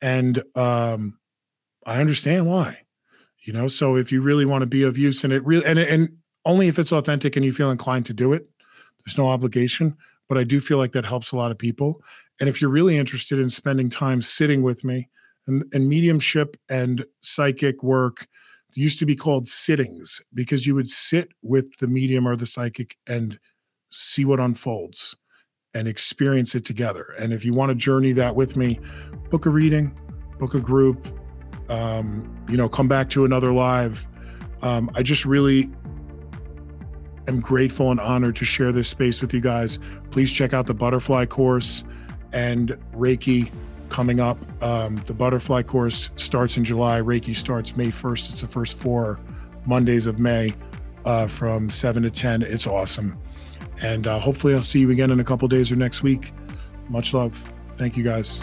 And 0.00 0.42
um 0.54 1.18
I 1.86 2.00
understand 2.00 2.46
why. 2.46 2.80
You 3.44 3.52
know, 3.52 3.68
so 3.68 3.96
if 3.96 4.12
you 4.12 4.20
really 4.20 4.44
want 4.44 4.62
to 4.62 4.66
be 4.66 4.82
of 4.82 4.98
use 4.98 5.24
and 5.24 5.32
it 5.32 5.44
really 5.44 5.64
and 5.64 5.78
and 5.78 6.08
only 6.44 6.68
if 6.68 6.78
it's 6.78 6.92
authentic 6.92 7.36
and 7.36 7.44
you 7.44 7.52
feel 7.52 7.70
inclined 7.70 8.06
to 8.06 8.14
do 8.14 8.32
it, 8.32 8.48
there's 9.04 9.18
no 9.18 9.28
obligation, 9.28 9.96
but 10.28 10.38
I 10.38 10.44
do 10.44 10.60
feel 10.60 10.78
like 10.78 10.92
that 10.92 11.04
helps 11.04 11.32
a 11.32 11.36
lot 11.36 11.50
of 11.50 11.58
people. 11.58 12.02
And 12.40 12.48
if 12.48 12.60
you're 12.60 12.70
really 12.70 12.96
interested 12.96 13.38
in 13.38 13.50
spending 13.50 13.90
time 13.90 14.22
sitting 14.22 14.62
with 14.62 14.84
me 14.84 15.08
and, 15.46 15.64
and 15.72 15.88
mediumship 15.88 16.56
and 16.68 17.04
psychic 17.20 17.82
work, 17.82 18.28
used 18.74 18.98
to 18.98 19.06
be 19.06 19.16
called 19.16 19.48
sittings 19.48 20.20
because 20.34 20.66
you 20.66 20.74
would 20.74 20.88
sit 20.88 21.30
with 21.42 21.76
the 21.78 21.86
medium 21.86 22.26
or 22.26 22.36
the 22.36 22.46
psychic 22.46 22.96
and 23.06 23.38
see 23.90 24.24
what 24.24 24.40
unfolds 24.40 25.16
and 25.74 25.86
experience 25.86 26.54
it 26.54 26.64
together. 26.64 27.14
And 27.18 27.32
if 27.32 27.44
you 27.44 27.52
want 27.52 27.70
to 27.70 27.74
journey 27.74 28.12
that 28.12 28.34
with 28.34 28.56
me, 28.56 28.80
book 29.30 29.46
a 29.46 29.50
reading, 29.50 29.96
book 30.38 30.54
a 30.54 30.60
group, 30.60 31.06
um, 31.68 32.44
you 32.48 32.56
know, 32.56 32.68
come 32.68 32.88
back 32.88 33.10
to 33.10 33.24
another 33.24 33.52
live. 33.52 34.06
Um, 34.62 34.90
I 34.94 35.02
just 35.02 35.24
really 35.24 35.70
am 37.28 37.40
grateful 37.40 37.90
and 37.90 38.00
honored 38.00 38.36
to 38.36 38.44
share 38.44 38.72
this 38.72 38.88
space 38.88 39.20
with 39.20 39.32
you 39.34 39.40
guys. 39.40 39.78
Please 40.10 40.32
check 40.32 40.52
out 40.52 40.66
the 40.66 40.74
butterfly 40.74 41.26
course 41.26 41.84
and 42.32 42.70
Reiki 42.94 43.50
coming 43.90 44.20
up. 44.20 44.38
Um, 44.62 44.96
the 45.06 45.14
butterfly 45.14 45.62
course 45.62 46.10
starts 46.16 46.56
in 46.56 46.64
July. 46.64 47.00
Reiki 47.00 47.36
starts 47.36 47.76
May 47.76 47.88
1st. 47.88 48.30
It's 48.32 48.40
the 48.40 48.48
first 48.48 48.76
four 48.76 49.20
Mondays 49.66 50.06
of 50.06 50.18
May 50.18 50.54
uh, 51.04 51.26
from 51.26 51.70
7 51.70 52.02
to 52.02 52.10
10. 52.10 52.42
It's 52.42 52.66
awesome. 52.66 53.18
And 53.80 54.06
uh, 54.06 54.18
hopefully, 54.18 54.54
I'll 54.54 54.62
see 54.62 54.80
you 54.80 54.90
again 54.90 55.10
in 55.10 55.20
a 55.20 55.24
couple 55.24 55.46
days 55.48 55.70
or 55.70 55.76
next 55.76 56.02
week. 56.02 56.32
Much 56.88 57.14
love. 57.14 57.36
Thank 57.76 57.96
you 57.96 58.02
guys. 58.02 58.42